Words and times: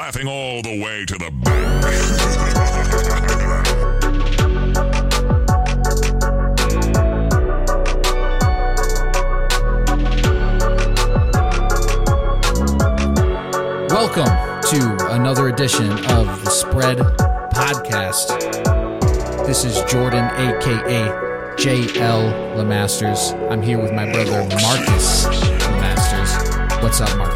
laughing 0.00 0.26
all 0.26 0.62
the 0.62 0.82
way 0.82 1.04
to 1.04 1.14
the 1.18 1.30
bank. 1.44 1.84
Welcome 13.90 14.24
to 14.70 15.12
another 15.14 15.48
edition 15.48 15.90
of 15.90 16.44
the 16.46 16.50
Spread 16.50 16.96
Podcast. 17.52 18.40
This 19.46 19.66
is 19.66 19.82
Jordan, 19.82 20.24
aka 20.24 21.08
JL 21.58 22.56
Lemasters. 22.56 23.38
I'm 23.50 23.60
here 23.60 23.78
with 23.78 23.92
my 23.92 24.10
brother 24.10 24.48
Marcus 24.62 25.26
Lemasters. 25.26 26.82
What's 26.82 27.02
up, 27.02 27.14
Marcus? 27.18 27.29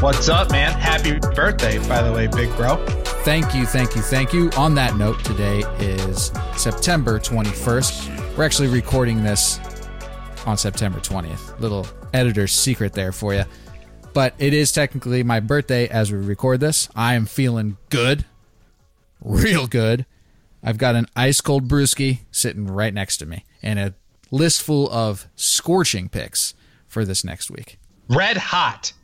What's 0.00 0.30
up, 0.30 0.50
man? 0.50 0.72
Happy 0.72 1.18
birthday, 1.34 1.76
by 1.86 2.00
the 2.00 2.10
way, 2.10 2.26
big 2.26 2.48
bro. 2.56 2.82
Thank 3.22 3.54
you, 3.54 3.66
thank 3.66 3.94
you, 3.94 4.00
thank 4.00 4.32
you. 4.32 4.48
On 4.56 4.74
that 4.74 4.96
note, 4.96 5.22
today 5.22 5.58
is 5.78 6.32
September 6.56 7.18
21st. 7.18 8.34
We're 8.34 8.44
actually 8.44 8.68
recording 8.68 9.22
this 9.22 9.60
on 10.46 10.56
September 10.56 11.00
20th. 11.00 11.60
Little 11.60 11.86
editor's 12.14 12.52
secret 12.52 12.94
there 12.94 13.12
for 13.12 13.34
you. 13.34 13.44
But 14.14 14.32
it 14.38 14.54
is 14.54 14.72
technically 14.72 15.22
my 15.22 15.38
birthday 15.38 15.86
as 15.86 16.10
we 16.10 16.16
record 16.16 16.60
this. 16.60 16.88
I 16.96 17.12
am 17.12 17.26
feeling 17.26 17.76
good, 17.90 18.24
real 19.22 19.66
good. 19.66 20.06
I've 20.62 20.78
got 20.78 20.94
an 20.94 21.08
ice 21.14 21.42
cold 21.42 21.68
brewski 21.68 22.20
sitting 22.30 22.66
right 22.66 22.94
next 22.94 23.18
to 23.18 23.26
me 23.26 23.44
and 23.62 23.78
a 23.78 23.94
list 24.30 24.62
full 24.62 24.90
of 24.90 25.28
scorching 25.36 26.08
picks 26.08 26.54
for 26.88 27.04
this 27.04 27.22
next 27.22 27.50
week. 27.50 27.78
Red 28.08 28.38
hot. 28.38 28.94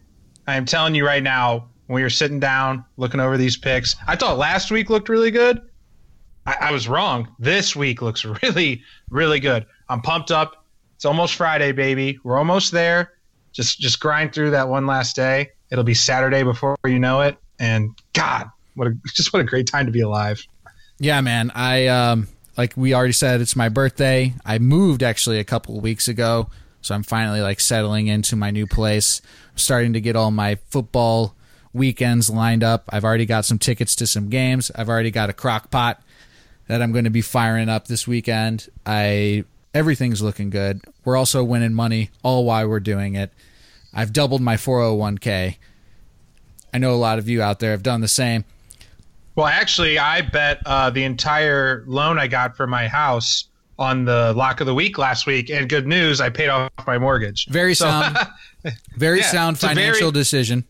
I 0.47 0.57
am 0.57 0.65
telling 0.65 0.95
you 0.95 1.07
right 1.07 1.23
now, 1.23 1.69
when 1.87 2.01
you're 2.01 2.11
sitting 2.11 2.41
down 2.41 2.85
looking 2.97 3.21
over 3.21 3.37
these 3.37 3.57
picks, 3.57 3.97
I 4.07 4.17
thought 4.17 4.39
last 4.39 4.71
week 4.71 4.91
looked 4.91 5.09
really 5.09 5.31
good. 5.31 5.61
I, 6.47 6.57
I 6.61 6.73
was 6.73 6.89
wrong. 6.89 7.29
This 7.39 7.75
week 7.75 8.03
looks 8.03 8.25
really, 8.43 8.83
really 9.11 9.41
good. 9.41 9.67
I'm 9.89 10.01
pumped 10.01 10.31
up. 10.31 10.65
It's 10.97 11.05
almost 11.05 11.35
Friday, 11.35 11.73
baby. 11.73 12.19
We're 12.25 12.39
almost 12.39 12.73
there. 12.73 13.13
Just 13.53 13.79
just 13.81 14.01
grind 14.01 14.33
through 14.33 14.51
that 14.51 14.69
one 14.69 14.87
last 14.87 15.17
day. 15.17 15.51
It'll 15.71 15.85
be 15.85 15.95
Saturday 15.95 16.43
before 16.43 16.77
you 16.85 16.99
know 16.99 17.23
it. 17.23 17.37
And 17.59 17.99
God, 18.13 18.51
what 18.75 18.89
a 18.89 18.95
just 19.15 19.33
what 19.33 19.41
a 19.41 19.45
great 19.45 19.67
time 19.67 19.87
to 19.87 19.93
be 19.93 20.01
alive. 20.01 20.45
Yeah, 20.99 21.21
man. 21.21 21.51
I 21.55 21.87
um 21.87 22.29
like 22.57 22.75
we 22.77 22.95
already 22.95 23.13
said 23.13 23.41
it's 23.41 23.57
my 23.57 23.69
birthday. 23.69 24.35
I 24.45 24.59
moved 24.59 25.03
actually 25.03 25.39
a 25.39 25.45
couple 25.45 25.79
weeks 25.81 26.09
ago, 26.09 26.49
so 26.81 26.95
I'm 26.95 27.03
finally 27.03 27.41
like 27.41 27.61
settling 27.61 28.07
into 28.07 28.37
my 28.37 28.51
new 28.51 28.67
place. 28.67 29.21
Starting 29.57 29.93
to 29.95 30.01
get 30.01 30.17
all 30.17 30.31
my 30.31 30.57
football 30.69 31.35
weekends 31.73 32.31
lined 32.31 32.63
up. 32.63 32.85
I've 32.91 33.05
already 33.05 33.27
got 33.27 33.45
some 33.45 33.59
tickets 33.59 33.95
to 33.97 34.07
some 34.07 34.29
games. 34.29 34.71
I've 34.75 34.89
already 34.89 35.11
got 35.11 35.31
a 35.31 35.33
crock 35.33 35.71
pot 35.71 36.03
that 36.69 36.83
I'm 36.83 36.93
going 36.93 37.05
to 37.05 37.11
be 37.11 37.23
firing 37.23 37.69
up 37.69 37.87
this 37.87 38.07
weekend. 38.07 38.69
I 38.85 39.45
everything's 39.75 40.23
looking 40.23 40.51
good. 40.51 40.83
We're 41.05 41.17
also 41.17 41.45
winning 41.45 41.75
money 41.75 42.11
all 42.23 42.45
while 42.45 42.67
we're 42.69 42.81
doing 42.81 43.15
it. 43.15 43.33
I've 43.93 44.13
doubled 44.13 44.41
my 44.41 44.57
401k. 44.57 45.57
I 46.73 46.79
know 46.79 46.93
a 46.93 46.97
lot 46.97 47.19
of 47.19 47.29
you 47.29 47.43
out 47.43 47.61
there 47.61 47.71
have 47.71 47.83
done 47.83 48.01
the 48.01 48.09
same. 48.09 48.45
Well, 49.35 49.47
actually, 49.47 49.99
I 49.99 50.23
bet 50.23 50.61
uh, 50.65 50.91
the 50.91 51.05
entire 51.05 51.85
loan 51.87 52.19
I 52.19 52.27
got 52.27 52.57
for 52.57 52.67
my 52.67 52.89
house 52.89 53.45
on 53.79 54.05
the 54.05 54.33
lock 54.35 54.61
of 54.61 54.67
the 54.67 54.75
week 54.75 54.99
last 54.99 55.27
week. 55.27 55.51
And 55.51 55.69
good 55.69 55.87
news, 55.87 56.21
I 56.21 56.31
paid 56.31 56.49
off 56.49 56.71
my 56.87 56.99
mortgage. 56.99 57.47
Very 57.49 57.75
So- 57.75 57.87
sound, 57.91 58.17
very 58.97 59.21
Yeah, 59.21 59.27
sound 59.27 59.59
financial 59.59 60.11
very- 60.11 60.21
decision. 60.21 60.65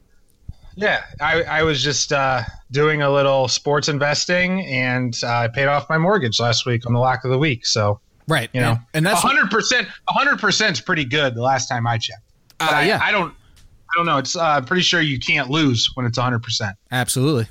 Yeah, 0.78 1.04
I, 1.22 1.42
I 1.44 1.62
was 1.62 1.82
just 1.82 2.12
uh, 2.12 2.42
doing 2.70 3.00
a 3.00 3.10
little 3.10 3.48
sports 3.48 3.88
investing, 3.88 4.66
and 4.66 5.18
uh, 5.24 5.28
I 5.28 5.48
paid 5.48 5.68
off 5.68 5.88
my 5.88 5.96
mortgage 5.96 6.38
last 6.38 6.66
week 6.66 6.84
on 6.86 6.92
the 6.92 6.98
lock 6.98 7.24
of 7.24 7.30
the 7.30 7.38
week. 7.38 7.64
So 7.64 7.98
Right. 8.28 8.50
you 8.52 8.60
know, 8.60 8.72
and, 8.72 8.80
and 8.92 9.06
that's 9.06 9.20
hundred 9.22 9.50
percent. 9.50 9.88
hundred 10.08 10.38
percent 10.38 10.72
is 10.76 10.80
pretty 10.82 11.06
good. 11.06 11.34
The 11.34 11.40
last 11.40 11.68
time 11.68 11.86
I 11.86 11.96
checked, 11.96 12.20
Uh, 12.60 12.68
I, 12.72 12.82
yeah. 12.88 13.00
I 13.02 13.10
don't, 13.10 13.30
I 13.32 13.96
don't 13.96 14.04
know. 14.04 14.18
It's 14.18 14.36
uh, 14.36 14.42
I'm 14.42 14.66
pretty 14.66 14.82
sure 14.82 15.00
you 15.00 15.18
can't 15.18 15.48
lose 15.48 15.88
when 15.94 16.04
it's 16.04 16.18
hundred 16.18 16.42
percent. 16.42 16.76
Absolutely. 16.92 17.46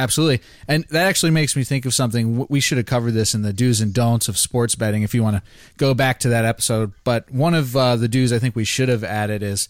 Absolutely. 0.00 0.40
And 0.66 0.84
that 0.84 1.06
actually 1.06 1.30
makes 1.30 1.54
me 1.54 1.62
think 1.62 1.84
of 1.84 1.92
something. 1.92 2.46
We 2.48 2.58
should 2.58 2.78
have 2.78 2.86
covered 2.86 3.10
this 3.10 3.34
in 3.34 3.42
the 3.42 3.52
do's 3.52 3.82
and 3.82 3.92
don'ts 3.92 4.28
of 4.28 4.38
sports 4.38 4.74
betting 4.74 5.02
if 5.02 5.12
you 5.14 5.22
want 5.22 5.36
to 5.36 5.42
go 5.76 5.92
back 5.92 6.20
to 6.20 6.30
that 6.30 6.46
episode. 6.46 6.94
But 7.04 7.30
one 7.30 7.52
of 7.52 7.76
uh, 7.76 7.96
the 7.96 8.08
do's 8.08 8.32
I 8.32 8.38
think 8.38 8.56
we 8.56 8.64
should 8.64 8.88
have 8.88 9.04
added 9.04 9.42
is 9.42 9.68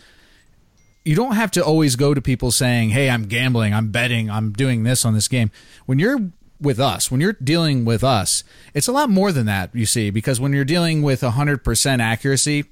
you 1.04 1.16
don't 1.16 1.34
have 1.34 1.50
to 1.52 1.64
always 1.64 1.96
go 1.96 2.14
to 2.14 2.22
people 2.22 2.52
saying, 2.52 2.90
hey, 2.90 3.10
I'm 3.10 3.24
gambling, 3.24 3.74
I'm 3.74 3.90
betting, 3.90 4.30
I'm 4.30 4.52
doing 4.52 4.84
this 4.84 5.04
on 5.04 5.14
this 5.14 5.26
game. 5.26 5.50
When 5.86 5.98
you're 5.98 6.30
with 6.60 6.78
us, 6.78 7.10
when 7.10 7.20
you're 7.20 7.32
dealing 7.32 7.84
with 7.84 8.04
us, 8.04 8.44
it's 8.72 8.86
a 8.86 8.92
lot 8.92 9.10
more 9.10 9.32
than 9.32 9.46
that, 9.46 9.74
you 9.74 9.86
see, 9.86 10.10
because 10.10 10.38
when 10.38 10.52
you're 10.52 10.64
dealing 10.64 11.02
with 11.02 11.22
100% 11.22 11.98
accuracy, 11.98 12.66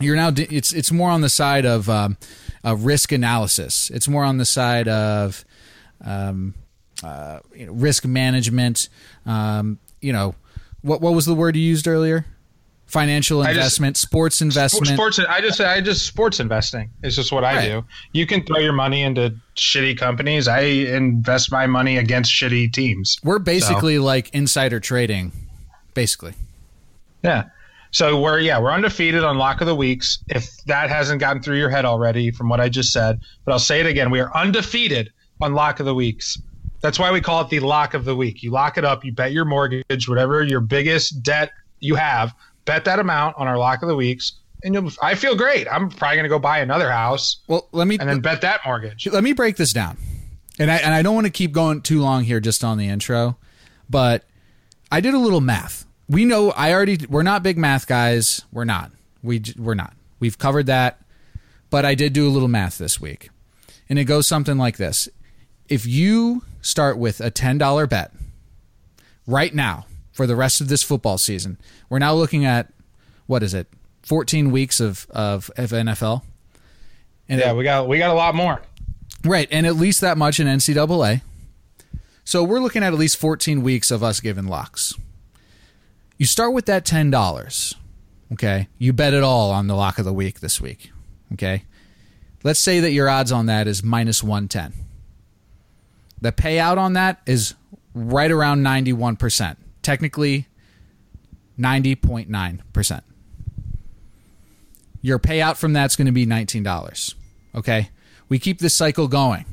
you're 0.00 0.16
now 0.16 0.30
it's 0.34 0.72
it's 0.72 0.92
more 0.92 1.10
on 1.10 1.20
the 1.20 1.28
side 1.28 1.66
of 1.66 1.90
um, 1.90 2.16
uh, 2.64 2.76
risk 2.76 3.12
analysis. 3.12 3.90
It's 3.90 4.08
more 4.08 4.24
on 4.24 4.38
the 4.38 4.46
side 4.46 4.88
of 4.88 5.44
um, 6.04 6.54
uh, 7.02 7.40
you 7.54 7.66
know, 7.66 7.72
risk 7.72 8.04
management. 8.04 8.88
Um, 9.26 9.78
you 10.00 10.12
know, 10.12 10.34
what 10.82 11.00
what 11.00 11.14
was 11.14 11.26
the 11.26 11.34
word 11.34 11.56
you 11.56 11.62
used 11.62 11.86
earlier? 11.86 12.26
Financial 12.86 13.42
just- 13.42 13.54
investment, 13.54 13.96
sports 13.96 14.42
investment. 14.42 14.88
Sports. 14.88 15.20
I 15.20 15.40
just 15.40 15.60
I 15.60 15.80
just 15.80 16.06
sports 16.06 16.40
investing. 16.40 16.90
It's 17.02 17.16
just 17.16 17.30
what 17.30 17.44
I 17.44 17.64
do. 17.64 17.84
You 18.12 18.26
can 18.26 18.44
throw 18.44 18.58
your 18.58 18.72
money 18.72 19.02
into 19.02 19.34
shitty 19.56 19.96
companies. 19.96 20.48
I 20.48 20.60
invest 20.60 21.52
my 21.52 21.66
money 21.66 21.98
against 21.98 22.32
shitty 22.32 22.72
teams. 22.72 23.18
We're 23.22 23.38
basically 23.38 23.98
like 23.98 24.30
insider 24.34 24.80
trading, 24.80 25.32
basically. 25.94 26.34
Yeah. 27.22 27.44
So 27.92 28.20
we're 28.20 28.38
yeah 28.38 28.58
we're 28.60 28.72
undefeated 28.72 29.24
on 29.24 29.38
lock 29.38 29.60
of 29.60 29.66
the 29.66 29.74
weeks. 29.74 30.18
If 30.28 30.48
that 30.66 30.90
hasn't 30.90 31.20
gotten 31.20 31.42
through 31.42 31.58
your 31.58 31.70
head 31.70 31.84
already 31.84 32.30
from 32.30 32.48
what 32.48 32.60
I 32.60 32.68
just 32.68 32.92
said, 32.92 33.20
but 33.44 33.52
I'll 33.52 33.58
say 33.58 33.80
it 33.80 33.86
again: 33.86 34.10
we 34.10 34.20
are 34.20 34.34
undefeated 34.36 35.10
on 35.40 35.54
lock 35.54 35.80
of 35.80 35.86
the 35.86 35.94
weeks. 35.94 36.40
That's 36.80 36.98
why 36.98 37.10
we 37.12 37.20
call 37.20 37.42
it 37.42 37.50
the 37.50 37.60
lock 37.60 37.94
of 37.94 38.04
the 38.04 38.16
week. 38.16 38.42
You 38.42 38.50
lock 38.50 38.78
it 38.78 38.84
up, 38.84 39.04
you 39.04 39.12
bet 39.12 39.32
your 39.32 39.44
mortgage, 39.44 40.08
whatever 40.08 40.42
your 40.42 40.60
biggest 40.60 41.22
debt 41.22 41.52
you 41.80 41.94
have, 41.94 42.34
bet 42.64 42.84
that 42.86 42.98
amount 42.98 43.36
on 43.38 43.46
our 43.46 43.58
lock 43.58 43.82
of 43.82 43.88
the 43.88 43.96
weeks, 43.96 44.32
and 44.62 44.74
you'll. 44.74 44.90
I 45.02 45.14
feel 45.14 45.34
great. 45.36 45.66
I'm 45.70 45.90
probably 45.90 46.16
gonna 46.16 46.28
go 46.28 46.38
buy 46.38 46.58
another 46.60 46.90
house 46.90 47.38
Well, 47.48 47.68
let 47.72 47.86
me 47.86 47.98
and 47.98 48.08
then 48.08 48.20
bet 48.20 48.40
that 48.42 48.60
mortgage. 48.64 49.06
let 49.08 49.22
me 49.24 49.32
break 49.32 49.56
this 49.56 49.72
down. 49.72 49.96
And 50.58 50.70
I 50.70 50.76
and 50.76 50.94
I 50.94 51.02
don't 51.02 51.14
want 51.14 51.26
to 51.26 51.30
keep 51.32 51.52
going 51.52 51.80
too 51.82 52.00
long 52.00 52.24
here 52.24 52.40
just 52.40 52.62
on 52.64 52.76
the 52.78 52.88
intro, 52.88 53.36
but 53.88 54.24
I 54.92 55.00
did 55.00 55.14
a 55.14 55.18
little 55.18 55.40
math. 55.40 55.86
We 56.08 56.24
know 56.24 56.50
I 56.52 56.72
already 56.72 57.06
we're 57.08 57.22
not 57.22 57.42
big 57.42 57.56
math 57.56 57.86
guys. 57.86 58.42
We're 58.52 58.64
not. 58.64 58.90
We 59.22 59.42
we're 59.56 59.74
not. 59.74 59.94
We've 60.18 60.36
covered 60.38 60.66
that. 60.66 61.00
But 61.70 61.84
I 61.84 61.94
did 61.94 62.12
do 62.12 62.26
a 62.26 62.30
little 62.30 62.48
math 62.48 62.78
this 62.78 63.00
week. 63.00 63.30
And 63.88 63.98
it 63.98 64.04
goes 64.04 64.26
something 64.26 64.58
like 64.58 64.76
this. 64.76 65.08
If 65.70 65.86
you 65.86 66.42
start 66.60 66.98
with 66.98 67.20
a 67.20 67.30
$10 67.30 67.88
bet 67.88 68.12
right 69.26 69.54
now 69.54 69.86
for 70.12 70.26
the 70.26 70.36
rest 70.36 70.60
of 70.60 70.68
this 70.68 70.82
football 70.82 71.16
season, 71.16 71.56
we're 71.88 72.00
now 72.00 72.12
looking 72.12 72.44
at 72.44 72.70
what 73.26 73.42
is 73.42 73.54
it? 73.54 73.68
14 74.02 74.50
weeks 74.50 74.80
of 74.80 75.06
of, 75.10 75.50
of 75.56 75.70
NFL. 75.70 76.22
And 77.28 77.40
Yeah, 77.40 77.52
we 77.52 77.64
got 77.64 77.86
we 77.86 77.98
got 77.98 78.10
a 78.10 78.14
lot 78.14 78.34
more. 78.34 78.60
Right, 79.24 79.48
and 79.50 79.66
at 79.66 79.76
least 79.76 80.00
that 80.00 80.18
much 80.18 80.40
in 80.40 80.46
NCAA. 80.46 81.22
So 82.24 82.42
we're 82.42 82.60
looking 82.60 82.82
at 82.82 82.92
at 82.92 82.98
least 82.98 83.16
14 83.18 83.62
weeks 83.62 83.90
of 83.90 84.02
us 84.02 84.20
giving 84.20 84.46
locks. 84.46 84.94
You 86.16 86.26
start 86.26 86.52
with 86.52 86.66
that 86.66 86.84
$10. 86.84 87.74
Okay. 88.32 88.68
You 88.78 88.92
bet 88.92 89.14
it 89.14 89.22
all 89.22 89.50
on 89.50 89.66
the 89.66 89.74
lock 89.74 89.98
of 89.98 90.04
the 90.04 90.12
week 90.12 90.40
this 90.40 90.60
week. 90.60 90.92
Okay. 91.32 91.64
Let's 92.42 92.60
say 92.60 92.80
that 92.80 92.92
your 92.92 93.08
odds 93.08 93.32
on 93.32 93.46
that 93.46 93.66
is 93.66 93.82
minus 93.82 94.22
110. 94.22 94.72
The 96.20 96.32
payout 96.32 96.76
on 96.76 96.92
that 96.94 97.20
is 97.26 97.54
right 97.94 98.30
around 98.30 98.62
91%. 98.62 99.56
Technically, 99.82 100.46
90.9%. 101.58 103.02
Your 105.02 105.18
payout 105.18 105.56
from 105.56 105.72
that's 105.72 105.96
going 105.96 106.06
to 106.06 106.12
be 106.12 106.26
$19. 106.26 107.14
Okay? 107.54 107.90
We 108.28 108.38
keep 108.38 108.58
this 108.58 108.74
cycle 108.74 109.08
going. 109.08 109.46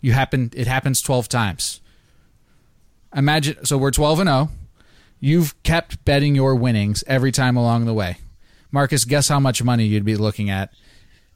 You 0.00 0.12
happen 0.12 0.50
it 0.54 0.66
happens 0.66 1.00
12 1.02 1.28
times. 1.28 1.80
Imagine 3.14 3.64
so 3.64 3.78
we're 3.78 3.90
12 3.90 4.20
and 4.20 4.28
0. 4.28 4.50
You've 5.18 5.60
kept 5.62 6.04
betting 6.04 6.34
your 6.34 6.54
winnings 6.54 7.02
every 7.06 7.32
time 7.32 7.56
along 7.56 7.86
the 7.86 7.94
way. 7.94 8.18
Marcus, 8.70 9.04
guess 9.04 9.28
how 9.28 9.40
much 9.40 9.62
money 9.62 9.86
you'd 9.86 10.04
be 10.04 10.16
looking 10.16 10.50
at 10.50 10.74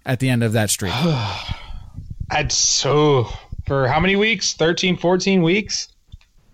at 0.04 0.20
the 0.20 0.28
end 0.28 0.42
of 0.42 0.52
that 0.52 0.70
streak? 0.70 0.92
I'd 2.30 2.52
so 2.52 3.32
for 3.68 3.86
how 3.86 4.00
many 4.00 4.16
weeks? 4.16 4.54
13, 4.54 4.96
14 4.96 5.42
weeks? 5.42 5.88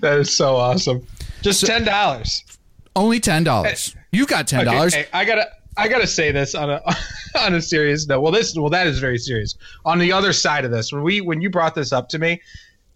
That 0.01 0.19
is 0.19 0.35
so 0.35 0.55
awesome. 0.55 1.05
Just 1.41 1.63
$10. 1.63 2.57
Only 2.95 3.19
$10. 3.19 3.95
You 4.11 4.25
got 4.25 4.47
$10. 4.47 4.88
Okay, 4.88 4.97
hey, 4.97 5.07
I 5.13 5.25
gotta 5.25 5.47
I 5.77 5.88
gotta 5.88 6.07
say 6.07 6.31
this 6.31 6.55
on 6.55 6.69
a 6.69 6.81
on 7.39 7.53
a 7.53 7.61
serious 7.61 8.07
note. 8.07 8.21
Well, 8.21 8.31
this 8.31 8.55
well 8.55 8.69
that 8.69 8.88
is 8.88 8.99
very 8.99 9.17
serious. 9.17 9.55
On 9.85 9.99
the 9.99 10.11
other 10.11 10.33
side 10.33 10.65
of 10.65 10.71
this, 10.71 10.91
when 10.91 11.03
we 11.03 11.21
when 11.21 11.41
you 11.41 11.49
brought 11.49 11.75
this 11.75 11.91
up 11.91 12.09
to 12.09 12.19
me, 12.19 12.41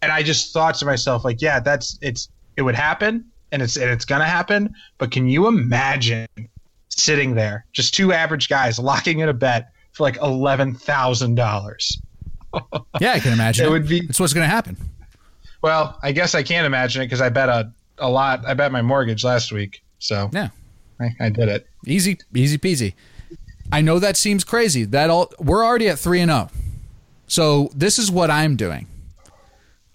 and 0.02 0.10
I 0.10 0.22
just 0.22 0.52
thought 0.52 0.74
to 0.76 0.84
myself 0.84 1.24
like, 1.24 1.40
yeah, 1.40 1.60
that's 1.60 1.98
it's 2.00 2.28
it 2.56 2.62
would 2.62 2.74
happen, 2.74 3.24
and 3.52 3.62
it's 3.62 3.76
and 3.76 3.88
it's 3.90 4.04
gonna 4.04 4.24
happen. 4.26 4.74
But 4.98 5.10
can 5.12 5.28
you 5.28 5.46
imagine 5.46 6.26
sitting 6.88 7.34
there, 7.34 7.64
just 7.72 7.94
two 7.94 8.12
average 8.12 8.48
guys 8.48 8.78
locking 8.78 9.20
in 9.20 9.28
a 9.28 9.32
bet 9.32 9.70
for 9.92 10.02
like 10.02 10.16
eleven 10.16 10.74
thousand 10.74 11.36
dollars? 11.36 12.00
Yeah, 13.00 13.12
I 13.12 13.20
can 13.20 13.32
imagine. 13.32 13.64
It 13.64 13.68
it. 13.68 13.70
would 13.70 13.88
be- 13.88 14.04
It's 14.08 14.20
what's 14.20 14.34
going 14.34 14.44
to 14.44 14.50
happen. 14.50 14.76
Well, 15.62 15.98
I 16.02 16.12
guess 16.12 16.34
I 16.34 16.42
can't 16.42 16.66
imagine 16.66 17.00
it 17.02 17.06
because 17.06 17.20
I 17.22 17.28
bet 17.30 17.48
a 17.48 17.72
a 17.98 18.10
lot. 18.10 18.44
I 18.46 18.54
bet 18.54 18.72
my 18.72 18.82
mortgage 18.82 19.22
last 19.24 19.52
week, 19.52 19.82
so 20.00 20.28
Yeah. 20.32 20.48
I, 21.00 21.10
I 21.20 21.28
did 21.30 21.48
it. 21.48 21.66
Easy, 21.86 22.18
easy 22.34 22.58
peasy. 22.58 22.94
I 23.70 23.80
know 23.80 23.98
that 23.98 24.16
seems 24.16 24.44
crazy. 24.44 24.84
That 24.84 25.08
all 25.08 25.32
we're 25.38 25.64
already 25.64 25.88
at 25.88 25.98
three 25.98 26.20
and 26.20 26.30
zero. 26.30 26.50
So 27.26 27.70
this 27.74 27.98
is 27.98 28.10
what 28.10 28.30
I'm 28.30 28.56
doing. 28.56 28.86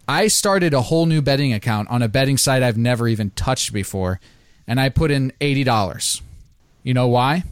I 0.08 0.28
started 0.28 0.74
a 0.74 0.82
whole 0.82 1.06
new 1.06 1.22
betting 1.22 1.54
account 1.54 1.90
on 1.90 2.02
a 2.02 2.08
betting 2.08 2.38
site 2.38 2.64
I've 2.64 2.78
never 2.78 3.08
even 3.08 3.32
touched 3.32 3.74
before, 3.74 4.20
and 4.66 4.80
I 4.80 4.90
put 4.90 5.12
in 5.12 5.34
eighty 5.42 5.64
dollars. 5.64 6.22
You 6.84 6.94
know 6.94 7.08
why? 7.08 7.44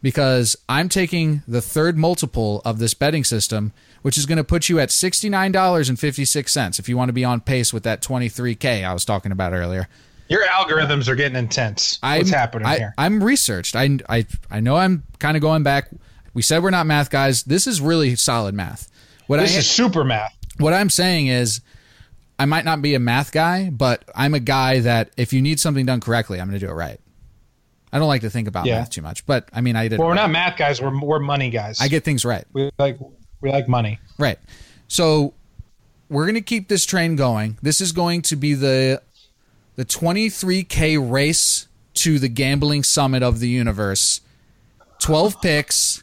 Because 0.00 0.56
I'm 0.68 0.88
taking 0.88 1.42
the 1.48 1.60
third 1.60 1.98
multiple 1.98 2.62
of 2.64 2.78
this 2.78 2.94
betting 2.94 3.24
system, 3.24 3.72
which 4.02 4.16
is 4.16 4.26
going 4.26 4.38
to 4.38 4.44
put 4.44 4.68
you 4.68 4.78
at 4.78 4.92
sixty 4.92 5.28
nine 5.28 5.50
dollars 5.50 5.88
and 5.88 5.98
fifty 5.98 6.24
six 6.24 6.52
cents 6.52 6.78
if 6.78 6.88
you 6.88 6.96
want 6.96 7.08
to 7.08 7.12
be 7.12 7.24
on 7.24 7.40
pace 7.40 7.72
with 7.72 7.82
that 7.82 8.00
twenty 8.00 8.28
three 8.28 8.54
k 8.54 8.84
I 8.84 8.92
was 8.92 9.04
talking 9.04 9.32
about 9.32 9.52
earlier. 9.52 9.88
Your 10.28 10.44
algorithms 10.44 11.08
are 11.08 11.16
getting 11.16 11.38
intense. 11.38 11.98
What's 12.02 12.30
I'm, 12.30 12.38
happening 12.38 12.66
I, 12.66 12.76
here? 12.76 12.94
I'm 12.98 13.24
researched. 13.24 13.74
I, 13.74 13.98
I, 14.10 14.26
I 14.50 14.60
know 14.60 14.76
I'm 14.76 15.02
kind 15.18 15.38
of 15.38 15.40
going 15.40 15.62
back. 15.62 15.88
We 16.34 16.42
said 16.42 16.62
we're 16.62 16.68
not 16.70 16.86
math 16.86 17.10
guys. 17.10 17.44
This 17.44 17.66
is 17.66 17.80
really 17.80 18.14
solid 18.14 18.54
math. 18.54 18.90
What 19.26 19.38
This 19.38 19.56
I 19.56 19.60
is 19.60 19.66
super 19.68 20.04
math. 20.04 20.36
what 20.58 20.74
I'm 20.74 20.90
saying 20.90 21.28
is, 21.28 21.62
I 22.38 22.44
might 22.44 22.64
not 22.64 22.80
be 22.82 22.94
a 22.94 22.98
math 23.00 23.32
guy, 23.32 23.68
but 23.70 24.04
I'm 24.14 24.32
a 24.34 24.40
guy 24.40 24.80
that 24.80 25.10
if 25.16 25.32
you 25.32 25.42
need 25.42 25.58
something 25.58 25.84
done 25.86 26.00
correctly, 26.00 26.40
I'm 26.40 26.48
going 26.48 26.58
to 26.58 26.64
do 26.64 26.70
it 26.70 26.74
right. 26.74 27.00
I 27.92 27.98
don't 27.98 28.06
like 28.08 28.20
to 28.20 28.30
think 28.30 28.46
about 28.48 28.66
Yeah. 28.66 28.78
math 28.80 28.90
too 28.90 29.02
much, 29.02 29.24
but 29.26 29.48
I 29.52 29.60
mean, 29.60 29.74
I 29.74 29.88
did. 29.88 29.98
Well, 29.98 30.08
we're 30.08 30.14
right. 30.14 30.22
not 30.22 30.30
math 30.30 30.56
guys. 30.58 30.80
We're 30.80 30.96
we're 31.00 31.18
money 31.18 31.50
guys. 31.50 31.80
I 31.80 31.88
get 31.88 32.04
things 32.04 32.24
right. 32.24 32.44
we 32.52 32.70
like 32.78 32.98
we 33.40 33.50
like 33.50 33.66
money. 33.68 33.98
Right. 34.18 34.38
So 34.88 35.34
we're 36.10 36.24
going 36.24 36.34
to 36.34 36.40
keep 36.40 36.68
this 36.68 36.84
train 36.84 37.16
going. 37.16 37.58
This 37.62 37.80
is 37.80 37.92
going 37.92 38.22
to 38.22 38.36
be 38.36 38.54
the 38.54 39.02
the 39.76 39.84
23k 39.84 41.10
race 41.10 41.66
to 41.94 42.18
the 42.18 42.28
gambling 42.28 42.82
summit 42.82 43.22
of 43.22 43.40
the 43.40 43.48
universe. 43.48 44.20
12 45.00 45.40
picks, 45.40 46.02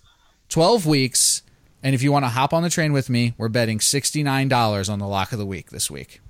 12 0.50 0.86
weeks, 0.86 1.42
and 1.84 1.94
if 1.94 2.02
you 2.02 2.12
want 2.12 2.24
to 2.24 2.30
hop 2.30 2.54
on 2.54 2.64
the 2.64 2.70
train 2.70 2.94
with 2.94 3.10
me, 3.10 3.34
we're 3.38 3.50
betting 3.50 3.80
$69 3.80 4.90
on 4.90 5.00
the 5.00 5.08
lock 5.08 5.34
of 5.34 5.40
the 5.40 5.46
week 5.46 5.70
this 5.70 5.92
week. 5.92 6.22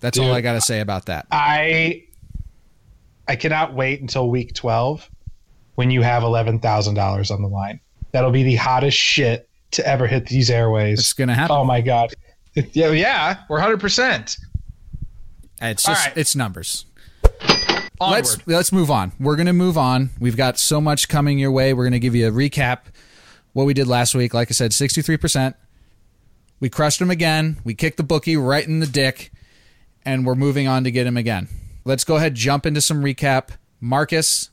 That's 0.00 0.18
all 0.18 0.32
I 0.32 0.40
got 0.40 0.52
to 0.54 0.60
say 0.60 0.80
about 0.80 1.06
that. 1.06 1.26
I 1.30 2.04
I 3.26 3.36
cannot 3.36 3.74
wait 3.74 4.00
until 4.00 4.28
week 4.30 4.54
twelve 4.54 5.08
when 5.74 5.90
you 5.90 6.02
have 6.02 6.22
eleven 6.22 6.60
thousand 6.60 6.94
dollars 6.94 7.30
on 7.30 7.42
the 7.42 7.48
line. 7.48 7.80
That'll 8.12 8.30
be 8.30 8.42
the 8.42 8.56
hottest 8.56 8.96
shit 8.96 9.48
to 9.72 9.86
ever 9.86 10.06
hit 10.06 10.26
these 10.26 10.50
airways. 10.50 10.98
It's 10.98 11.12
going 11.12 11.28
to 11.28 11.34
happen. 11.34 11.56
Oh 11.56 11.64
my 11.64 11.80
god. 11.80 12.14
Yeah, 12.72 12.90
yeah, 12.90 13.36
we're 13.48 13.60
hundred 13.60 13.80
percent. 13.80 14.36
It's 15.60 15.84
just 15.84 16.06
right. 16.06 16.16
it's 16.16 16.34
numbers. 16.34 16.86
Onward. 18.00 18.16
let's 18.16 18.46
let's 18.46 18.72
move 18.72 18.90
on. 18.90 19.12
We're 19.18 19.36
gonna 19.36 19.52
move 19.52 19.76
on. 19.76 20.10
We've 20.20 20.36
got 20.36 20.58
so 20.58 20.80
much 20.80 21.08
coming 21.08 21.38
your 21.38 21.50
way. 21.50 21.72
We're 21.74 21.84
gonna 21.84 21.98
give 21.98 22.14
you 22.14 22.28
a 22.28 22.30
recap 22.30 22.80
what 23.52 23.64
we 23.64 23.74
did 23.74 23.86
last 23.86 24.14
week. 24.14 24.34
Like 24.34 24.48
I 24.50 24.52
said, 24.52 24.72
sixty 24.72 25.02
three 25.02 25.16
percent. 25.16 25.56
We 26.60 26.68
crushed 26.68 26.98
them 26.98 27.10
again. 27.10 27.58
We 27.64 27.74
kicked 27.74 27.96
the 27.96 28.02
bookie 28.02 28.36
right 28.36 28.66
in 28.66 28.80
the 28.80 28.86
dick, 28.86 29.30
and 30.08 30.24
we're 30.24 30.34
moving 30.34 30.66
on 30.66 30.84
to 30.84 30.90
get 30.90 31.06
him 31.06 31.16
again. 31.18 31.48
Let's 31.84 32.02
go 32.02 32.16
ahead 32.16 32.34
jump 32.34 32.64
into 32.64 32.80
some 32.80 33.02
recap. 33.02 33.50
Marcus, 33.80 34.48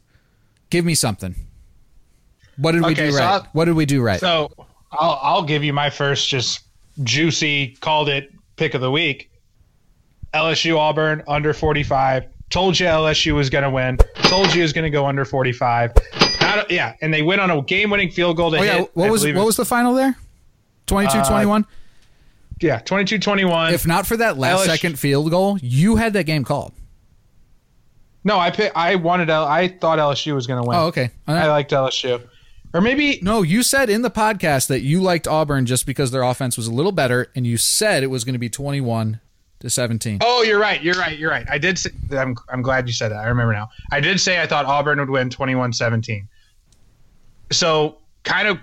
give 0.70 0.84
me 0.84 0.96
something. 0.96 1.34
What 2.58 2.74
did 2.74 2.84
we 2.86 2.94
do 2.94 3.12
so 3.12 3.18
right? 3.18 3.26
I'll- 3.26 3.48
what 3.54 3.66
did 3.66 3.76
we 3.76 3.86
do 3.86 4.02
right? 4.02 4.20
So 4.20 4.52
I'll 4.92 5.20
I'll 5.22 5.44
give 5.44 5.64
you 5.64 5.72
my 5.74 5.90
first 5.90 6.28
just 6.30 6.62
juicy 7.04 7.78
called 7.80 8.10
it 8.10 8.32
pick 8.58 8.74
of 8.74 8.82
the 8.82 8.92
week. 8.92 9.32
LSU 10.34 10.78
Auburn 10.78 11.24
under 11.28 11.54
45. 11.54 12.26
Told 12.50 12.78
you 12.80 12.86
LSU 12.86 13.34
was 13.34 13.50
going 13.50 13.64
to 13.64 13.70
win. 13.70 13.98
Told 14.24 14.54
you 14.54 14.62
it 14.62 14.66
was 14.66 14.74
going 14.74 14.84
to 14.84 14.90
go 14.90 15.06
under 15.06 15.26
45. 15.26 15.94
Not, 16.42 16.70
yeah, 16.70 16.94
and 17.02 17.14
they 17.14 17.22
went 17.22 17.42
on 17.42 17.50
a 17.50 17.62
game-winning 17.62 18.12
field 18.12 18.38
goal 18.38 18.52
to 18.52 18.58
oh 18.58 18.62
yeah, 18.62 18.82
what 18.94 19.08
I 19.08 19.12
was 19.12 19.26
what 19.26 19.46
was 19.46 19.58
the 19.58 19.66
final 19.66 19.94
there? 19.94 20.16
22-21? 20.88 21.66
Yeah 22.66 22.80
22-21. 22.82 23.72
if 23.74 23.86
not 23.86 24.08
for 24.08 24.18
that 24.18 24.38
last 24.38 24.62
LSU 24.62 24.66
second 24.66 25.00
field 25.00 25.30
goal, 25.30 25.58
you 25.62 25.96
had 25.96 26.14
that 26.14 26.24
game 26.26 26.44
called. 26.44 26.74
no, 28.24 28.40
I 28.40 28.50
pick, 28.52 28.72
I 28.76 28.96
wanted 28.96 29.30
L, 29.30 29.46
I 29.46 29.68
thought 29.68 30.00
LSU 30.00 30.34
was 30.34 30.48
going 30.48 30.62
to 30.62 30.68
win. 30.68 30.78
Oh, 30.78 30.88
okay. 30.88 31.12
Right. 31.28 31.44
I 31.44 31.48
liked 31.48 31.72
LSU. 31.72 32.22
Or 32.74 32.82
maybe 32.82 33.20
No, 33.22 33.42
you 33.42 33.64
said 33.64 33.90
in 33.90 34.02
the 34.02 34.10
podcast 34.12 34.68
that 34.68 34.82
you 34.82 35.00
liked 35.02 35.28
Auburn 35.28 35.66
just 35.66 35.86
because 35.86 36.12
their 36.12 36.24
offense 36.24 36.58
was 36.58 36.68
a 36.68 36.74
little 36.74 36.92
better, 36.92 37.28
and 37.36 37.46
you 37.48 37.56
said 37.58 38.04
it 38.04 38.08
was 38.08 38.24
going 38.26 38.34
to 38.34 38.40
be 38.40 38.50
21 38.50 39.22
to 39.60 39.70
17. 39.70 40.20
Oh, 40.22 40.42
you're 40.42 40.60
right. 40.60 40.82
You're 40.84 40.96
right. 40.96 41.18
You're 41.18 41.32
right. 41.32 41.46
I 41.50 41.58
did. 41.58 41.80
Say, 41.80 41.92
I'm. 42.12 42.36
I'm 42.50 42.62
glad 42.62 42.88
you 42.88 42.94
said 42.94 43.14
that. 43.14 43.20
I 43.20 43.28
remember 43.28 43.54
now. 43.54 43.70
I 43.92 44.02
did 44.02 44.20
say 44.20 44.42
I 44.42 44.48
thought 44.48 44.66
Auburn 44.66 45.00
would 45.00 45.10
win 45.10 45.30
21-17. 45.30 46.28
So 47.54 48.00
kind 48.24 48.48
of, 48.50 48.58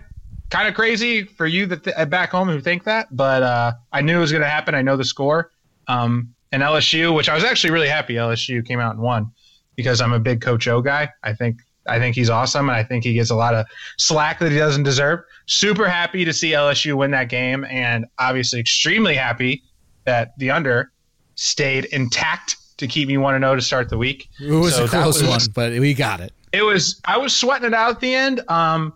kind 0.53 0.69
of 0.69 0.75
crazy 0.75 1.25
for 1.25 1.47
you 1.47 1.65
that 1.67 1.83
th- 1.83 2.11
back 2.11 2.31
home 2.31 2.49
who 2.49 2.61
think 2.61 2.85
that, 2.85 3.09
but 3.17 3.43
uh, 3.43 3.73
I 3.93 4.03
knew 4.03 4.19
it 4.19 4.21
was 4.21 4.31
going 4.31 4.43
to 4.43 4.49
happen. 4.49 4.75
I 4.75 4.83
know 4.83 4.97
the 4.99 5.05
score. 5.05 5.51
Um, 5.89 6.35
and 6.53 6.63
LSU, 6.63 7.15
which 7.17 7.31
I 7.31 7.35
was 7.35 7.43
actually 7.43 7.71
really 7.73 7.89
happy 7.89 8.15
LSU 8.15 8.65
came 8.65 8.79
out 8.79 8.93
and 8.95 9.03
won 9.03 9.33
because 9.75 10.03
I'm 10.03 10.13
a 10.13 10.21
big 10.21 10.43
Coach 10.43 10.69
O 10.69 10.83
guy. 10.83 11.09
I 11.23 11.33
think. 11.33 11.57
I 11.89 11.99
think 11.99 12.15
he's 12.15 12.31
awesome, 12.31 12.69
and 12.69 12.77
I 12.77 12.85
think 12.85 13.03
he 13.03 13.13
gets 13.13 13.31
a 13.31 13.35
lot 13.35 13.55
of 13.55 13.67
slack 13.99 14.39
that 14.39 14.53
he 14.53 14.59
doesn't 14.59 14.85
deserve. 14.85 15.19
Super 15.47 15.89
happy 15.89 16.25
to 16.25 16.33
see 16.33 16.51
LSU 16.53 16.95
win 16.95 17.11
that 17.11 17.29
game, 17.29 17.65
and 17.65 18.07
obviously 18.21 18.61
extremely 18.61 19.17
happy 19.17 19.65
that 20.05 20.33
the 20.39 20.53
under 20.53 20.93
stayed 21.35 21.87
intact 21.87 22.57
to 22.77 22.87
keep 22.87 23.09
me 23.09 23.19
one 23.19 23.35
to 23.35 23.41
know 23.41 23.57
to 23.57 23.61
start 23.63 23.89
the 23.89 23.99
week. 23.99 24.29
it 24.41 24.53
was 24.53 24.77
So 24.77 24.85
a 24.85 24.89
close 24.89 25.21
was- 25.23 25.29
one, 25.29 25.41
but 25.57 25.73
we 25.81 25.93
got 25.93 26.21
it. 26.21 26.33
It 26.53 26.63
was 26.63 27.01
I 27.05 27.19
was 27.19 27.35
sweating 27.35 27.67
it 27.67 27.75
out 27.75 27.91
at 27.91 28.01
the 28.01 28.15
end. 28.15 28.43
Um, 28.49 28.93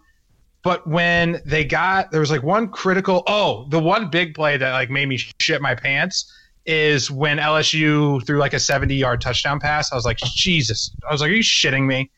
but 0.66 0.84
when 0.84 1.40
they 1.46 1.64
got 1.64 2.10
there 2.10 2.18
was 2.18 2.32
like 2.32 2.42
one 2.42 2.66
critical. 2.66 3.22
Oh, 3.28 3.68
the 3.68 3.78
one 3.78 4.10
big 4.10 4.34
play 4.34 4.56
that 4.56 4.72
like 4.72 4.90
made 4.90 5.06
me 5.06 5.16
shit 5.38 5.62
my 5.62 5.76
pants 5.76 6.28
is 6.64 7.08
when 7.08 7.38
LSU 7.38 8.26
threw 8.26 8.38
like 8.38 8.52
a 8.52 8.58
seventy 8.58 8.96
yard 8.96 9.20
touchdown 9.20 9.60
pass. 9.60 9.92
I 9.92 9.94
was 9.94 10.04
like, 10.04 10.18
Jesus! 10.18 10.92
I 11.08 11.12
was 11.12 11.20
like, 11.20 11.30
Are 11.30 11.34
you 11.34 11.44
shitting 11.44 11.86
me? 11.86 12.10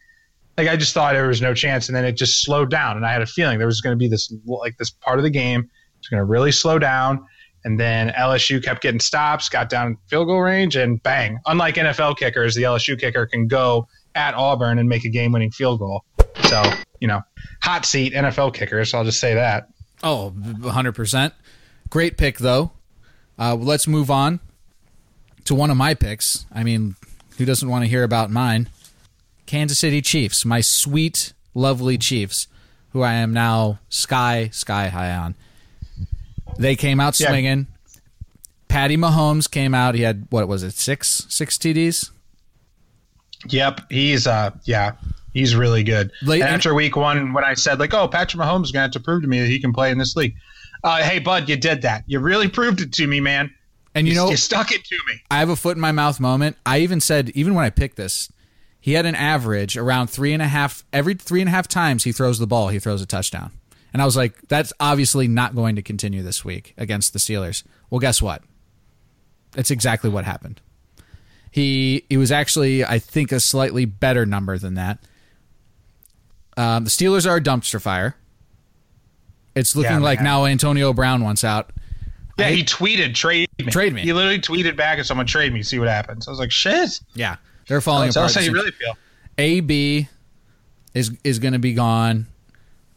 Like 0.56 0.66
I 0.66 0.76
just 0.76 0.94
thought 0.94 1.12
there 1.12 1.28
was 1.28 1.42
no 1.42 1.52
chance, 1.52 1.90
and 1.90 1.94
then 1.94 2.06
it 2.06 2.12
just 2.12 2.42
slowed 2.42 2.70
down, 2.70 2.96
and 2.96 3.04
I 3.04 3.12
had 3.12 3.20
a 3.20 3.26
feeling 3.26 3.58
there 3.58 3.66
was 3.66 3.82
going 3.82 3.92
to 3.92 3.98
be 3.98 4.08
this 4.08 4.32
like 4.46 4.78
this 4.78 4.88
part 4.88 5.18
of 5.18 5.24
the 5.24 5.30
game. 5.30 5.68
It's 5.98 6.08
going 6.08 6.20
to 6.20 6.24
really 6.24 6.50
slow 6.50 6.78
down. 6.78 7.26
And 7.66 7.78
then 7.78 8.10
LSU 8.10 8.64
kept 8.64 8.80
getting 8.80 9.00
stops, 9.00 9.50
got 9.50 9.68
down 9.68 9.98
field 10.06 10.28
goal 10.28 10.40
range, 10.40 10.74
and 10.74 11.02
bang. 11.02 11.38
Unlike 11.44 11.74
NFL 11.74 12.16
kickers, 12.16 12.54
the 12.54 12.62
LSU 12.62 12.98
kicker 12.98 13.26
can 13.26 13.46
go 13.46 13.88
at 14.14 14.32
Auburn 14.32 14.78
and 14.78 14.88
make 14.88 15.04
a 15.04 15.10
game 15.10 15.32
winning 15.32 15.50
field 15.50 15.80
goal. 15.80 16.04
So, 16.48 16.62
you 17.00 17.08
know, 17.08 17.22
hot 17.62 17.84
seat 17.84 18.12
NFL 18.14 18.54
kickers. 18.54 18.94
I'll 18.94 19.04
just 19.04 19.20
say 19.20 19.34
that. 19.34 19.68
Oh, 20.02 20.32
100%. 20.36 21.32
Great 21.90 22.16
pick, 22.16 22.38
though. 22.38 22.72
Uh, 23.38 23.54
let's 23.54 23.86
move 23.86 24.10
on 24.10 24.40
to 25.44 25.54
one 25.54 25.70
of 25.70 25.76
my 25.76 25.94
picks. 25.94 26.46
I 26.52 26.62
mean, 26.64 26.96
who 27.36 27.44
doesn't 27.44 27.68
want 27.68 27.84
to 27.84 27.88
hear 27.88 28.02
about 28.04 28.30
mine? 28.30 28.68
Kansas 29.46 29.78
City 29.78 30.02
Chiefs, 30.02 30.44
my 30.44 30.60
sweet, 30.60 31.32
lovely 31.54 31.96
Chiefs, 31.98 32.48
who 32.90 33.02
I 33.02 33.14
am 33.14 33.32
now 33.32 33.78
sky, 33.88 34.48
sky 34.52 34.88
high 34.88 35.12
on. 35.14 35.34
They 36.58 36.76
came 36.76 37.00
out 37.00 37.18
Yeah. 37.18 37.28
swinging. 37.28 37.66
Patty 38.68 38.96
Mahomes 38.96 39.50
came 39.50 39.74
out. 39.74 39.94
He 39.94 40.02
had, 40.02 40.26
what 40.30 40.46
was 40.48 40.62
it, 40.62 40.74
six? 40.74 41.24
Six 41.28 41.56
TDs? 41.56 42.10
Yep, 43.46 43.82
he's 43.90 44.26
uh 44.26 44.50
yeah, 44.64 44.92
he's 45.32 45.54
really 45.54 45.84
good. 45.84 46.10
Late- 46.22 46.42
and 46.42 46.50
after 46.50 46.74
week 46.74 46.96
one, 46.96 47.32
when 47.32 47.44
I 47.44 47.54
said 47.54 47.78
like, 47.78 47.94
oh, 47.94 48.08
Patrick 48.08 48.42
Mahomes 48.42 48.64
is 48.64 48.72
gonna 48.72 48.82
have 48.82 48.90
to 48.92 49.00
prove 49.00 49.22
to 49.22 49.28
me 49.28 49.40
that 49.40 49.48
he 49.48 49.60
can 49.60 49.72
play 49.72 49.90
in 49.90 49.98
this 49.98 50.16
league. 50.16 50.34
Uh, 50.84 51.02
hey, 51.02 51.18
bud, 51.18 51.48
you 51.48 51.56
did 51.56 51.82
that. 51.82 52.04
You 52.06 52.20
really 52.20 52.48
proved 52.58 52.80
it 52.80 52.92
to 52.94 53.06
me, 53.06 53.20
man. 53.20 53.50
And 53.94 54.06
you 54.06 54.14
know, 54.14 54.30
you 54.30 54.36
stuck 54.36 54.70
it 54.70 54.84
to 54.84 54.96
me. 55.08 55.20
I 55.30 55.38
have 55.38 55.48
a 55.48 55.56
foot 55.56 55.76
in 55.76 55.80
my 55.80 55.92
mouth 55.92 56.20
moment. 56.20 56.56
I 56.64 56.80
even 56.80 57.00
said, 57.00 57.30
even 57.30 57.54
when 57.54 57.64
I 57.64 57.70
picked 57.70 57.96
this, 57.96 58.30
he 58.80 58.92
had 58.92 59.06
an 59.06 59.14
average 59.14 59.76
around 59.76 60.08
three 60.08 60.32
and 60.32 60.42
a 60.42 60.46
half 60.46 60.84
every 60.92 61.14
three 61.14 61.40
and 61.40 61.48
a 61.48 61.50
half 61.50 61.66
times 61.66 62.04
he 62.04 62.12
throws 62.12 62.38
the 62.38 62.46
ball, 62.46 62.68
he 62.68 62.78
throws 62.78 63.02
a 63.02 63.06
touchdown. 63.06 63.50
And 63.92 64.02
I 64.02 64.04
was 64.04 64.16
like, 64.16 64.46
that's 64.48 64.72
obviously 64.78 65.28
not 65.28 65.54
going 65.54 65.76
to 65.76 65.82
continue 65.82 66.22
this 66.22 66.44
week 66.44 66.74
against 66.76 67.12
the 67.12 67.18
Steelers. 67.18 67.64
Well, 67.90 67.98
guess 67.98 68.20
what? 68.20 68.42
That's 69.52 69.70
exactly 69.70 70.10
what 70.10 70.24
happened. 70.24 70.60
He 71.50 72.04
he 72.08 72.16
was 72.16 72.30
actually, 72.32 72.84
I 72.84 72.98
think, 72.98 73.32
a 73.32 73.40
slightly 73.40 73.84
better 73.84 74.26
number 74.26 74.58
than 74.58 74.74
that. 74.74 74.98
Um, 76.56 76.84
the 76.84 76.90
Steelers 76.90 77.28
are 77.28 77.36
a 77.36 77.40
dumpster 77.40 77.80
fire. 77.80 78.16
It's 79.54 79.74
looking 79.74 79.92
Yeah, 79.92 79.98
like 79.98 80.20
now 80.20 80.44
Antonio 80.44 80.92
Brown 80.92 81.22
wants 81.22 81.44
out. 81.44 81.70
Yeah, 82.38 82.46
I- 82.48 82.52
he 82.52 82.64
tweeted 82.64 83.14
trade 83.14 83.48
me. 83.58 83.64
Trade 83.66 83.92
me. 83.92 84.02
He 84.02 84.12
literally 84.12 84.38
tweeted 84.40 84.76
back 84.76 84.98
at 84.98 85.06
someone 85.06 85.26
trade 85.26 85.52
me, 85.52 85.62
see 85.62 85.78
what 85.78 85.88
happens. 85.88 86.28
I 86.28 86.30
was 86.30 86.38
like, 86.38 86.52
shit. 86.52 87.00
Yeah, 87.14 87.36
they're 87.66 87.80
falling 87.80 88.10
Tell 88.12 88.22
apart. 88.22 88.30
us 88.30 88.34
how 88.36 88.40
you 88.42 88.52
really 88.52 88.70
feel. 88.72 88.96
AB 89.38 90.08
is 90.94 91.12
is 91.24 91.38
going 91.38 91.52
to 91.54 91.58
be 91.58 91.74
gone. 91.74 92.26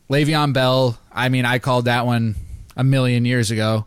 Le'Veon 0.10 0.54
Bell. 0.54 1.00
I 1.12 1.30
mean, 1.30 1.46
I 1.46 1.60
called 1.60 1.86
that 1.86 2.06
one 2.06 2.36
a 2.76 2.84
million 2.84 3.26
years 3.26 3.50
ago. 3.52 3.86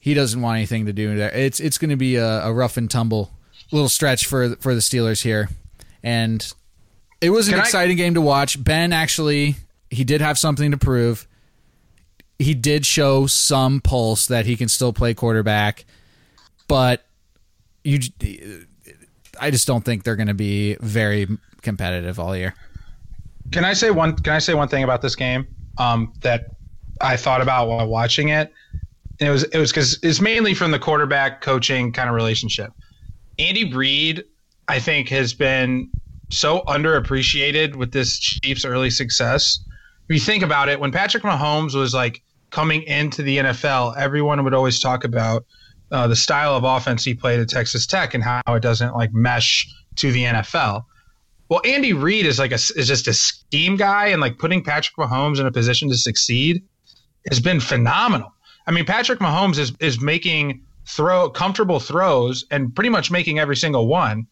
He 0.00 0.14
doesn't 0.14 0.40
want 0.40 0.56
anything 0.56 0.86
to 0.86 0.92
do 0.92 1.14
there. 1.16 1.30
It's 1.30 1.60
it's 1.60 1.78
going 1.78 1.90
to 1.90 1.96
be 1.96 2.16
a, 2.16 2.44
a 2.46 2.52
rough 2.52 2.76
and 2.76 2.90
tumble 2.90 3.30
little 3.72 3.88
stretch 3.88 4.26
for 4.26 4.56
for 4.56 4.74
the 4.74 4.80
Steelers 4.80 5.22
here, 5.22 5.48
and 6.02 6.52
it 7.20 7.30
was 7.30 7.48
an 7.48 7.52
Can 7.54 7.60
I- 7.60 7.64
exciting 7.64 7.96
game 7.96 8.14
to 8.14 8.20
watch. 8.20 8.62
Ben 8.62 8.92
actually 8.92 9.56
he 9.90 10.04
did 10.04 10.20
have 10.20 10.38
something 10.38 10.70
to 10.70 10.76
prove. 10.78 11.26
He 12.38 12.54
did 12.54 12.86
show 12.86 13.26
some 13.26 13.80
pulse 13.80 14.26
that 14.26 14.46
he 14.46 14.56
can 14.56 14.68
still 14.68 14.92
play 14.92 15.14
quarterback, 15.14 15.84
but 16.68 17.04
you. 17.84 18.00
I 19.40 19.50
just 19.50 19.66
don't 19.66 19.84
think 19.84 20.04
they're 20.04 20.16
going 20.16 20.28
to 20.28 20.34
be 20.34 20.76
very 20.80 21.26
competitive 21.62 22.18
all 22.18 22.36
year. 22.36 22.54
Can 23.52 23.64
I 23.64 23.72
say 23.72 23.90
one? 23.90 24.16
Can 24.16 24.32
I 24.34 24.38
say 24.38 24.54
one 24.54 24.68
thing 24.68 24.84
about 24.84 25.02
this 25.02 25.16
game 25.16 25.46
um, 25.78 26.12
that 26.20 26.46
I 27.00 27.16
thought 27.16 27.40
about 27.40 27.68
while 27.68 27.86
watching 27.86 28.28
it? 28.28 28.52
And 29.18 29.28
it 29.28 29.32
was 29.32 29.44
it 29.44 29.58
was 29.58 29.70
because 29.70 29.98
it's 30.02 30.20
mainly 30.20 30.54
from 30.54 30.70
the 30.70 30.78
quarterback 30.78 31.40
coaching 31.40 31.92
kind 31.92 32.08
of 32.08 32.14
relationship. 32.14 32.72
Andy 33.40 33.72
Reid, 33.72 34.24
I 34.68 34.78
think, 34.78 35.08
has 35.08 35.32
been 35.32 35.90
so 36.28 36.60
underappreciated 36.68 37.74
with 37.74 37.92
this 37.92 38.18
Chiefs' 38.18 38.64
early 38.64 38.90
success. 38.90 39.58
If 40.08 40.14
you 40.14 40.20
think 40.20 40.42
about 40.42 40.68
it, 40.68 40.78
when 40.78 40.92
Patrick 40.92 41.22
Mahomes 41.22 41.74
was 41.74 41.94
like 41.94 42.22
coming 42.50 42.82
into 42.82 43.22
the 43.22 43.38
NFL, 43.38 43.96
everyone 43.96 44.44
would 44.44 44.54
always 44.54 44.78
talk 44.78 45.04
about 45.04 45.46
uh, 45.90 46.06
the 46.06 46.16
style 46.16 46.54
of 46.54 46.64
offense 46.64 47.02
he 47.02 47.14
played 47.14 47.40
at 47.40 47.48
Texas 47.48 47.86
Tech 47.86 48.14
and 48.14 48.22
how 48.22 48.42
it 48.48 48.60
doesn't 48.60 48.94
like 48.94 49.12
mesh 49.12 49.72
to 49.96 50.12
the 50.12 50.24
NFL. 50.24 50.84
Well, 51.48 51.62
Andy 51.64 51.94
Reid 51.94 52.26
is 52.26 52.38
like 52.38 52.52
a 52.52 52.60
is 52.76 52.86
just 52.86 53.08
a 53.08 53.14
scheme 53.14 53.76
guy, 53.76 54.08
and 54.08 54.20
like 54.20 54.38
putting 54.38 54.62
Patrick 54.62 54.96
Mahomes 54.96 55.40
in 55.40 55.46
a 55.46 55.50
position 55.50 55.88
to 55.88 55.96
succeed 55.96 56.62
has 57.28 57.40
been 57.40 57.58
phenomenal. 57.58 58.32
I 58.66 58.70
mean, 58.70 58.84
Patrick 58.84 59.18
Mahomes 59.18 59.58
is 59.58 59.72
is 59.80 60.00
making 60.00 60.62
throw 60.96 61.30
comfortable 61.30 61.80
throws 61.80 62.44
and 62.50 62.74
pretty 62.74 62.90
much 62.90 63.10
making 63.10 63.38
every 63.38 63.56
single 63.56 63.86
one, 63.86 64.26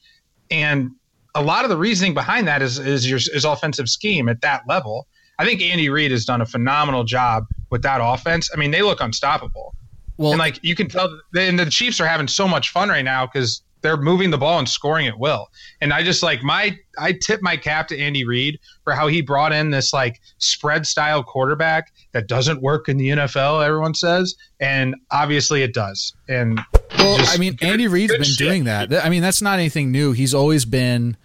and 0.50 0.90
a 1.34 1.42
lot 1.42 1.64
of 1.64 1.70
the 1.70 1.76
reasoning 1.76 2.14
behind 2.14 2.48
that 2.48 2.62
is 2.62 2.78
is 2.78 3.08
your 3.08 3.18
is 3.18 3.44
offensive 3.44 3.88
scheme 3.88 4.28
at 4.28 4.40
that 4.40 4.62
level. 4.68 5.06
I 5.38 5.44
think 5.44 5.62
Andy 5.62 5.88
Reid 5.88 6.10
has 6.10 6.24
done 6.24 6.40
a 6.40 6.46
phenomenal 6.46 7.04
job 7.04 7.44
with 7.70 7.82
that 7.82 8.00
offense. 8.02 8.50
I 8.52 8.56
mean, 8.56 8.72
they 8.72 8.82
look 8.82 9.00
unstoppable. 9.00 9.74
Well, 10.16 10.32
and 10.32 10.38
like 10.38 10.58
you 10.62 10.74
can 10.74 10.88
tell, 10.88 11.20
and 11.36 11.58
the 11.58 11.66
Chiefs 11.66 12.00
are 12.00 12.08
having 12.08 12.26
so 12.26 12.48
much 12.48 12.70
fun 12.70 12.88
right 12.88 13.04
now 13.04 13.26
because 13.26 13.62
they're 13.82 13.96
moving 13.96 14.30
the 14.30 14.38
ball 14.38 14.58
and 14.58 14.68
scoring 14.68 15.06
at 15.06 15.18
will. 15.18 15.48
And 15.80 15.92
I 15.92 16.02
just 16.02 16.22
like 16.24 16.42
my, 16.42 16.76
I 16.98 17.12
tip 17.12 17.40
my 17.40 17.56
cap 17.56 17.86
to 17.88 17.98
Andy 17.98 18.24
Reid 18.24 18.58
for 18.82 18.92
how 18.92 19.06
he 19.06 19.20
brought 19.20 19.52
in 19.52 19.70
this 19.70 19.92
like 19.92 20.20
spread 20.38 20.86
style 20.86 21.22
quarterback 21.22 21.92
that 22.12 22.26
doesn't 22.26 22.62
work 22.62 22.88
in 22.88 22.96
the 22.96 23.10
NFL. 23.10 23.64
Everyone 23.64 23.94
says, 23.94 24.34
and 24.60 24.94
obviously 25.10 25.62
it 25.62 25.74
does. 25.74 26.14
And 26.28 26.60
well, 26.98 27.18
I 27.28 27.36
mean, 27.38 27.56
Andy 27.60 27.86
Reid's 27.86 28.12
been 28.12 28.22
shit. 28.22 28.38
doing 28.38 28.64
that. 28.64 28.92
I 29.04 29.08
mean, 29.08 29.22
that's 29.22 29.42
not 29.42 29.58
anything 29.58 29.92
new. 29.92 30.12
He's 30.12 30.34
always 30.34 30.64
been 30.64 31.16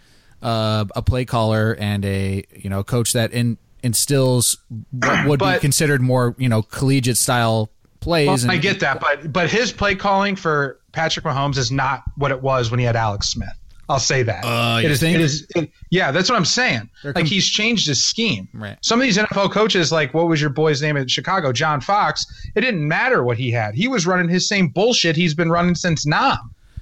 uh, 0.41 0.85
a 0.95 1.01
play 1.01 1.25
caller 1.25 1.75
and 1.79 2.03
a 2.05 2.43
you 2.55 2.69
know 2.69 2.83
coach 2.83 3.13
that 3.13 3.31
in, 3.31 3.57
instills 3.81 4.57
what 4.91 5.27
would 5.27 5.39
be 5.39 5.59
considered 5.59 6.01
more 6.01 6.35
you 6.37 6.49
know 6.49 6.61
collegiate 6.61 7.17
style 7.17 7.69
plays. 7.99 8.27
Well, 8.27 8.41
and 8.41 8.51
I 8.51 8.57
get 8.57 8.79
that, 8.81 8.99
but 8.99 9.31
but 9.31 9.49
his 9.49 9.71
play 9.71 9.95
calling 9.95 10.35
for 10.35 10.79
Patrick 10.91 11.25
Mahomes 11.25 11.57
is 11.57 11.71
not 11.71 12.03
what 12.17 12.31
it 12.31 12.41
was 12.41 12.69
when 12.69 12.79
he 12.79 12.85
had 12.85 12.95
Alex 12.95 13.29
Smith. 13.29 13.49
I'll 13.89 13.99
say 13.99 14.23
that. 14.23 14.45
Uh, 14.45 14.79
It 14.79 14.91
is- 14.91 15.03
it 15.03 15.19
is- 15.19 15.45
it- 15.55 15.69
yeah, 15.89 16.11
that's 16.11 16.29
what 16.29 16.37
I'm 16.37 16.45
saying. 16.45 16.89
They're 17.03 17.11
like 17.13 17.25
he's 17.25 17.47
changed 17.47 17.87
his 17.87 18.01
scheme. 18.03 18.47
Right. 18.53 18.77
Some 18.81 18.99
of 18.99 19.03
these 19.03 19.17
NFL 19.17 19.51
coaches, 19.51 19.91
like 19.91 20.13
what 20.13 20.27
was 20.27 20.39
your 20.39 20.49
boy's 20.49 20.81
name 20.81 20.95
in 20.97 21.07
Chicago, 21.07 21.51
John 21.51 21.81
Fox? 21.81 22.25
It 22.55 22.61
didn't 22.61 22.87
matter 22.87 23.23
what 23.23 23.37
he 23.37 23.51
had. 23.51 23.75
He 23.75 23.87
was 23.89 24.07
running 24.07 24.29
his 24.29 24.47
same 24.47 24.69
bullshit 24.69 25.15
he's 25.17 25.33
been 25.33 25.49
running 25.49 25.75
since 25.75 26.05
Nam. 26.05 26.37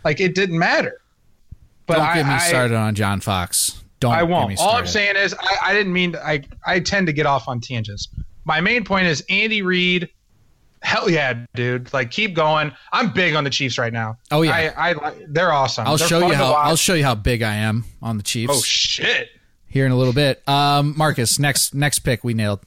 Like 0.05 0.19
it 0.19 0.35
didn't 0.35 0.59
matter. 0.59 1.01
But 1.87 1.95
Don't 1.95 2.05
I, 2.07 2.13
get 2.15 2.25
me 2.27 2.33
I- 2.33 2.37
started 2.49 2.75
on 2.77 2.93
John 2.95 3.19
Fox. 3.19 3.81
Don't. 3.99 4.13
I 4.13 4.23
won't. 4.23 4.57
All 4.59 4.75
I'm 4.77 4.87
saying 4.87 5.15
is, 5.15 5.33
I, 5.39 5.57
I 5.69 5.73
didn't 5.73 5.93
mean. 5.93 6.15
I 6.15 6.41
I 6.65 6.79
tend 6.79 7.05
to 7.07 7.13
get 7.13 7.25
off 7.27 7.47
on 7.47 7.59
tangents. 7.59 8.07
My 8.45 8.59
main 8.61 8.83
point 8.83 9.05
is 9.05 9.23
Andy 9.29 9.61
Reid. 9.61 10.09
Hell 10.81 11.09
yeah, 11.09 11.45
dude! 11.53 11.93
Like 11.93 12.09
keep 12.11 12.33
going. 12.35 12.71
I'm 12.91 13.11
big 13.13 13.35
on 13.35 13.43
the 13.43 13.49
Chiefs 13.51 13.77
right 13.77 13.93
now. 13.93 14.17
Oh, 14.31 14.41
yeah. 14.41 14.73
I, 14.75 14.89
I 14.91 15.15
they're 15.27 15.51
awesome. 15.53 15.85
I'll 15.87 15.97
They're 15.97 16.07
show 16.07 16.27
you 16.27 16.33
how. 16.33 16.53
I'll 16.53 16.75
show 16.75 16.95
you 16.95 17.03
how 17.03 17.15
big 17.15 17.43
I 17.43 17.53
am 17.55 17.85
on 18.01 18.17
the 18.17 18.23
Chiefs 18.23 18.53
Oh 18.55 18.61
shit! 18.61 19.29
here 19.67 19.85
in 19.85 19.91
a 19.91 19.95
little 19.95 20.13
bit. 20.13 20.41
Um, 20.49 20.95
Marcus, 20.97 21.37
next 21.37 21.75
next 21.75 21.99
pick 21.99 22.23
we 22.23 22.33
nailed. 22.33 22.61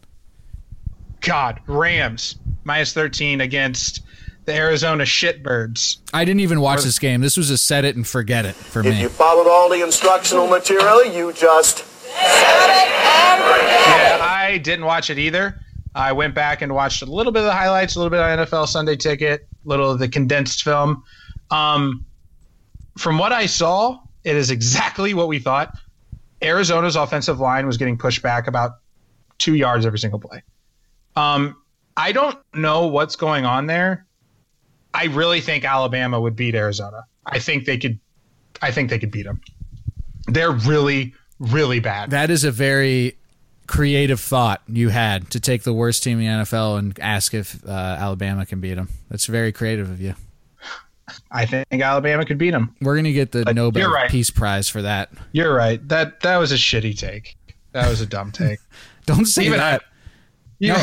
God, 1.20 1.60
Rams 1.66 2.36
minus 2.64 2.92
13 2.92 3.40
against 3.40 4.02
the 4.44 4.54
Arizona 4.54 5.04
Shitbirds. 5.04 5.96
I 6.12 6.24
didn't 6.24 6.40
even 6.40 6.60
watch 6.60 6.82
this 6.82 6.98
game. 6.98 7.20
This 7.20 7.36
was 7.36 7.50
a 7.50 7.58
set 7.58 7.84
it 7.84 7.96
and 7.96 8.06
forget 8.06 8.44
it 8.44 8.54
for 8.54 8.80
If 8.80 8.86
me. 8.86 9.00
you 9.00 9.08
followed 9.08 9.48
all 9.48 9.68
the 9.70 9.82
instructional 9.82 10.46
material, 10.46 11.04
you 11.06 11.32
just 11.32 11.78
set 11.78 12.70
it 12.70 12.88
and 12.92 13.42
forget 13.42 14.16
it. 14.16 14.18
Yeah, 14.20 14.24
I 14.24 14.58
didn't 14.58 14.84
watch 14.84 15.08
it 15.10 15.18
either. 15.18 15.58
I 15.94 16.12
went 16.12 16.34
back 16.34 16.60
and 16.62 16.74
watched 16.74 17.02
a 17.02 17.06
little 17.06 17.32
bit 17.32 17.40
of 17.40 17.46
the 17.46 17.52
highlights, 17.52 17.94
a 17.94 17.98
little 18.00 18.10
bit 18.10 18.20
of 18.20 18.48
NFL 18.48 18.66
Sunday 18.66 18.96
Ticket, 18.96 19.42
a 19.42 19.68
little 19.68 19.90
of 19.90 19.98
the 19.98 20.08
condensed 20.08 20.62
film. 20.62 21.04
Um, 21.50 22.04
from 22.98 23.18
what 23.18 23.32
I 23.32 23.46
saw, 23.46 23.98
it 24.24 24.36
is 24.36 24.50
exactly 24.50 25.14
what 25.14 25.28
we 25.28 25.38
thought. 25.38 25.76
Arizona's 26.42 26.96
offensive 26.96 27.38
line 27.40 27.66
was 27.66 27.76
getting 27.76 27.96
pushed 27.96 28.22
back 28.22 28.48
about 28.48 28.72
two 29.38 29.54
yards 29.54 29.86
every 29.86 29.98
single 29.98 30.18
play. 30.18 30.42
Um, 31.16 31.56
I 31.96 32.12
don't 32.12 32.36
know 32.54 32.86
what's 32.86 33.16
going 33.16 33.44
on 33.44 33.66
there. 33.66 34.06
I 34.92 35.04
really 35.06 35.40
think 35.40 35.64
Alabama 35.64 36.20
would 36.20 36.36
beat 36.36 36.54
Arizona. 36.54 37.04
I 37.26 37.38
think 37.38 37.64
they 37.64 37.78
could. 37.78 37.98
I 38.62 38.70
think 38.70 38.90
they 38.90 38.98
could 38.98 39.10
beat 39.10 39.24
them. 39.24 39.40
They're 40.26 40.52
really, 40.52 41.14
really 41.38 41.80
bad. 41.80 42.10
That 42.10 42.30
is 42.30 42.44
a 42.44 42.50
very 42.50 43.18
creative 43.66 44.20
thought 44.20 44.62
you 44.68 44.88
had 44.90 45.30
to 45.30 45.40
take 45.40 45.62
the 45.62 45.72
worst 45.72 46.02
team 46.02 46.20
in 46.20 46.26
the 46.38 46.44
NFL 46.44 46.78
and 46.78 46.98
ask 47.00 47.34
if 47.34 47.64
uh, 47.66 47.70
Alabama 47.70 48.44
can 48.46 48.60
beat 48.60 48.74
them. 48.74 48.88
That's 49.10 49.26
very 49.26 49.52
creative 49.52 49.90
of 49.90 50.00
you. 50.00 50.14
I 51.30 51.44
think 51.46 51.66
Alabama 51.82 52.24
could 52.24 52.38
beat 52.38 52.50
them. 52.52 52.74
We're 52.80 52.96
gonna 52.96 53.12
get 53.12 53.32
the 53.32 53.44
Nobel 53.52 53.90
right. 53.90 54.10
Peace 54.10 54.30
Prize 54.30 54.68
for 54.68 54.82
that. 54.82 55.10
You're 55.32 55.54
right. 55.54 55.86
That 55.88 56.20
that 56.20 56.38
was 56.38 56.50
a 56.50 56.56
shitty 56.56 56.98
take. 56.98 57.36
That 57.72 57.88
was 57.88 58.00
a 58.00 58.06
dumb 58.06 58.32
take. 58.32 58.58
Don't 59.06 59.26
say 59.26 59.44
Even 59.46 59.58
that. 59.58 59.82
You- 60.58 60.72
No, 60.72 60.82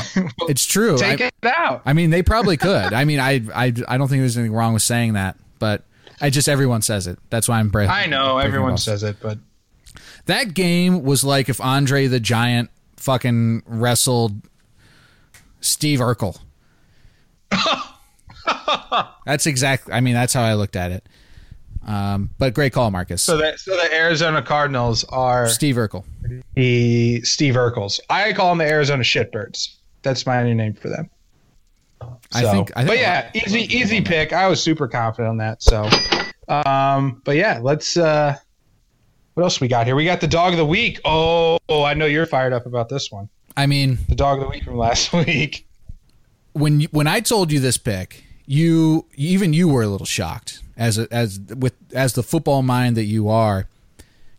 it's 0.50 0.66
true. 0.66 0.98
take 0.98 1.22
I, 1.22 1.26
it 1.28 1.34
out. 1.46 1.82
I 1.86 1.94
mean, 1.94 2.12
they 2.12 2.22
probably 2.22 2.56
could. 2.58 2.94
I 2.94 3.04
mean, 3.06 3.20
I, 3.20 3.42
I, 3.56 3.74
I 3.88 3.98
don't 3.98 4.08
think 4.10 4.22
there's 4.22 4.38
anything 4.38 4.54
wrong 4.54 4.74
with 4.74 4.84
saying 4.84 5.14
that, 5.14 5.38
but 5.58 5.86
I 6.20 6.30
just 6.30 6.48
everyone 6.50 6.82
says 6.84 7.08
it. 7.08 7.18
That's 7.32 7.48
why 7.48 7.60
I'm. 7.60 7.70
Bra- 7.70 7.86
I 7.88 8.06
know 8.06 8.36
breaking 8.36 8.48
everyone 8.50 8.72
balls. 8.72 8.84
says 8.84 9.02
it, 9.02 9.16
but 9.22 9.40
that 10.26 10.54
game 10.54 11.04
was 11.04 11.24
like 11.24 11.50
if 11.50 11.60
Andre 11.62 12.08
the 12.08 12.20
Giant 12.20 12.70
fucking 12.98 13.64
wrestled 13.66 14.42
Steve 15.60 16.00
Urkel. 16.00 16.40
that's 19.26 19.46
exactly. 19.46 19.94
I 19.94 20.02
mean, 20.02 20.14
that's 20.14 20.34
how 20.34 20.44
I 20.44 20.54
looked 20.54 20.76
at 20.76 20.92
it. 20.92 21.08
Um, 21.86 22.30
but 22.38 22.54
great 22.54 22.74
call, 22.74 22.92
Marcus. 22.92 23.24
so 23.24 23.38
that 23.38 23.60
so 23.60 23.76
the 23.76 23.94
Arizona 23.94 24.42
Cardinals 24.42 25.04
are 25.06 25.48
Steve 25.48 25.76
Urkel. 25.76 26.04
the 26.56 27.22
Steve 27.22 27.56
Urkels. 27.56 28.00
I 28.10 28.34
call 28.34 28.50
them 28.50 28.60
the 28.60 28.68
Arizona 28.72 29.04
Shitbirds. 29.04 29.76
That's 30.04 30.26
my 30.26 30.44
new 30.44 30.54
name 30.54 30.74
for 30.74 30.90
them. 30.90 31.10
I 32.34 32.44
think. 32.44 32.72
I 32.76 32.82
think 32.82 32.88
but 32.88 32.98
yeah, 32.98 33.32
easy 33.34 33.62
easy 33.76 34.02
pick. 34.02 34.32
I 34.34 34.48
was 34.48 34.62
super 34.62 34.88
confident 34.88 35.30
on 35.30 35.38
that. 35.38 35.64
So, 35.64 35.90
um, 36.48 37.22
but 37.26 37.36
yeah, 37.36 37.60
let's 37.62 37.98
uh, 37.98 38.38
What 39.34 39.44
else 39.44 39.62
we 39.62 39.68
got 39.68 39.86
here? 39.86 39.96
We 39.96 40.06
got 40.06 40.22
the 40.22 40.28
dog 40.28 40.54
of 40.54 40.58
the 40.58 40.66
week. 40.66 41.00
Oh, 41.06 41.58
oh, 41.70 41.84
I 41.84 41.94
know 41.94 42.06
you're 42.06 42.26
fired 42.26 42.54
up 42.54 42.66
about 42.66 42.90
this 42.90 43.12
one. 43.12 43.30
I 43.56 43.66
mean, 43.66 44.00
The 44.10 44.16
dog 44.16 44.40
of 44.40 44.44
the 44.46 44.50
week 44.50 44.64
from 44.64 44.78
last 44.78 45.14
week. 45.26 45.68
when 46.54 46.82
you, 46.82 46.88
when 46.92 47.08
I 47.08 47.20
told 47.22 47.52
you 47.52 47.60
this 47.60 47.78
pick, 47.78 48.24
you 48.46 49.06
even 49.16 49.54
you 49.54 49.70
were 49.70 49.84
a 49.84 49.88
little 49.88 50.06
shocked 50.06 50.62
as 50.76 50.98
a, 50.98 51.08
as 51.12 51.40
with 51.40 51.74
as 51.94 52.14
the 52.14 52.24
football 52.24 52.62
mind 52.62 52.98
that 52.98 53.06
you 53.06 53.30
are. 53.30 53.68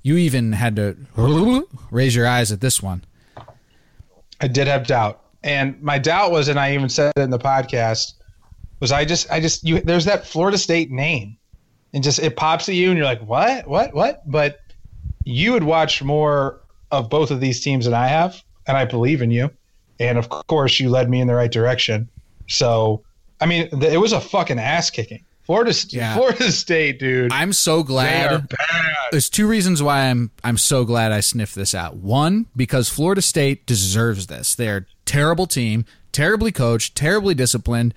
You 0.02 0.16
even 0.16 0.52
had 0.52 0.76
to 0.76 0.96
raise 1.90 2.14
your 2.16 2.26
eyes 2.26 2.50
at 2.52 2.60
this 2.60 2.82
one. 2.82 3.04
I 4.40 4.48
did 4.48 4.66
have 4.66 4.86
doubt, 4.86 5.22
and 5.44 5.80
my 5.80 5.98
doubt 5.98 6.32
was, 6.32 6.48
and 6.48 6.58
I 6.58 6.74
even 6.74 6.88
said 6.88 7.12
it 7.16 7.20
in 7.20 7.30
the 7.30 7.38
podcast, 7.38 8.14
was 8.80 8.90
I 8.90 9.04
just, 9.04 9.30
I 9.30 9.38
just, 9.38 9.62
you, 9.62 9.80
there's 9.80 10.06
that 10.06 10.26
Florida 10.26 10.58
State 10.58 10.90
name, 10.90 11.36
and 11.94 12.02
just 12.02 12.18
it 12.18 12.34
pops 12.34 12.68
at 12.68 12.74
you, 12.74 12.88
and 12.88 12.96
you're 12.98 13.06
like, 13.06 13.22
what, 13.22 13.68
what, 13.68 13.94
what? 13.94 14.28
But 14.28 14.58
you 15.24 15.54
had 15.54 15.64
watched 15.64 16.02
more 16.02 16.60
of 16.90 17.08
both 17.08 17.30
of 17.30 17.40
these 17.40 17.60
teams 17.60 17.84
than 17.84 17.94
I 17.94 18.08
have, 18.08 18.42
and 18.66 18.76
I 18.76 18.84
believe 18.84 19.22
in 19.22 19.30
you, 19.30 19.50
and 19.98 20.18
of 20.18 20.28
course 20.28 20.78
you 20.80 20.90
led 20.90 21.08
me 21.08 21.20
in 21.20 21.26
the 21.28 21.34
right 21.34 21.50
direction. 21.50 22.08
So, 22.48 23.02
I 23.40 23.46
mean, 23.46 23.68
it 23.82 24.00
was 24.00 24.12
a 24.12 24.20
fucking 24.20 24.58
ass 24.58 24.90
kicking. 24.90 25.24
Florida, 25.44 25.74
Yeah. 25.88 26.14
Florida 26.14 26.52
State, 26.52 27.00
dude. 27.00 27.32
I'm 27.32 27.52
so 27.52 27.82
glad. 27.82 28.46
There's 29.10 29.28
two 29.28 29.46
reasons 29.48 29.82
why 29.82 30.02
I'm 30.08 30.30
I'm 30.44 30.56
so 30.56 30.84
glad 30.84 31.10
I 31.12 31.20
sniffed 31.20 31.56
this 31.56 31.74
out. 31.74 31.96
One, 31.96 32.46
because 32.56 32.88
Florida 32.88 33.22
State 33.22 33.66
deserves 33.66 34.28
this. 34.28 34.54
They're 34.54 34.76
a 34.76 34.84
terrible 35.04 35.46
team, 35.46 35.84
terribly 36.12 36.52
coached, 36.52 36.94
terribly 36.94 37.34
disciplined. 37.34 37.92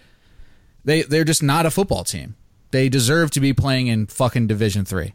They 0.84 1.04
they're 1.04 1.24
just 1.24 1.44
not 1.44 1.66
a 1.66 1.72
football 1.72 2.04
team. 2.04 2.36
They 2.72 2.90
deserve 2.90 3.30
to 3.32 3.40
be 3.40 3.54
playing 3.54 3.88
in 3.88 4.08
fucking 4.08 4.48
Division 4.48 4.84
Three. 4.84 5.14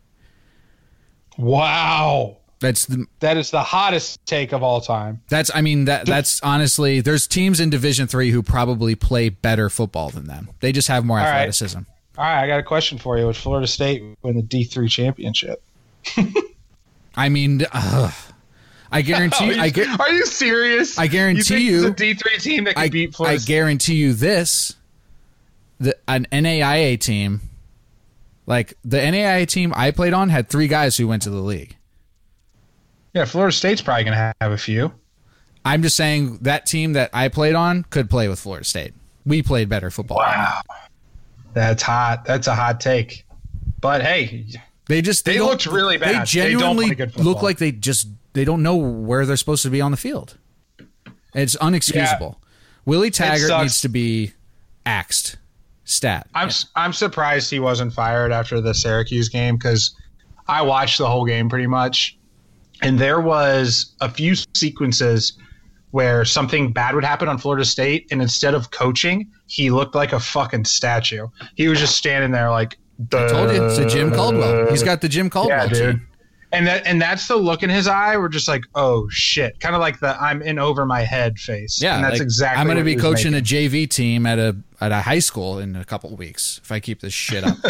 Wow. 1.41 2.37
That's 2.61 2.85
the 2.85 3.07
That 3.21 3.37
is 3.39 3.51
the 3.51 3.63
hottest 3.63 4.25
take 4.27 4.53
of 4.53 4.63
all 4.63 4.81
time. 4.83 5.23
That's 5.31 5.51
I 5.55 5.63
mean 5.63 5.87
that 5.87 6.05
that's 6.05 6.43
honestly 6.43 7.01
there's 7.01 7.27
teams 7.27 7.59
in 7.59 7.71
Division 7.71 8.07
Three 8.07 8.31
who 8.31 8.43
probably 8.43 8.95
play 8.95 9.31
better 9.31 9.71
football 9.71 10.11
than 10.11 10.25
them. 10.27 10.51
They 10.61 10.71
just 10.71 10.89
have 10.89 11.05
more 11.05 11.17
right. 11.17 11.27
athleticism. 11.29 11.79
All 12.19 12.25
right, 12.25 12.43
I 12.45 12.47
got 12.47 12.61
a 12.61 12.63
question 12.63 12.99
for 12.99 13.17
you. 13.17 13.25
Would 13.27 13.37
Florida 13.37 13.67
State 13.67 14.03
win 14.23 14.37
the 14.37 14.43
D 14.43 14.65
three 14.65 14.89
championship? 14.91 15.63
I 17.17 17.31
mean, 17.31 17.63
ugh. 17.73 18.13
I 18.93 19.01
guarantee 19.03 19.59
I, 19.59 19.71
gu- 19.71 19.87
Are 19.99 20.13
you 20.13 20.27
serious? 20.27 20.99
I 20.99 21.07
guarantee 21.07 21.65
you, 21.65 21.73
you- 21.77 21.81
think 21.83 21.93
it's 21.93 22.03
a 22.03 22.05
D 22.05 22.15
three 22.15 22.39
team 22.39 22.65
that 22.65 22.75
can 22.75 22.85
I, 22.85 22.89
beat 22.91 23.11
I 23.11 23.13
Florida. 23.13 23.41
State? 23.41 23.49
guarantee 23.55 23.95
you 23.95 24.13
this: 24.13 24.77
the 25.79 25.97
an 26.07 26.27
NAIA 26.31 27.01
team, 27.01 27.41
like 28.51 28.75
the 28.85 28.97
NAIA 28.97 29.47
team 29.47 29.73
I 29.77 29.93
played 29.93 30.13
on, 30.13 30.29
had 30.29 30.49
three 30.49 30.67
guys 30.67 30.97
who 30.97 31.07
went 31.07 31.23
to 31.23 31.31
the 31.31 31.41
league. 31.41 31.77
yeah, 33.15 33.25
Florida 33.25 33.53
State's 33.53 33.81
probably 33.81 34.03
going 34.03 34.17
to 34.17 34.35
have 34.41 34.51
a 34.53 34.59
few. 34.59 34.93
I'm 35.65 35.83
just 35.83 35.95
saying 35.97 36.39
that 36.39 36.67
team 36.67 36.95
that 36.95 37.11
I 37.13 37.29
played 37.29 37.55
on 37.55 37.85
could 37.85 38.11
play 38.11 38.29
with 38.29 38.41
Florida 38.41 38.65
State. 38.65 38.93
We 39.25 39.45
played 39.45 39.69
better 39.69 39.89
football. 39.89 40.19
Wow, 40.19 40.63
that's 41.55 41.83
hot. 41.83 42.25
That's 42.25 42.49
a 42.49 42.55
hot 42.57 42.81
take. 42.81 43.25
But 43.81 44.03
hey, 44.03 44.47
They 44.89 45.01
just 45.01 45.25
they, 45.25 45.35
They 45.35 45.41
looked 45.41 45.67
really 45.67 45.97
bad. 45.97 46.09
They 46.09 46.19
They 46.19 46.25
genuinely 46.25 46.95
play 46.97 47.23
look 47.23 47.43
like 47.43 47.59
they 47.59 47.71
just 47.71 48.09
they 48.33 48.45
don't 48.45 48.65
know 48.65 48.77
where 48.77 49.27
they're 49.27 49.37
supposed 49.37 49.63
to 49.63 49.71
be 49.71 49.81
on 49.81 49.93
the 49.93 49.97
field. 49.97 50.39
It's 51.35 51.55
unexcusable. 51.57 52.37
Willie 52.85 53.11
Taggart 53.11 53.63
needs 53.63 53.81
to 53.83 53.89
be 53.89 54.33
axed. 54.85 55.37
Stat. 55.91 56.27
I'm 56.35 56.51
I'm 56.77 56.93
surprised 56.93 57.51
he 57.51 57.61
wasn't 57.61 57.93
fired 57.93 58.33
after 58.33 58.61
the 58.61 58.73
Syracuse 58.75 59.29
game 59.29 59.57
because 59.57 59.95
I 60.49 60.63
watched 60.63 60.99
the 60.99 61.07
whole 61.09 61.25
game 61.25 61.49
pretty 61.49 61.67
much, 61.67 62.17
and 62.83 62.99
there 62.99 63.21
was 63.21 63.95
a 64.01 64.09
few 64.11 64.35
sequences 64.55 65.33
where 65.91 66.25
something 66.25 66.73
bad 66.73 66.95
would 66.95 67.05
happen 67.05 67.29
on 67.29 67.37
Florida 67.39 67.65
State, 67.65 68.07
and 68.13 68.23
instead 68.23 68.55
of 68.55 68.71
coaching, 68.71 69.29
he 69.47 69.71
looked 69.71 69.95
like 69.97 70.13
a 70.13 70.21
fucking 70.21 70.65
statue. 70.65 71.27
He 71.57 71.69
was 71.69 71.81
just 71.81 71.97
standing 71.97 72.31
there 72.31 72.51
like. 72.51 72.79
I 73.13 73.27
told 73.29 73.51
you 73.51 73.65
it's 73.65 73.79
a 73.79 73.87
Jim 73.89 74.13
Caldwell. 74.13 74.71
He's 74.71 74.83
got 74.83 75.01
the 75.01 75.09
Jim 75.09 75.31
Caldwell 75.31 75.57
Yeah, 75.59 75.67
dude. 75.67 75.97
team. 75.97 76.07
And 76.53 76.67
that 76.67 76.85
and 76.85 77.01
that's 77.01 77.29
the 77.29 77.37
look 77.37 77.63
in 77.63 77.71
his 77.71 77.87
eye. 77.87 78.17
We're 78.17 78.29
just 78.29 78.49
like, 78.49 78.65
oh 78.75 79.09
shit, 79.09 79.61
kind 79.61 79.75
of 79.77 79.81
like 79.81 80.01
the 80.01 80.21
I'm 80.21 80.43
in 80.43 80.59
over 80.59 80.85
my 80.85 81.03
head 81.03 81.39
face. 81.39 81.81
Yeah, 81.81 81.95
and 81.97 82.05
that's 82.05 82.15
like, 82.15 82.23
exactly. 82.23 82.61
I'm 82.61 82.67
going 82.67 82.79
to 82.79 82.85
be 82.85 82.97
coaching 82.97 83.33
making. 83.33 83.67
a 83.67 83.69
JV 83.71 83.89
team 83.89 84.27
at 84.27 84.39
a 84.41 84.57
at 84.81 84.91
a 84.91 85.01
high 85.01 85.21
school 85.21 85.61
in 85.61 85.77
a 85.77 85.85
couple 85.85 86.13
of 86.13 86.19
weeks 86.19 86.61
if 86.65 86.73
I 86.73 86.81
keep 86.81 87.01
this 87.01 87.13
shit 87.13 87.45
up. 87.45 87.57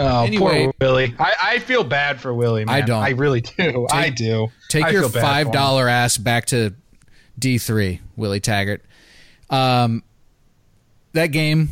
Oh, 0.00 0.24
Anyway. 0.24 0.66
poor 0.66 0.74
Willie. 0.80 1.14
I, 1.18 1.34
I 1.42 1.58
feel 1.58 1.82
bad 1.82 2.20
for 2.20 2.32
Willie. 2.32 2.64
Man. 2.64 2.72
I 2.72 2.82
don't. 2.82 3.02
I 3.02 3.10
really 3.10 3.40
do. 3.40 3.88
I 3.90 4.10
do. 4.10 4.46
Take 4.68 4.84
I 4.84 4.90
your 4.90 5.02
feel 5.02 5.08
bad 5.10 5.20
for 5.20 5.20
five 5.20 5.46
him. 5.48 5.88
ass 5.88 6.16
back 6.16 6.46
to 6.46 6.72
D 7.36 7.58
three, 7.58 8.00
Willie 8.16 8.38
Taggart. 8.38 8.82
Um, 9.50 10.04
that 11.14 11.28
game, 11.28 11.70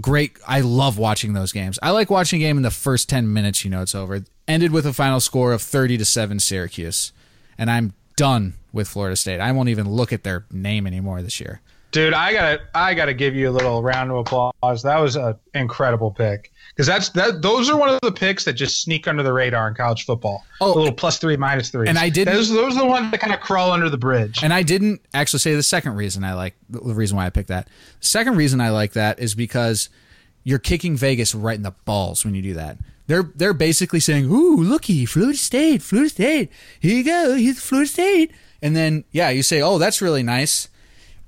great. 0.00 0.32
I 0.46 0.60
love 0.62 0.98
watching 0.98 1.34
those 1.34 1.52
games. 1.52 1.78
I 1.82 1.90
like 1.90 2.10
watching 2.10 2.40
a 2.40 2.44
game 2.44 2.56
in 2.56 2.64
the 2.64 2.70
first 2.72 3.08
ten 3.08 3.32
minutes. 3.32 3.64
You 3.64 3.70
know, 3.70 3.82
it's 3.82 3.94
over. 3.94 4.24
Ended 4.52 4.70
with 4.70 4.84
a 4.86 4.92
final 4.92 5.18
score 5.18 5.52
of 5.54 5.62
thirty 5.62 5.96
to 5.96 6.04
seven, 6.04 6.38
Syracuse, 6.38 7.12
and 7.56 7.70
I'm 7.70 7.94
done 8.16 8.52
with 8.70 8.86
Florida 8.86 9.16
State. 9.16 9.40
I 9.40 9.50
won't 9.52 9.70
even 9.70 9.88
look 9.88 10.12
at 10.12 10.24
their 10.24 10.44
name 10.50 10.86
anymore 10.86 11.22
this 11.22 11.40
year. 11.40 11.62
dude. 11.90 12.12
I 12.12 12.32
gotta 12.34 12.60
I 12.74 12.92
gotta 12.92 13.14
give 13.14 13.34
you 13.34 13.48
a 13.48 13.50
little 13.52 13.82
round 13.82 14.10
of 14.10 14.18
applause. 14.18 14.82
That 14.82 14.98
was 15.00 15.16
an 15.16 15.36
incredible 15.54 16.10
pick 16.10 16.52
because 16.68 16.86
that's 16.86 17.08
that. 17.10 17.40
Those 17.40 17.70
are 17.70 17.78
one 17.78 17.88
of 17.88 17.98
the 18.02 18.12
picks 18.12 18.44
that 18.44 18.52
just 18.52 18.82
sneak 18.82 19.08
under 19.08 19.22
the 19.22 19.32
radar 19.32 19.68
in 19.68 19.74
college 19.74 20.04
football. 20.04 20.44
Oh, 20.60 20.74
a 20.74 20.76
little 20.76 20.92
plus 20.92 21.16
three, 21.16 21.38
minus 21.38 21.70
three. 21.70 21.88
and 21.88 21.98
I 21.98 22.10
didn't- 22.10 22.34
Those, 22.34 22.50
those 22.50 22.76
are 22.76 22.80
the 22.80 22.86
ones 22.86 23.10
that 23.10 23.20
kind 23.20 23.32
of 23.32 23.40
crawl 23.40 23.70
under 23.72 23.88
the 23.88 23.96
bridge. 23.98 24.40
And 24.42 24.52
I 24.52 24.62
didn't 24.62 25.00
actually 25.14 25.38
say 25.40 25.54
the 25.54 25.62
second 25.62 25.94
reason 25.94 26.24
I 26.24 26.34
like 26.34 26.56
the 26.68 26.94
reason 26.94 27.16
why 27.16 27.24
I 27.24 27.30
picked 27.30 27.48
that. 27.48 27.68
The 28.00 28.06
second 28.06 28.36
reason 28.36 28.60
I 28.60 28.68
like 28.68 28.92
that 28.92 29.18
is 29.18 29.34
because 29.34 29.88
you're 30.44 30.58
kicking 30.58 30.96
Vegas 30.96 31.34
right 31.34 31.56
in 31.56 31.62
the 31.62 31.74
balls 31.84 32.24
when 32.24 32.34
you 32.34 32.42
do 32.42 32.54
that. 32.54 32.78
They're 33.06 33.30
they're 33.34 33.54
basically 33.54 34.00
saying, 34.00 34.26
"Ooh, 34.26 34.56
looky, 34.56 35.04
Florida 35.06 35.36
State, 35.38 35.82
Florida 35.82 36.08
State. 36.10 36.50
Here 36.80 36.96
you 36.96 37.04
go, 37.04 37.34
here's 37.34 37.60
Florida 37.60 37.88
State." 37.88 38.32
And 38.62 38.76
then 38.76 39.04
yeah, 39.12 39.30
you 39.30 39.42
say, 39.42 39.60
"Oh, 39.60 39.78
that's 39.78 40.00
really 40.00 40.22
nice." 40.22 40.68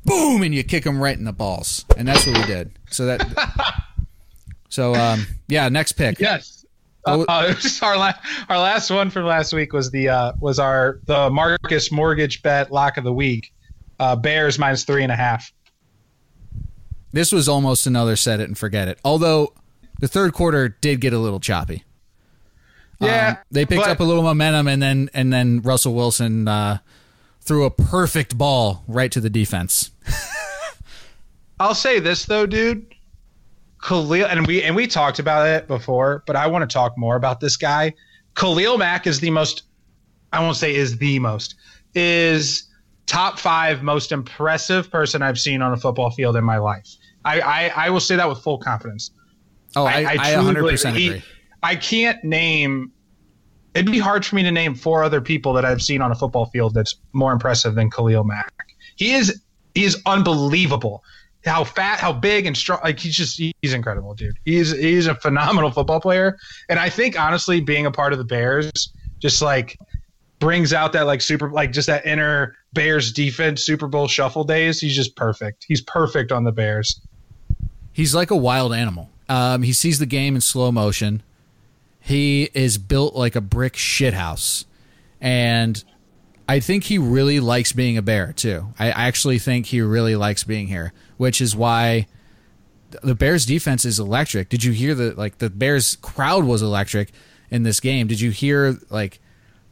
Boom, 0.04 0.42
and 0.42 0.54
you 0.54 0.62
kick 0.62 0.84
them 0.84 1.00
right 1.02 1.16
in 1.16 1.24
the 1.24 1.32
balls, 1.32 1.84
and 1.96 2.06
that's 2.06 2.26
what 2.26 2.36
we 2.38 2.44
did. 2.44 2.70
So 2.90 3.06
that. 3.06 3.26
So 4.70 4.92
um, 4.96 5.26
yeah, 5.46 5.68
next 5.68 5.92
pick. 5.92 6.18
Yes. 6.18 6.66
Oh, 7.06 7.22
Uh, 7.28 7.54
uh, 7.82 7.84
our 7.86 7.96
last 7.96 8.20
our 8.48 8.58
last 8.58 8.90
one 8.90 9.08
from 9.08 9.24
last 9.24 9.52
week 9.52 9.72
was 9.72 9.92
the 9.92 10.08
uh, 10.08 10.32
was 10.40 10.58
our 10.58 10.98
the 11.04 11.30
Marcus 11.30 11.92
mortgage 11.92 12.42
bet 12.42 12.72
lock 12.72 12.96
of 12.96 13.04
the 13.04 13.12
week. 13.12 13.52
Uh, 14.00 14.16
Bears 14.16 14.58
minus 14.58 14.82
three 14.82 15.04
and 15.04 15.12
a 15.12 15.16
half. 15.16 15.52
This 17.14 17.30
was 17.30 17.48
almost 17.48 17.86
another 17.86 18.16
set 18.16 18.40
it 18.40 18.48
and 18.48 18.58
forget 18.58 18.88
it. 18.88 18.98
Although 19.04 19.52
the 20.00 20.08
third 20.08 20.32
quarter 20.32 20.68
did 20.68 21.00
get 21.00 21.12
a 21.12 21.18
little 21.18 21.38
choppy. 21.38 21.84
Yeah, 22.98 23.28
Um, 23.28 23.36
they 23.52 23.64
picked 23.64 23.82
but- 23.82 23.90
up 23.90 24.00
a 24.00 24.04
little 24.04 24.24
momentum, 24.24 24.66
and 24.66 24.82
then 24.82 25.10
and 25.14 25.32
then 25.32 25.60
Russell 25.62 25.94
Wilson 25.94 26.48
uh, 26.48 26.78
threw 27.40 27.64
a 27.64 27.70
perfect 27.70 28.36
ball 28.36 28.82
right 28.88 29.12
to 29.12 29.20
the 29.20 29.30
defense. 29.30 29.92
I'll 31.60 31.74
say 31.74 32.00
this 32.00 32.24
though, 32.24 32.46
dude. 32.46 32.84
Khalil 33.80 34.26
and 34.26 34.46
we 34.46 34.62
and 34.62 34.74
we 34.74 34.86
talked 34.88 35.18
about 35.20 35.46
it 35.46 35.68
before, 35.68 36.24
but 36.26 36.34
I 36.36 36.46
want 36.48 36.68
to 36.68 36.72
talk 36.72 36.98
more 36.98 37.14
about 37.16 37.38
this 37.40 37.56
guy. 37.56 37.94
Khalil 38.34 38.76
Mack 38.78 39.06
is 39.06 39.20
the 39.20 39.30
most 39.30 39.62
I 40.32 40.40
won't 40.40 40.56
say 40.56 40.74
is 40.74 40.98
the 40.98 41.18
most 41.20 41.54
is 41.94 42.64
top 43.06 43.38
five 43.38 43.82
most 43.84 44.10
impressive 44.10 44.90
person 44.90 45.22
I've 45.22 45.38
seen 45.38 45.62
on 45.62 45.72
a 45.72 45.76
football 45.76 46.10
field 46.10 46.34
in 46.36 46.42
my 46.42 46.56
life. 46.58 46.88
I 47.24 47.40
I, 47.40 47.72
I 47.86 47.90
will 47.90 48.00
say 48.00 48.16
that 48.16 48.28
with 48.28 48.38
full 48.38 48.58
confidence. 48.58 49.10
Oh, 49.76 49.84
I, 49.86 50.16
I, 50.18 50.34
truly 50.34 50.54
100% 50.54 50.82
believe- 50.82 50.94
he- 50.96 51.08
agree. 51.08 51.22
I 51.62 51.76
can't 51.76 52.22
name. 52.22 52.92
It'd 53.74 53.90
be 53.90 53.98
hard 53.98 54.24
for 54.24 54.36
me 54.36 54.42
to 54.44 54.52
name 54.52 54.74
four 54.74 55.02
other 55.02 55.20
people 55.20 55.54
that 55.54 55.64
I've 55.64 55.82
seen 55.82 56.00
on 56.02 56.12
a 56.12 56.14
football 56.14 56.46
field 56.46 56.74
that's 56.74 56.94
more 57.12 57.32
impressive 57.32 57.74
than 57.74 57.90
Khalil 57.90 58.22
Mack. 58.22 58.52
He 58.96 59.14
is 59.14 59.40
he 59.74 59.84
is 59.84 60.00
unbelievable. 60.06 61.02
How 61.44 61.64
fat, 61.64 61.98
how 61.98 62.12
big 62.12 62.46
and 62.46 62.56
strong. 62.56 62.80
Like 62.84 63.00
he's 63.00 63.16
just 63.16 63.38
he's 63.38 63.72
incredible, 63.74 64.14
dude. 64.14 64.36
He's 64.44 64.70
he's 64.72 65.06
a 65.06 65.14
phenomenal 65.14 65.70
football 65.70 66.00
player, 66.00 66.38
and 66.68 66.78
I 66.78 66.88
think 66.88 67.18
honestly, 67.18 67.60
being 67.60 67.86
a 67.86 67.90
part 67.90 68.12
of 68.12 68.18
the 68.18 68.24
Bears 68.24 68.70
just 69.18 69.42
like 69.42 69.76
brings 70.38 70.72
out 70.72 70.92
that 70.92 71.06
like 71.06 71.20
super 71.22 71.50
like 71.50 71.72
just 71.72 71.86
that 71.86 72.06
inner 72.06 72.54
Bears 72.74 73.12
defense 73.12 73.62
Super 73.62 73.88
Bowl 73.88 74.06
shuffle 74.06 74.44
days. 74.44 74.80
He's 74.80 74.94
just 74.94 75.16
perfect. 75.16 75.64
He's 75.66 75.80
perfect 75.80 76.30
on 76.30 76.44
the 76.44 76.52
Bears. 76.52 77.00
He's 77.94 78.14
like 78.14 78.30
a 78.30 78.36
wild 78.36 78.74
animal. 78.74 79.10
Um, 79.28 79.62
he 79.62 79.72
sees 79.72 79.98
the 79.98 80.06
game 80.06 80.34
in 80.34 80.42
slow 80.42 80.70
motion. 80.70 81.22
He 81.98 82.50
is 82.52 82.76
built 82.76 83.14
like 83.14 83.34
a 83.34 83.40
brick 83.40 83.72
shithouse, 83.72 84.66
and 85.18 85.82
I 86.46 86.60
think 86.60 86.84
he 86.84 86.98
really 86.98 87.40
likes 87.40 87.72
being 87.72 87.96
a 87.96 88.02
bear 88.02 88.34
too. 88.34 88.74
I 88.78 88.90
actually 88.90 89.38
think 89.38 89.66
he 89.66 89.80
really 89.80 90.14
likes 90.14 90.44
being 90.44 90.66
here, 90.66 90.92
which 91.16 91.40
is 91.40 91.56
why 91.56 92.06
the 93.02 93.14
Bears 93.14 93.46
defense 93.46 93.86
is 93.86 93.98
electric. 93.98 94.50
Did 94.50 94.64
you 94.64 94.72
hear 94.72 94.94
the 94.94 95.14
like 95.14 95.38
the 95.38 95.48
Bears 95.48 95.96
crowd 96.02 96.44
was 96.44 96.60
electric? 96.60 97.10
in 97.54 97.62
this 97.62 97.78
game. 97.78 98.08
Did 98.08 98.20
you 98.20 98.32
hear 98.32 98.78
like 98.90 99.20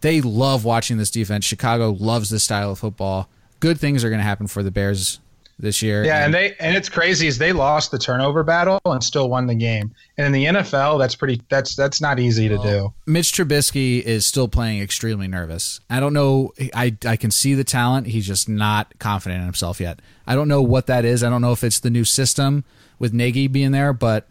they 0.01 0.21
love 0.21 0.65
watching 0.65 0.99
this 0.99 1.11
defense? 1.11 1.45
Chicago 1.45 1.91
loves 1.91 2.31
this 2.31 2.45
style 2.45 2.71
of 2.71 2.79
football. 2.79 3.29
Good 3.59 3.79
things 3.79 4.05
are 4.05 4.09
going 4.09 4.21
to 4.21 4.25
happen 4.25 4.47
for 4.47 4.63
the 4.63 4.71
Bears 4.71 5.21
this 5.63 5.81
year. 5.81 6.05
Yeah, 6.05 6.25
and 6.25 6.35
they 6.35 6.55
and 6.61 6.77
it's 6.77 6.91
crazy 6.91 7.27
is 7.29 7.39
they 7.39 7.53
lost 7.53 7.91
the 7.93 7.99
turnover 7.99 8.43
battle 8.43 8.81
and 8.85 9.03
still 9.03 9.31
won 9.31 9.47
the 9.47 9.55
game. 9.55 9.95
And 10.19 10.27
in 10.27 10.33
the 10.33 10.45
NFL, 10.61 10.99
that's 10.99 11.15
pretty 11.15 11.41
that's 11.49 11.75
that's 11.75 12.01
not 12.01 12.19
easy 12.19 12.49
to 12.49 12.59
do. 12.59 12.93
Mitch 13.07 13.33
Trubisky 13.33 14.03
is 14.03 14.27
still 14.27 14.49
playing 14.49 14.83
extremely 14.83 15.29
nervous. 15.29 15.81
I 15.89 16.01
don't 16.01 16.13
know. 16.13 16.53
I 16.75 16.95
I 17.07 17.17
can 17.17 17.31
see 17.31 17.55
the 17.55 17.65
talent. 17.65 18.09
He's 18.09 18.27
just 18.27 18.49
not 18.49 18.99
confident 18.99 19.39
in 19.39 19.45
himself 19.47 19.81
yet. 19.81 20.01
I 20.27 20.35
don't 20.35 20.49
know 20.49 20.61
what 20.61 20.87
that 20.89 21.05
is. 21.07 21.23
I 21.25 21.31
don't 21.31 21.41
know 21.41 21.53
if 21.53 21.65
it's 21.65 21.81
the 21.81 21.91
new 21.91 22.05
system 22.05 22.65
with 22.99 23.15
Nagy 23.15 23.47
being 23.47 23.71
there, 23.71 23.93
but 23.93 24.29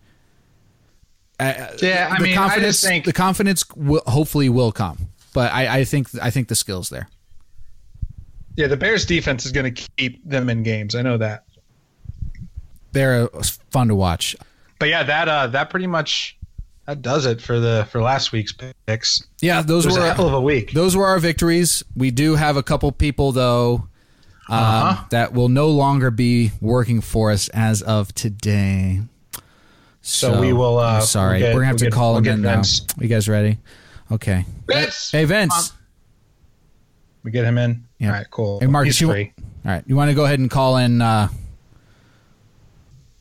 uh, 1.40 1.54
Yeah, 1.82 2.10
I 2.12 2.18
the 2.18 2.24
mean, 2.24 2.34
I 2.34 2.36
confidence, 2.36 2.76
just 2.82 2.86
think 2.86 3.06
the 3.06 3.14
confidence 3.14 3.64
will, 3.76 4.04
hopefully 4.06 4.50
will 4.50 4.72
come. 4.72 5.08
But 5.34 5.52
I, 5.54 5.80
I 5.80 5.84
think 5.86 6.10
I 6.22 6.30
think 6.30 6.50
the 6.50 6.56
skills 6.56 6.90
there. 6.90 7.08
Yeah, 8.56 8.68
the 8.68 8.78
Bears 8.78 9.06
defense 9.06 9.46
is 9.46 9.52
going 9.52 9.74
to 9.74 9.88
keep 9.98 10.28
them 10.28 10.50
in 10.50 10.64
games. 10.64 10.96
I 10.96 11.02
know 11.02 11.18
that. 11.18 11.46
They're 12.92 13.24
uh, 13.34 13.44
fun 13.72 13.88
to 13.88 13.96
watch. 13.96 14.36
But 14.80 14.90
yeah, 14.90 15.04
that 15.04 15.28
uh 15.30 15.48
that 15.48 15.70
pretty 15.70 15.88
much 15.88 16.38
that 16.88 17.02
does 17.02 17.26
it 17.26 17.42
for 17.42 17.60
the 17.60 17.88
for 17.92 18.02
last 18.02 18.32
week's 18.32 18.54
picks. 18.88 19.26
Yeah, 19.40 19.62
those 19.62 19.86
were 19.86 20.00
a 20.04 20.14
hell 20.14 20.28
of 20.28 20.34
a 20.34 20.42
week. 20.42 20.72
Those 20.74 20.96
were 20.98 21.06
our 21.06 21.20
victories. 21.20 21.84
We 21.96 22.12
do 22.12 22.36
have 22.36 22.58
a 22.58 22.64
couple 22.64 22.92
people 22.92 23.32
though 23.32 23.88
um, 24.50 24.58
Uh-huh. 24.60 25.04
that 25.12 25.34
will 25.34 25.50
no 25.50 25.70
longer 25.70 26.12
be 26.12 26.52
working 26.60 27.00
for 27.00 27.32
us 27.32 27.48
as 27.50 27.82
of 27.84 28.14
today. 28.16 29.02
So 30.02 30.42
we 30.42 30.52
will, 30.52 30.80
uh, 30.80 31.00
sorry, 31.02 31.40
we'll 31.40 31.48
get- 31.50 31.54
we're 31.56 31.62
gonna 31.62 31.66
have 31.68 31.74
we'll 31.76 31.78
to 31.80 31.86
get- 31.86 31.94
call 31.94 32.14
we'll 32.16 32.24
him 32.24 32.34
in 32.34 32.42
now. 32.42 32.62
You 33.00 33.08
guys 33.08 33.30
ready? 33.30 33.60
Okay. 34.12 34.46
Vince! 34.68 35.12
Hey 35.12 35.24
Vince. 35.26 35.70
Come 35.70 35.78
We 37.24 37.32
get 37.32 37.46
him 37.46 37.58
in. 37.58 37.84
Yeah. 38.00 38.08
All 38.08 38.14
right, 38.14 38.28
cool. 38.32 38.60
Hey 38.60 38.68
Marcus, 38.68 38.96
He's 38.96 39.02
you, 39.02 39.08
free. 39.12 39.34
all 39.66 39.72
right. 39.72 39.84
You 39.86 39.96
want 39.96 40.10
to 40.10 40.16
go 40.16 40.26
ahead 40.26 40.40
and 40.40 40.50
call 40.50 40.78
in? 40.78 41.02
Uh, 41.02 41.28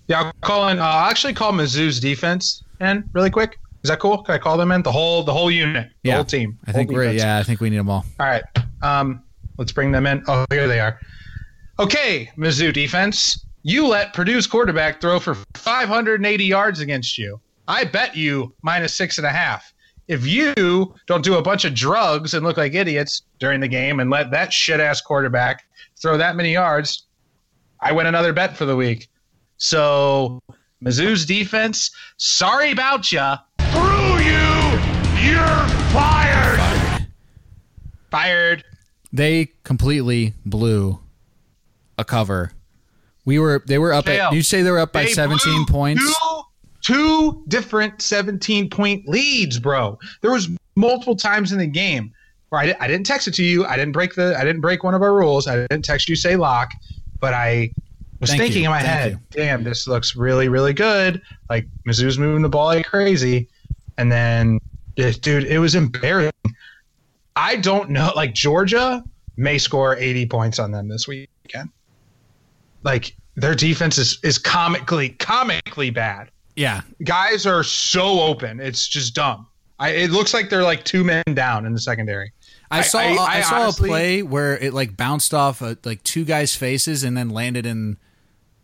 Yeah, 0.09 0.23
I'll 0.23 0.33
call 0.41 0.69
in. 0.69 0.79
Uh, 0.79 0.83
I'll 0.85 1.11
actually 1.11 1.35
call 1.35 1.53
Mizzou's 1.53 2.01
defense 2.01 2.65
in 2.81 3.09
really 3.13 3.31
quick. 3.31 3.59
Is 3.83 3.89
that 3.91 3.99
cool? 4.01 4.23
Can 4.23 4.35
I 4.35 4.39
call 4.39 4.57
them 4.59 4.73
in? 4.73 4.83
The 4.83 4.93
whole 4.93 5.23
the 5.23 5.33
whole 5.33 5.51
unit, 5.51 5.91
the 6.03 6.09
yeah, 6.11 6.15
whole 6.17 6.25
team. 6.25 6.59
I 6.67 6.73
think 6.73 6.91
we're 6.91 7.05
defense. 7.05 7.23
yeah. 7.23 7.39
I 7.39 7.43
think 7.43 7.61
we 7.61 7.71
need 7.71 7.79
them 7.79 7.89
all. 7.91 8.05
All 8.19 8.27
right. 8.27 8.43
Um, 8.83 9.23
let's 9.59 9.73
bring 9.73 9.93
them 9.93 10.07
in. 10.07 10.23
Oh, 10.29 10.45
here 10.51 10.67
they 10.69 10.81
are. 10.81 10.99
Okay, 11.79 12.31
Mizzou 12.37 12.73
defense. 12.73 13.45
You 13.63 13.87
let 13.87 14.15
Purdue's 14.15 14.47
quarterback 14.47 15.01
throw 15.01 15.19
for 15.21 15.35
580 15.55 16.45
yards 16.45 16.81
against 16.81 17.17
you. 17.19 17.41
I 17.69 17.85
bet 17.85 18.17
you 18.17 18.55
minus 18.63 18.95
six 18.95 19.19
and 19.19 19.27
a 19.27 19.31
half. 19.31 19.73
If 20.11 20.27
you 20.27 20.93
don't 21.07 21.23
do 21.23 21.37
a 21.37 21.43
bunch 21.43 21.65
of 21.65 21.73
drugs 21.73 22.35
and 22.35 22.45
look 22.45 22.57
like 22.57 22.75
idiots 22.75 23.23
during 23.39 23.61
the 23.61 23.69
game 23.69 24.01
and 24.01 24.11
let 24.11 24.33
that 24.33 24.53
shit 24.53 24.81
ass 24.81 25.01
quarterback 25.01 25.63
throw 26.03 26.19
that 26.19 26.35
many 26.35 26.53
yards, 26.53 27.05
I 27.79 27.93
win 27.93 28.09
another 28.09 28.33
bet 28.33 28.57
for 28.57 28.65
the 28.65 28.75
week. 28.75 29.07
So, 29.59 30.41
Mizzou's 30.85 31.25
defense, 31.25 31.93
sorry 32.17 32.73
about 32.73 33.13
ya. 33.13 33.39
Through 33.71 34.19
you! 34.19 35.31
You're 35.31 35.69
fired! 35.93 37.07
Fired. 38.11 38.65
They 39.13 39.53
completely 39.63 40.35
blew 40.45 40.99
a 41.97 42.05
cover. 42.05 42.51
We 43.25 43.39
were 43.39 43.63
they 43.65 43.79
were 43.79 43.93
up 43.93 44.09
at. 44.09 44.33
You 44.33 44.43
say 44.43 44.63
they 44.63 44.73
were 44.73 44.81
up 44.81 44.93
by 44.93 45.05
They 45.05 45.13
17 45.13 45.39
blew 45.55 45.67
points. 45.67 46.03
Two, 46.03 46.43
two 46.91 47.43
different 47.49 48.03
17 48.03 48.71
point 48.71 49.09
leads, 49.09 49.59
bro. 49.59 49.99
There 50.21 50.31
was 50.31 50.49
multiple 50.77 51.17
times 51.17 51.53
in 51.53 51.59
the 51.59 51.67
game 51.67 52.13
where 52.49 52.61
I, 52.61 52.67
di- 52.67 52.77
I 52.81 52.87
didn't 52.89 53.07
text 53.07 53.29
it 53.29 53.35
to 53.35 53.45
you. 53.45 53.65
I 53.65 53.77
didn't 53.77 53.93
break 53.93 54.15
the. 54.15 54.37
I 54.39 54.45
didn't 54.45 54.61
break 54.61 54.83
one 54.83 54.95
of 54.95 55.03
our 55.03 55.15
rules. 55.15 55.47
I 55.47 55.67
didn't 55.67 55.85
text 55.85 56.09
you 56.09 56.17
say 56.17 56.37
lock, 56.37 56.71
but 57.21 57.35
I 57.35 57.73
was 58.21 58.31
Thank 58.31 58.43
thinking 58.43 58.63
you. 58.63 58.69
in 58.69 58.71
my 58.71 58.83
Thank 58.83 58.89
head, 58.89 59.13
you. 59.13 59.19
damn, 59.31 59.65
this 59.65 59.87
looks 59.87 60.15
really, 60.15 60.49
really 60.49 60.73
good. 60.73 61.23
Like 61.49 61.67
Mizzou's 61.87 62.19
moving 62.19 62.43
the 62.43 62.49
ball 62.49 62.67
like 62.67 62.87
crazy, 62.87 63.49
and 63.97 64.11
then, 64.11 64.59
dude, 64.97 65.45
it 65.45 65.59
was 65.59 65.75
embarrassing. 65.75 66.33
I 67.37 67.57
don't 67.57 67.91
know. 67.91 68.13
Like 68.15 68.35
Georgia 68.35 69.03
may 69.37 69.57
score 69.57 69.97
80 69.97 70.27
points 70.27 70.59
on 70.59 70.73
them 70.73 70.89
this 70.89 71.09
weekend. 71.09 71.71
Like 72.83 73.17
their 73.37 73.55
defense 73.55 73.97
is 73.99 74.19
is 74.23 74.39
comically 74.39 75.11
comically 75.11 75.91
bad. 75.91 76.31
Yeah, 76.61 76.83
Guys 77.05 77.47
are 77.47 77.63
so 77.65 78.21
open. 78.21 78.61
It's 78.61 78.87
just 78.89 79.15
dumb. 79.15 79.47
I, 79.79 79.91
it 79.91 80.11
looks 80.11 80.35
like 80.35 80.51
they're 80.51 80.63
like 80.63 80.85
two 80.85 81.03
men 81.05 81.23
down 81.33 81.65
in 81.65 81.73
the 81.73 81.81
secondary. 81.81 82.33
I 82.71 82.83
saw 82.83 82.99
I- 82.99 83.15
I, 83.15 83.39
I 83.39 83.41
saw 83.41 83.61
honestly- 83.63 83.89
a 83.89 83.93
play 83.93 84.23
where 84.23 84.59
it 84.59 84.75
like 84.75 84.97
bounced 84.97 85.33
off 85.33 85.63
uh 85.63 85.75
like 85.85 86.03
two 86.05 86.25
guys' 86.25 86.55
faces 86.55 87.03
and 87.03 87.17
then 87.17 87.31
landed 87.31 87.65
in 87.67 87.97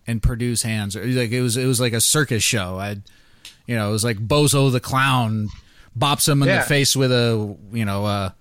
in 0.07 0.21
Purdue's 0.21 0.63
hands. 0.63 0.95
Or, 0.95 1.05
Like 1.05 1.31
it 1.31 1.41
was 1.41 1.57
it 1.57 1.67
was 1.67 1.81
like 1.81 1.93
a 1.95 2.01
circus 2.01 2.43
show. 2.43 2.79
I, 2.79 2.99
you 3.67 3.75
know, 3.75 3.89
it 3.89 3.93
was 3.93 4.05
like 4.05 4.19
Bozo 4.19 4.71
the 4.71 4.79
clown 4.81 5.49
bops 5.99 6.29
him 6.29 6.43
in 6.43 6.49
Yeah. 6.49 6.59
the 6.61 6.67
face 6.69 6.95
with 6.95 7.11
a 7.11 7.57
you 7.73 7.85
know 7.87 8.05
a, 8.07 8.35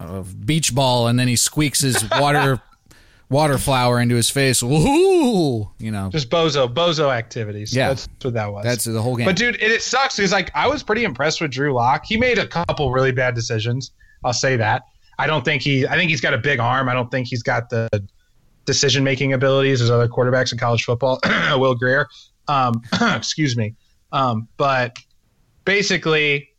a 0.00 0.22
beach 0.22 0.74
ball 0.74 1.06
and 1.08 1.18
then 1.18 1.28
he 1.28 1.36
squeaks 1.36 1.80
his 1.80 2.08
water 2.18 2.60
water 3.30 3.58
flower 3.58 4.00
into 4.00 4.14
his 4.14 4.30
face. 4.30 4.62
Woohoo! 4.62 5.70
You 5.78 5.90
know, 5.90 6.10
Just 6.10 6.30
bozo 6.30 6.72
bozo 6.72 7.14
activities. 7.14 7.74
Yeah. 7.74 7.88
that's 7.88 8.08
what 8.22 8.34
that 8.34 8.52
was. 8.52 8.64
that's 8.64 8.84
the 8.84 9.00
whole 9.00 9.16
game. 9.16 9.26
But 9.26 9.36
dude, 9.36 9.56
it, 9.56 9.70
it 9.70 9.82
sucks 9.82 10.16
because 10.16 10.32
like 10.32 10.50
I 10.54 10.66
was 10.66 10.82
pretty 10.82 11.04
impressed 11.04 11.40
with 11.40 11.50
Drew 11.50 11.72
Lock. 11.72 12.04
He 12.04 12.16
made 12.16 12.38
a 12.38 12.46
couple 12.46 12.92
really 12.92 13.12
bad 13.12 13.34
decisions. 13.34 13.92
I'll 14.24 14.32
say 14.32 14.56
that. 14.56 14.82
I 15.18 15.26
don't 15.26 15.44
think 15.44 15.62
he. 15.62 15.86
I 15.86 15.96
think 15.96 16.10
he's 16.10 16.20
got 16.20 16.34
a 16.34 16.38
big 16.38 16.58
arm. 16.60 16.88
I 16.88 16.94
don't 16.94 17.10
think 17.10 17.28
he's 17.28 17.42
got 17.42 17.70
the 17.70 17.88
decision 18.64 19.04
making 19.04 19.32
abilities 19.32 19.80
as 19.80 19.90
other 19.90 20.08
quarterbacks 20.08 20.52
in 20.52 20.58
college 20.58 20.84
football. 20.84 21.20
Will 21.56 21.74
Grier. 21.74 22.08
Um, 22.48 22.82
excuse 23.14 23.56
me. 23.56 23.74
Um, 24.12 24.48
but 24.56 24.96
basically, 25.64 26.50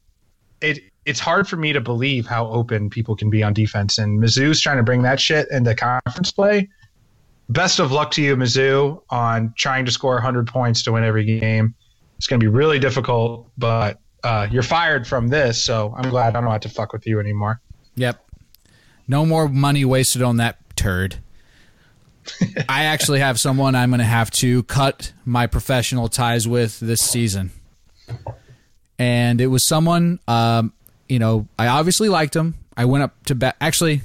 it 0.62 0.80
it's 1.06 1.20
hard 1.20 1.48
for 1.48 1.56
me 1.56 1.72
to 1.74 1.82
believe 1.82 2.26
how 2.26 2.48
open 2.48 2.90
people 2.90 3.16
can 3.16 3.30
be 3.30 3.44
on 3.44 3.54
defense. 3.54 3.98
And 3.98 4.20
Mizzou's 4.20 4.60
trying 4.60 4.78
to 4.78 4.84
bring 4.84 5.04
that 5.04 5.20
shit 5.20 5.48
into 5.52 5.74
conference 5.76 6.32
play. 6.32 6.70
Best 7.50 7.80
of 7.80 7.92
luck 7.92 8.12
to 8.12 8.24
you, 8.24 8.36
Mizzou, 8.36 9.02
on 9.12 9.54
trying 9.56 9.86
to 9.86 9.92
score 9.92 10.16
100 10.16 10.48
points 10.48 10.82
to 10.84 10.92
win 10.92 11.04
every 11.04 11.24
game. 11.24 11.76
It's 12.18 12.26
going 12.26 12.40
to 12.40 12.44
be 12.44 12.48
really 12.48 12.80
difficult, 12.80 13.48
but 13.58 14.00
uh, 14.24 14.48
you're 14.50 14.64
fired 14.64 15.06
from 15.06 15.28
this, 15.28 15.62
so 15.62 15.94
I'm 15.96 16.10
glad 16.10 16.36
I 16.36 16.42
don't 16.42 16.50
have 16.50 16.62
to 16.62 16.70
fuck 16.70 16.92
with 16.92 17.06
you 17.06 17.20
anymore. 17.20 17.62
Yep. 17.96 18.26
No 19.08 19.26
more 19.26 19.48
money 19.48 19.86
wasted 19.86 20.24
on 20.24 20.38
that 20.38 20.58
turd. 20.76 21.18
I 22.68 22.86
actually 22.86 23.20
have 23.20 23.40
someone 23.40 23.76
I'm 23.76 23.92
going 23.92 24.00
to 24.00 24.06
have 24.06 24.32
to 24.32 24.64
cut 24.64 25.14
my 25.24 25.46
professional 25.46 26.08
ties 26.08 26.48
with 26.48 26.80
this 26.80 27.02
season. 27.02 27.52
And 28.98 29.40
it 29.40 29.48
was 29.48 29.64
someone, 29.64 30.20
um, 30.28 30.74
you 31.08 31.20
know, 31.20 31.48
I 31.58 31.68
obviously 31.68 32.10
liked 32.10 32.36
him. 32.36 32.56
I 32.78 32.86
went 32.86 33.04
up 33.04 33.24
to 33.26 33.36
bat. 33.36 33.56
Actually, 33.62 34.02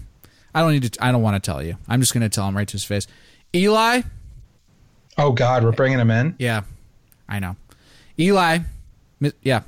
I 0.54 0.60
don't 0.60 0.72
need 0.72 0.92
to, 0.92 1.04
I 1.04 1.12
don't 1.12 1.22
want 1.22 1.42
to 1.42 1.50
tell 1.50 1.62
you. 1.62 1.76
I'm 1.88 2.00
just 2.00 2.12
going 2.12 2.22
to 2.22 2.28
tell 2.28 2.46
him 2.48 2.56
right 2.56 2.68
to 2.68 2.72
his 2.72 2.84
face. 2.84 3.06
Eli, 3.54 4.02
Oh 5.18 5.32
God, 5.32 5.64
we're 5.64 5.72
bringing 5.72 5.98
him 5.98 6.10
in. 6.10 6.34
yeah, 6.38 6.62
I 7.28 7.40
know. 7.40 7.56
Eli, 8.18 8.58
yeah, 9.42 9.62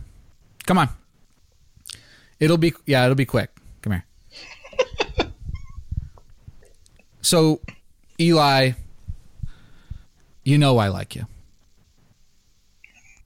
come 0.65 0.79
on. 0.79 0.89
It'll 2.41 2.59
be 2.59 2.73
yeah, 2.87 3.05
it'll 3.05 3.15
be 3.17 3.27
quick. 3.27 3.51
Come 3.83 3.93
here. 3.93 4.05
so, 7.23 7.61
Eli, 8.21 8.73
you 10.45 10.59
know 10.59 10.79
I 10.79 10.89
like 10.89 11.15
you. 11.17 11.27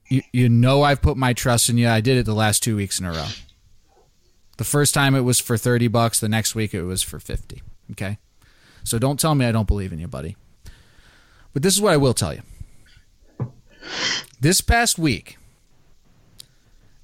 You 0.09 0.21
you 0.31 0.49
know 0.49 0.83
I've 0.83 1.01
put 1.01 1.17
my 1.17 1.33
trust 1.33 1.69
in 1.69 1.77
you. 1.77 1.87
I 1.87 2.01
did 2.01 2.17
it 2.17 2.25
the 2.25 2.33
last 2.35 2.63
two 2.63 2.75
weeks 2.75 2.99
in 2.99 3.05
a 3.05 3.11
row. 3.11 3.27
The 4.57 4.63
first 4.63 4.93
time 4.93 5.15
it 5.15 5.21
was 5.21 5.39
for 5.39 5.57
thirty 5.57 5.87
bucks. 5.87 6.19
The 6.19 6.29
next 6.29 6.55
week 6.55 6.73
it 6.73 6.83
was 6.83 7.03
for 7.03 7.19
fifty. 7.19 7.61
Okay, 7.91 8.17
so 8.83 8.99
don't 8.99 9.19
tell 9.19 9.35
me 9.35 9.45
I 9.45 9.51
don't 9.51 9.67
believe 9.67 9.93
in 9.93 9.99
you, 9.99 10.07
buddy. 10.07 10.35
But 11.53 11.63
this 11.63 11.75
is 11.75 11.81
what 11.81 11.93
I 11.93 11.97
will 11.97 12.13
tell 12.13 12.33
you. 12.33 12.41
This 14.39 14.61
past 14.61 14.99
week, 14.99 15.37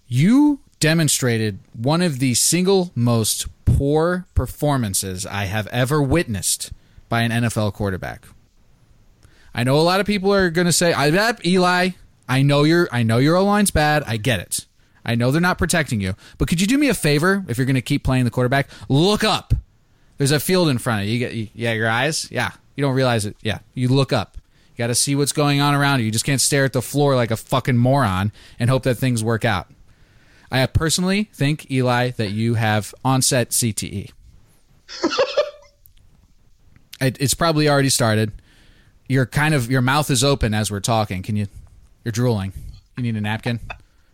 you 0.08 0.60
demonstrated 0.80 1.60
one 1.74 2.02
of 2.02 2.20
the 2.20 2.34
single 2.34 2.92
most 2.94 3.48
poor 3.66 4.26
performances 4.36 5.26
I 5.26 5.46
have 5.46 5.68
ever 5.68 6.02
witnessed 6.02 6.72
by 7.10 7.22
an 7.22 7.32
NFL 7.32 7.74
quarterback. 7.74 8.26
I 9.56 9.64
know 9.64 9.78
a 9.78 9.82
lot 9.82 10.00
of 10.00 10.06
people 10.06 10.34
are 10.34 10.50
going 10.50 10.68
to 10.68 10.74
say, 10.74 10.94
"I 10.94 11.12
bet 11.12 11.46
Eli, 11.46 11.92
I 12.28 12.42
know 12.42 12.64
your 12.64 12.88
I 12.92 13.04
know 13.04 13.18
your 13.18 13.36
O-line's 13.36 13.72
bad. 13.72 14.04
I 14.06 14.18
get 14.18 14.40
it. 14.40 14.66
I 15.06 15.16
know 15.16 15.32
they're 15.32 15.42
not 15.42 15.58
protecting 15.58 16.02
you. 16.02 16.16
But 16.38 16.48
could 16.48 16.62
you 16.62 16.68
do 16.68 16.78
me 16.78 16.90
a 16.90 16.94
favor 16.94 17.44
if 17.48 17.58
you're 17.58 17.66
going 17.66 17.76
to 17.76 17.82
keep 17.82 18.04
playing 18.04 18.26
the 18.26 18.32
quarterback? 18.32 18.70
Look 18.90 19.24
up. 19.24 19.54
There's 20.18 20.32
a 20.32 20.40
field 20.40 20.70
in 20.70 20.78
front 20.78 21.02
of 21.02 21.08
you. 21.08 21.14
You 21.14 21.20
get 21.20 21.34
you, 21.34 21.48
yeah, 21.54 21.74
your 21.74 21.90
eyes? 21.90 22.32
Yeah. 22.32 22.52
You 22.76 22.84
don't 22.84 22.96
realize 22.96 23.26
it. 23.26 23.36
Yeah. 23.42 23.60
You 23.74 23.90
look 23.90 24.14
up. 24.14 24.38
You 24.74 24.78
got 24.78 24.88
to 24.88 24.96
see 24.96 25.16
what's 25.16 25.34
going 25.34 25.60
on 25.62 25.76
around 25.76 26.00
you. 26.00 26.06
You 26.06 26.12
just 26.12 26.26
can't 26.26 26.42
stare 26.42 26.66
at 26.66 26.74
the 26.74 26.82
floor 26.82 27.16
like 27.16 27.32
a 27.32 27.38
fucking 27.38 27.78
moron 27.78 28.32
and 28.60 28.70
hope 28.70 28.84
that 28.84 28.96
things 28.96 29.24
work 29.24 29.46
out. 29.46 29.68
I 30.52 30.66
personally 30.68 31.30
think 31.34 31.70
Eli 31.72 32.12
that 32.12 32.32
you 32.32 32.56
have 32.56 32.94
onset 33.04 33.50
CTE. 33.50 34.12
it, 37.02 37.18
it's 37.20 37.34
probably 37.34 37.68
already 37.68 37.90
started. 37.90 38.32
You're 39.10 39.26
kind 39.26 39.54
of 39.54 39.70
your 39.70 39.82
mouth 39.82 40.10
is 40.10 40.24
open 40.24 40.54
as 40.54 40.72
we're 40.72 40.80
talking. 40.80 41.24
Can 41.24 41.36
you? 41.36 41.48
You're 42.04 42.12
drooling. 42.12 42.54
You 42.98 43.04
need 43.04 43.16
a 43.16 43.22
napkin. 43.22 43.60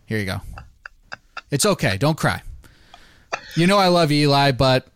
Here 0.06 0.18
you 0.18 0.26
go. 0.26 0.40
It's 1.50 1.66
okay. 1.66 1.96
Don't 1.96 2.16
cry. 2.16 2.42
You 3.56 3.66
know 3.66 3.78
I 3.78 3.88
love 3.88 4.10
you, 4.10 4.28
Eli, 4.28 4.52
but 4.52 4.86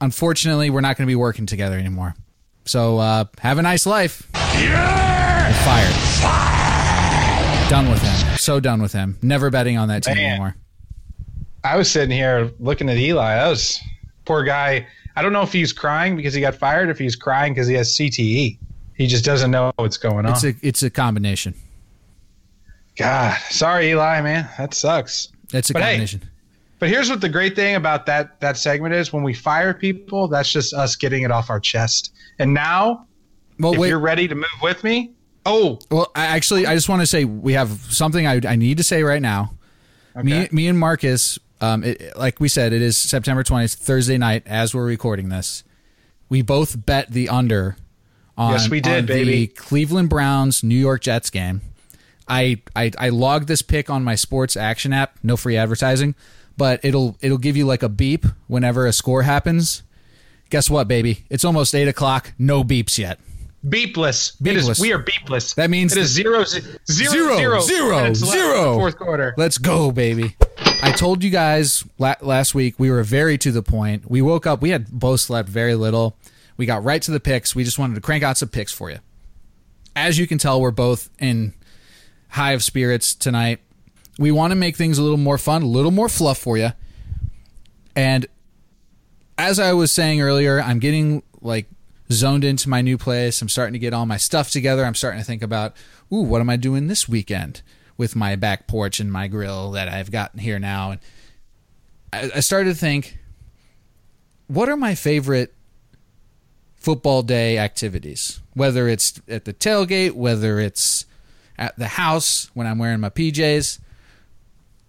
unfortunately 0.00 0.70
we're 0.70 0.80
not 0.80 0.96
going 0.96 1.06
to 1.06 1.10
be 1.10 1.16
working 1.16 1.46
together 1.46 1.78
anymore. 1.78 2.14
So 2.64 2.98
uh, 2.98 3.24
have 3.38 3.58
a 3.58 3.62
nice 3.62 3.86
life. 3.86 4.28
You're 4.58 4.76
fired. 5.64 5.94
Done 7.70 7.88
with 7.88 8.02
him. 8.02 8.36
So 8.36 8.58
done 8.60 8.82
with 8.82 8.92
him. 8.92 9.18
Never 9.22 9.50
betting 9.50 9.78
on 9.78 9.88
that 9.88 10.02
team 10.02 10.16
Man. 10.16 10.30
anymore. 10.30 10.56
I 11.62 11.76
was 11.76 11.90
sitting 11.90 12.10
here 12.10 12.50
looking 12.58 12.88
at 12.88 12.96
Eli. 12.96 13.36
That 13.36 13.48
was 13.48 13.80
poor 14.24 14.42
guy. 14.42 14.86
I 15.14 15.22
don't 15.22 15.32
know 15.32 15.42
if 15.42 15.52
he's 15.52 15.72
crying 15.72 16.16
because 16.16 16.34
he 16.34 16.40
got 16.40 16.54
fired, 16.54 16.88
if 16.90 16.98
he's 16.98 17.16
crying 17.16 17.52
because 17.52 17.68
he 17.68 17.74
has 17.74 17.92
CTE. 17.94 18.58
He 18.94 19.06
just 19.06 19.24
doesn't 19.24 19.50
know 19.50 19.72
what's 19.76 19.96
going 19.96 20.26
on. 20.26 20.32
It's 20.32 20.44
a 20.44 20.54
it's 20.62 20.82
a 20.82 20.90
combination. 20.90 21.54
God, 22.96 23.38
sorry, 23.50 23.90
Eli, 23.90 24.20
man. 24.20 24.48
That 24.58 24.74
sucks. 24.74 25.28
It's 25.52 25.70
a 25.70 25.72
But 25.72 25.82
hey, 25.82 25.88
combination. 25.92 26.22
But 26.78 26.88
here's 26.88 27.10
what 27.10 27.20
the 27.20 27.28
great 27.28 27.54
thing 27.56 27.74
about 27.74 28.06
that 28.06 28.40
that 28.40 28.56
segment 28.56 28.94
is: 28.94 29.12
when 29.12 29.22
we 29.22 29.34
fire 29.34 29.74
people, 29.74 30.28
that's 30.28 30.50
just 30.50 30.72
us 30.74 30.96
getting 30.96 31.22
it 31.24 31.30
off 31.30 31.50
our 31.50 31.60
chest. 31.60 32.12
And 32.38 32.54
now, 32.54 33.06
well, 33.58 33.74
if 33.74 33.78
wait. 33.78 33.88
you're 33.90 33.98
ready 34.00 34.26
to 34.28 34.34
move 34.34 34.46
with 34.62 34.82
me, 34.82 35.12
oh, 35.44 35.78
Well, 35.90 36.10
I 36.14 36.26
actually, 36.26 36.66
I 36.66 36.74
just 36.74 36.88
want 36.88 37.02
to 37.02 37.06
say 37.06 37.24
we 37.26 37.52
have 37.52 37.68
something 37.90 38.26
I, 38.26 38.40
I 38.48 38.56
need 38.56 38.78
to 38.78 38.84
say 38.84 39.02
right 39.02 39.20
now. 39.20 39.52
Me, 40.16 40.32
Okay. 40.44 40.48
me 40.52 40.66
and 40.68 40.78
Marcus, 40.78 41.38
um, 41.60 41.84
it, 41.84 42.16
like 42.16 42.40
we 42.40 42.48
said, 42.48 42.72
it 42.72 42.80
is 42.82 42.96
September 42.96 43.44
20th, 43.44 43.74
Thursday 43.76 44.16
night, 44.18 44.42
as 44.46 44.74
we're 44.74 44.86
recording 44.86 45.28
this. 45.28 45.62
We 46.30 46.40
both 46.42 46.86
bet 46.86 47.10
the 47.10 47.28
under 47.28 47.76
on, 48.38 48.52
Yes, 48.52 48.70
we 48.70 48.80
did, 48.80 48.92
on 49.00 49.06
the 49.06 49.12
baby. 49.12 49.46
Cleveland 49.48 50.08
Browns 50.08 50.62
New 50.64 50.74
York 50.76 51.02
Jets 51.02 51.28
game. 51.28 51.60
I, 52.30 52.62
I 52.76 52.92
I 52.96 53.08
logged 53.08 53.48
this 53.48 53.60
pick 53.60 53.90
on 53.90 54.04
my 54.04 54.14
sports 54.14 54.56
action 54.56 54.92
app, 54.92 55.18
no 55.22 55.36
free 55.36 55.56
advertising, 55.56 56.14
but 56.56 56.78
it'll 56.84 57.16
it'll 57.20 57.38
give 57.38 57.56
you 57.56 57.66
like 57.66 57.82
a 57.82 57.88
beep 57.88 58.24
whenever 58.46 58.86
a 58.86 58.92
score 58.92 59.22
happens. 59.22 59.82
Guess 60.48 60.70
what, 60.70 60.86
baby? 60.88 61.24
It's 61.28 61.44
almost 61.44 61.74
eight 61.74 61.88
o'clock. 61.88 62.32
No 62.38 62.62
beeps 62.64 62.98
yet. 62.98 63.18
beepless. 63.66 64.34
It 64.44 64.56
is, 64.56 64.68
Beepless. 64.68 64.80
we 64.80 64.92
are 64.92 65.02
beepless. 65.02 65.54
That 65.56 65.70
means 65.70 65.96
it 65.96 66.00
is 66.02 66.10
zero, 66.12 66.44
zero, 66.44 66.68
Zero, 66.86 67.36
zero, 67.36 67.60
zero, 67.60 67.96
minutes 67.96 68.22
left 68.22 68.34
in 68.34 68.40
the 68.40 68.46
zero. 68.54 68.74
fourth 68.74 68.96
quarter. 68.96 69.34
Let's 69.36 69.58
go, 69.58 69.92
baby. 69.92 70.36
I 70.82 70.92
told 70.92 71.22
you 71.22 71.30
guys 71.30 71.84
la- 71.98 72.14
last 72.20 72.54
week 72.54 72.76
we 72.78 72.90
were 72.90 73.02
very 73.02 73.36
to 73.38 73.52
the 73.52 73.62
point. 73.62 74.10
We 74.10 74.22
woke 74.22 74.46
up, 74.46 74.62
we 74.62 74.70
had 74.70 74.88
both 74.90 75.20
slept 75.20 75.48
very 75.48 75.74
little. 75.74 76.16
We 76.56 76.66
got 76.66 76.82
right 76.84 77.02
to 77.02 77.10
the 77.10 77.20
picks. 77.20 77.54
We 77.54 77.64
just 77.64 77.78
wanted 77.78 77.94
to 77.96 78.00
crank 78.00 78.22
out 78.24 78.38
some 78.38 78.48
picks 78.48 78.72
for 78.72 78.90
you. 78.90 78.98
As 79.94 80.18
you 80.18 80.26
can 80.26 80.38
tell, 80.38 80.60
we're 80.60 80.70
both 80.70 81.10
in 81.18 81.52
high 82.30 82.52
of 82.52 82.62
spirits 82.62 83.14
tonight. 83.14 83.60
We 84.18 84.30
want 84.30 84.50
to 84.52 84.56
make 84.56 84.76
things 84.76 84.98
a 84.98 85.02
little 85.02 85.16
more 85.16 85.38
fun, 85.38 85.62
a 85.62 85.66
little 85.66 85.90
more 85.90 86.08
fluff 86.08 86.38
for 86.38 86.56
you. 86.56 86.70
And 87.94 88.26
as 89.36 89.58
I 89.58 89.72
was 89.72 89.90
saying 89.90 90.20
earlier, 90.20 90.60
I'm 90.60 90.78
getting 90.78 91.22
like 91.40 91.66
zoned 92.12 92.44
into 92.44 92.68
my 92.68 92.82
new 92.82 92.98
place. 92.98 93.40
I'm 93.40 93.48
starting 93.48 93.72
to 93.72 93.78
get 93.78 93.94
all 93.94 94.06
my 94.06 94.16
stuff 94.16 94.50
together. 94.50 94.84
I'm 94.84 94.94
starting 94.94 95.20
to 95.20 95.26
think 95.26 95.42
about, 95.42 95.74
ooh, 96.12 96.22
what 96.22 96.40
am 96.40 96.50
I 96.50 96.56
doing 96.56 96.86
this 96.86 97.08
weekend 97.08 97.62
with 97.96 98.16
my 98.16 98.36
back 98.36 98.66
porch 98.66 99.00
and 99.00 99.12
my 99.12 99.28
grill 99.28 99.70
that 99.72 99.88
I've 99.88 100.10
got 100.10 100.38
here 100.38 100.58
now? 100.58 100.92
And 100.92 101.00
I 102.12 102.40
started 102.40 102.70
to 102.70 102.76
think, 102.76 103.18
what 104.46 104.68
are 104.68 104.76
my 104.76 104.94
favorite 104.94 105.54
football 106.76 107.22
day 107.22 107.58
activities? 107.58 108.40
Whether 108.54 108.88
it's 108.88 109.20
at 109.28 109.44
the 109.44 109.54
tailgate, 109.54 110.12
whether 110.12 110.58
it's 110.58 111.06
at 111.60 111.76
the 111.76 111.86
house 111.86 112.50
when 112.54 112.66
I'm 112.66 112.78
wearing 112.78 112.98
my 112.98 113.10
PJs, 113.10 113.78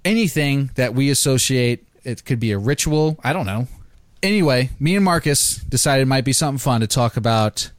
anything 0.06 0.72
that 0.76 0.96
we 0.96 1.12
associate. 1.12 1.86
It 2.04 2.26
could 2.26 2.40
be 2.40 2.52
a 2.52 2.58
ritual. 2.58 3.20
I 3.24 3.34
don't 3.34 3.46
know. 3.46 3.68
Anyway, 4.24 4.72
me 4.80 4.96
and 4.96 5.06
Marcus 5.06 5.58
decided 5.58 6.04
it 6.04 6.08
might 6.08 6.26
be 6.26 6.34
something 6.34 6.58
fun 6.58 6.82
to 6.82 6.88
talk 6.88 7.18
about 7.18 7.70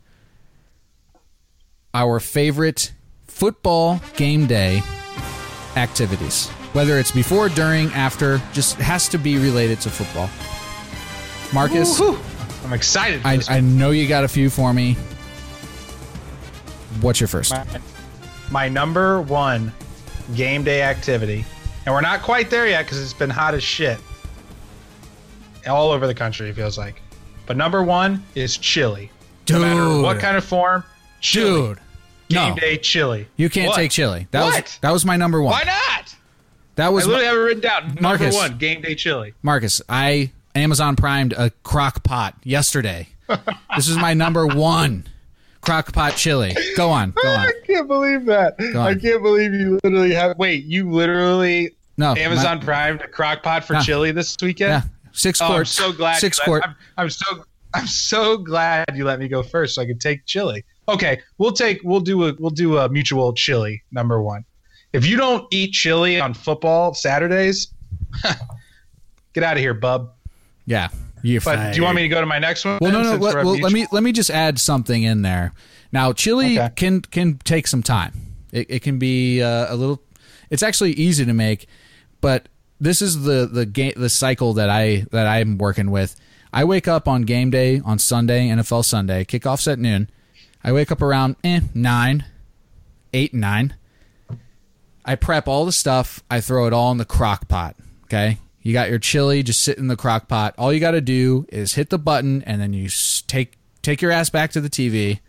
our 1.95 2.21
favorite 2.21 2.93
football 3.27 4.01
game 4.17 4.47
day 4.47 4.83
activities. 5.75 6.49
Whether 6.73 6.99
it's 6.99 7.11
before, 7.11 7.49
during, 7.49 7.89
after, 7.89 8.41
just 8.53 8.77
has 8.77 9.09
to 9.09 9.19
be 9.19 9.39
related 9.39 9.81
to 9.83 9.91
football. 9.91 10.31
Marcus, 11.53 11.99
Woo-hoo. 11.99 12.23
I'm 12.65 12.73
excited. 12.73 13.21
I, 13.25 13.41
I 13.49 13.61
know 13.61 13.91
you 13.91 14.09
got 14.09 14.25
a 14.25 14.29
few 14.29 14.49
for 14.49 14.73
me. 14.73 14.95
What's 17.01 17.21
your 17.21 17.29
first? 17.29 17.51
my, 17.53 17.65
my 18.51 18.69
number 18.69 19.21
one 19.21 19.73
game 20.35 20.63
day 20.65 20.83
activity, 20.83 21.45
and 21.87 21.95
we're 21.95 22.01
not 22.01 22.23
quite 22.23 22.51
there 22.51 22.67
yet 22.69 22.85
because 22.85 23.01
it's 23.03 23.13
been 23.13 23.31
hot 23.31 23.55
as 23.55 23.63
shit 23.63 23.99
all 25.67 25.91
over 25.91 26.07
the 26.07 26.15
country. 26.15 26.49
It 26.51 26.57
feels 26.57 26.77
like, 26.79 27.01
but 27.47 27.57
number 27.57 27.83
one 27.83 28.23
is 28.35 28.57
chili. 28.57 29.11
No 29.51 29.61
matter 29.61 30.03
what 30.03 30.19
kind 30.19 30.37
of 30.37 30.45
form, 30.45 30.85
chili. 31.21 31.69
Dude, 31.69 31.79
Game 32.29 32.55
no. 32.55 32.61
day 32.61 32.79
chili. 32.79 33.27
You 33.37 33.51
can't 33.51 33.69
What? 33.69 33.77
take 33.77 33.91
chili. 33.91 34.27
That 34.31 34.45
was 34.45 34.79
that 34.81 34.91
was 34.91 35.05
my 35.05 35.17
number 35.17 35.43
one. 35.43 35.53
Why 35.53 35.65
not? 35.65 36.15
That 36.77 36.87
I 36.87 36.89
was 36.89 37.07
literally 37.07 37.25
my- 37.27 37.29
have 37.31 37.37
it 37.37 37.41
written 37.41 37.61
down. 37.61 37.87
Number 37.89 38.01
Marcus. 38.03 38.35
one, 38.35 38.57
game 38.59 38.81
day 38.81 38.95
chili. 38.95 39.35
Marcus. 39.43 39.83
I 39.89 40.31
Amazon 40.55 40.97
primed 40.97 41.33
a 41.35 41.51
crock 41.63 42.03
pot 42.03 42.35
yesterday. 42.45 43.09
this 43.77 43.89
is 43.89 43.97
my 43.99 44.15
number 44.15 44.47
one 44.47 45.05
crock 45.63 45.93
pot 45.93 46.17
chili. 46.17 46.55
Go 46.77 46.91
on, 46.91 47.13
go 47.13 47.29
on. 47.29 47.39
I 47.49 47.53
can't 47.67 47.89
believe 47.89 48.27
that. 48.27 48.55
I 48.77 48.95
can't 48.95 49.23
believe 49.23 49.55
you 49.55 49.79
literally 49.83 50.13
have. 50.15 50.37
Wait, 50.39 50.65
you 50.65 50.91
literally 50.91 51.75
No, 51.97 52.15
Amazon 52.15 52.59
my- 52.59 52.65
primed 52.65 53.01
a 53.01 53.09
crock 53.09 53.43
pot 53.43 53.65
for 53.65 53.75
Yeah. 53.75 53.83
chili 53.83 54.13
this 54.13 54.37
weekend? 54.43 54.71
yeah, 54.71 54.83
six 55.13 55.41
Oh, 55.41 55.47
I'm 55.47 55.51
quarts. 55.53 55.71
so 55.71 55.93
glad. 55.93 56.19
Six 56.19 56.39
you 56.39 56.53
let- 56.53 56.63
quart. 56.63 56.63
I'm, 56.67 56.75
I'm 56.99 57.11
so 57.11 57.45
I'm 57.75 57.87
so 57.87 58.37
glad 58.37 58.85
you 58.95 59.05
let 59.07 59.19
me 59.19 59.29
go 59.29 59.43
first, 59.43 59.77
so 59.77 59.83
I 59.83 59.87
could 59.87 60.01
take 60.01 60.27
chili. 60.27 60.63
Okay, 60.89 61.21
we'll 61.39 61.53
take 61.53 61.81
we'll 61.85 62.01
do 62.01 62.27
a 62.29 62.35
we'll 62.39 62.51
do 62.51 62.77
a 62.79 62.89
mutual 62.89 63.33
chili 63.33 63.83
number 63.93 64.21
one. 64.21 64.45
If 64.93 65.07
you 65.07 65.17
don't 65.17 65.47
eat 65.51 65.73
chili 65.73 66.21
on 66.21 66.35
football 66.35 66.93
Saturdays, 66.93 67.69
get 69.33 69.43
out 69.43 69.55
of 69.57 69.61
here, 69.61 69.73
bub. 69.75 70.13
Yeah, 70.67 70.89
you. 71.23 71.41
But 71.41 71.73
do 71.73 71.77
you 71.79 71.85
want 71.85 71.97
me 71.97 72.03
to 72.03 72.09
go 72.09 72.21
to 72.21 72.27
my 72.27 72.39
next 72.39 72.65
one? 72.65 72.79
Well, 72.81 72.93
no, 72.93 73.03
no. 73.03 73.17
Let, 73.17 73.37
well, 73.45 73.59
let 73.59 73.73
me 73.73 73.87
let 73.93 74.03
me 74.03 74.13
just 74.13 74.31
add 74.31 74.59
something 74.59 75.03
in 75.03 75.23
there. 75.23 75.53
Now, 75.93 76.13
chili 76.13 76.59
Okay. 76.59 76.73
can 76.77 77.01
can 77.01 77.39
take 77.39 77.67
some 77.67 77.83
time. 77.83 78.13
It, 78.53 78.67
it 78.71 78.83
can 78.83 78.99
be 78.99 79.43
uh, 79.43 79.73
a 79.73 79.77
little. 79.77 80.03
It's 80.51 80.63
actually 80.63 80.93
easy 80.93 81.25
to 81.25 81.33
make, 81.33 81.67
but 82.21 82.49
this 82.81 83.01
is 83.01 83.23
the 83.23 83.49
the 83.51 83.65
game 83.67 83.93
the 83.97 84.09
cycle 84.11 84.55
that 84.55 84.69
I 84.71 85.07
that 85.13 85.27
I'm 85.27 85.59
working 85.59 85.91
with. 85.91 86.17
I 86.53 86.65
wake 86.65 86.87
up 86.87 87.09
on 87.09 87.23
game 87.23 87.51
day 87.51 87.81
on 87.83 87.99
Sunday, 87.99 88.49
NFL 88.49 88.85
Sunday, 88.85 89.25
kickoffs 89.25 89.71
at 89.71 89.79
noon. 89.79 90.11
I 90.63 90.73
wake 90.73 90.93
up 90.93 91.01
around 91.01 91.37
eh, 91.43 91.61
nine, 91.75 92.25
eight, 93.15 93.33
nine. 93.33 93.75
I 95.05 95.15
prep 95.17 95.49
all 95.49 95.65
the 95.65 95.73
stuff. 95.73 96.23
I 96.31 96.41
throw 96.41 96.67
it 96.67 96.73
all 96.73 96.93
in 96.93 96.99
the 96.99 97.05
crock 97.05 97.49
pot. 97.49 97.77
Okay. 98.05 98.39
You 98.63 98.73
got 98.73 98.91
your 98.91 98.99
chili, 98.99 99.43
just 99.43 99.61
sit 99.61 99.79
in 99.79 99.89
the 99.89 99.97
crock 99.97 100.29
pot. 100.29 100.55
All 100.57 100.73
you 100.73 100.81
got 100.81 100.93
to 100.93 101.01
do 101.01 101.47
is 101.51 101.75
hit 101.75 101.91
the 101.91 101.99
button, 101.99 102.43
and 102.43 102.61
then 102.61 102.73
you 102.73 102.89
take 103.27 103.55
take 103.83 104.01
your 104.01 104.13
ass 104.13 104.31
back 104.31 104.53
to 104.53 104.61
the 104.61 104.71
TV, 104.71 105.21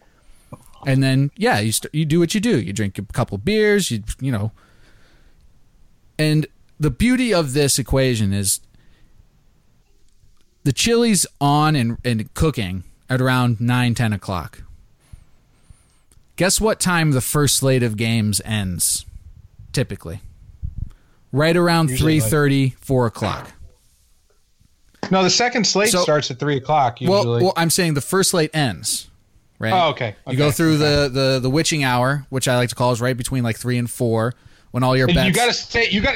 and 0.85 1.01
then 1.01 1.31
yeah, 1.35 1.59
you 1.59 1.71
st- 1.71 1.93
you 1.93 2.05
do 2.05 2.19
what 2.19 2.35
you 2.35 2.39
do. 2.39 2.59
You 2.59 2.73
drink 2.73 2.97
a 2.97 3.03
couple 3.03 3.37
beers. 3.37 3.89
You 3.89 4.03
you 4.19 4.31
know. 4.31 4.51
And 6.19 6.45
the 6.79 6.91
beauty 6.91 7.33
of 7.33 7.53
this 7.53 7.79
equation 7.79 8.33
is 8.33 8.59
the 10.63 10.73
chili's 10.73 11.25
on 11.39 11.75
and, 11.75 11.97
and 12.03 12.33
cooking 12.33 12.83
at 13.09 13.21
around 13.21 13.59
9 13.59 13.93
10 13.93 14.13
o'clock 14.13 14.63
guess 16.35 16.59
what 16.59 16.79
time 16.79 17.11
the 17.11 17.21
first 17.21 17.57
slate 17.57 17.83
of 17.83 17.97
games 17.97 18.41
ends 18.45 19.05
typically 19.71 20.19
right 21.33 21.57
around 21.57 21.89
three 21.89 22.21
like- 22.21 22.77
4 22.79 23.05
o'clock 23.07 23.51
No, 25.11 25.21
the 25.23 25.29
second 25.29 25.65
slate 25.67 25.89
So- 25.89 26.01
starts 26.01 26.31
at 26.31 26.39
three 26.39 26.55
o'clock 26.55 27.01
usually. 27.01 27.25
well, 27.25 27.39
well 27.43 27.53
i'm 27.57 27.69
saying 27.69 27.93
the 27.95 28.01
first 28.01 28.29
slate 28.29 28.51
ends 28.55 29.09
right 29.59 29.73
Oh, 29.73 29.89
okay. 29.89 30.15
you 30.27 30.37
go 30.37 30.45
Okay. 30.47 30.55
through 30.55 30.77
the, 30.77 31.09
the 31.11 31.39
the 31.41 31.49
witching 31.49 31.83
hour 31.83 32.25
which 32.29 32.47
i 32.47 32.55
like 32.55 32.69
to 32.69 32.75
call 32.75 32.91
is 32.93 33.01
right 33.01 33.17
between 33.17 33.43
like 33.43 33.57
3 33.57 33.77
and 33.77 33.91
4 33.91 34.33
when 34.71 34.81
all 34.83 34.95
your 34.97 35.05
bets 35.07 35.27
you 35.27 35.33
got 35.33 35.45
to 35.45 35.53
stay. 35.53 35.87
You 35.91 36.01
got 36.01 36.15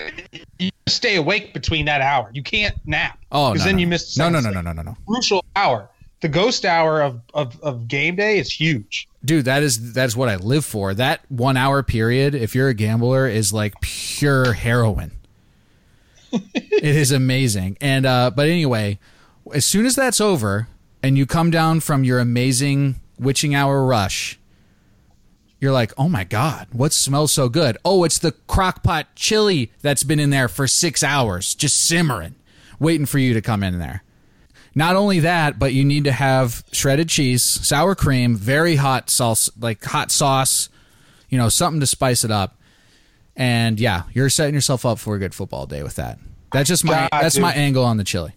to 0.59 0.71
stay 0.87 1.15
awake 1.17 1.53
between 1.53 1.85
that 1.85 2.01
hour. 2.01 2.31
You 2.33 2.41
can't 2.41 2.73
nap. 2.87 3.19
oh 3.31 3.51
because 3.53 3.63
no, 3.63 3.69
then 3.69 3.75
no. 3.75 3.81
you 3.81 3.87
miss. 3.87 4.15
the 4.15 4.23
no 4.23 4.29
no 4.29 4.39
no 4.39 4.49
no 4.49 4.61
no 4.61 4.71
no 4.71 4.81
no 4.81 4.97
Crucial 5.07 5.45
hour. 5.55 5.89
The 6.19 6.29
ghost 6.29 6.65
hour 6.65 7.01
of, 7.01 7.21
of, 7.33 7.61
of 7.61 7.87
game 7.87 8.15
day 8.15 8.39
is 8.39 8.51
huge. 8.51 9.07
dude 9.23 9.45
that 9.45 9.61
is 9.63 9.93
that 9.93 10.05
is 10.05 10.15
what 10.15 10.29
i 10.29 10.35
live 10.37 10.65
for 10.65 10.93
that 10.93 11.21
one 11.29 11.57
hour 11.57 11.83
period 11.83 12.33
if 12.33 12.55
you're 12.55 12.69
a 12.69 12.73
gambler 12.73 13.27
is 13.27 13.51
like 13.53 13.73
pure 13.81 14.53
heroin 14.53 15.11
it 16.53 16.83
is 16.83 17.11
amazing. 17.11 17.77
And 17.81 18.05
uh, 18.05 18.31
but 18.35 18.47
anyway, 18.47 18.99
as 19.53 19.65
soon 19.65 19.85
as 19.85 19.95
that's 19.95 20.21
over, 20.21 20.67
and 21.01 21.17
you 21.17 21.25
come 21.25 21.51
down 21.51 21.79
from 21.79 22.03
your 22.03 22.19
amazing 22.19 22.95
witching 23.19 23.55
hour 23.55 23.85
rush, 23.85 24.39
you're 25.59 25.71
like, 25.71 25.93
oh 25.97 26.09
my 26.09 26.23
god, 26.23 26.67
what 26.71 26.93
smells 26.93 27.31
so 27.31 27.49
good? 27.49 27.77
Oh, 27.85 28.03
it's 28.03 28.19
the 28.19 28.33
crock 28.47 28.83
pot 28.83 29.07
chili 29.15 29.71
that's 29.81 30.03
been 30.03 30.19
in 30.19 30.29
there 30.29 30.47
for 30.47 30.67
six 30.67 31.03
hours, 31.03 31.55
just 31.55 31.85
simmering, 31.87 32.35
waiting 32.79 33.05
for 33.05 33.19
you 33.19 33.33
to 33.33 33.41
come 33.41 33.63
in 33.63 33.79
there. 33.79 34.03
Not 34.77 34.95
only 34.95 35.21
that, 35.21 35.57
but 35.57 35.73
you 35.73 35.83
need 35.83 36.03
to 36.03 36.11
have 36.11 36.63
shredded 36.71 37.09
cheese, 37.09 37.41
sour 37.41 37.95
cream, 37.95 38.35
very 38.35 38.75
hot 38.75 39.09
sauce, 39.09 39.49
like 39.59 39.83
hot 39.83 40.11
sauce, 40.11 40.69
you 41.29 41.37
know, 41.39 41.49
something 41.49 41.79
to 41.79 41.87
spice 41.87 42.23
it 42.23 42.29
up. 42.29 42.59
And 43.35 43.79
yeah, 43.79 44.03
you're 44.13 44.29
setting 44.29 44.53
yourself 44.53 44.85
up 44.85 44.99
for 44.99 45.15
a 45.15 45.17
good 45.17 45.33
football 45.33 45.65
day 45.65 45.81
with 45.81 45.95
that. 45.95 46.19
That's 46.53 46.69
just 46.69 46.85
my 46.85 46.93
God, 46.93 47.09
that's 47.11 47.33
dude. 47.33 47.41
my 47.41 47.53
angle 47.53 47.83
on 47.83 47.97
the 47.97 48.03
chili. 48.03 48.35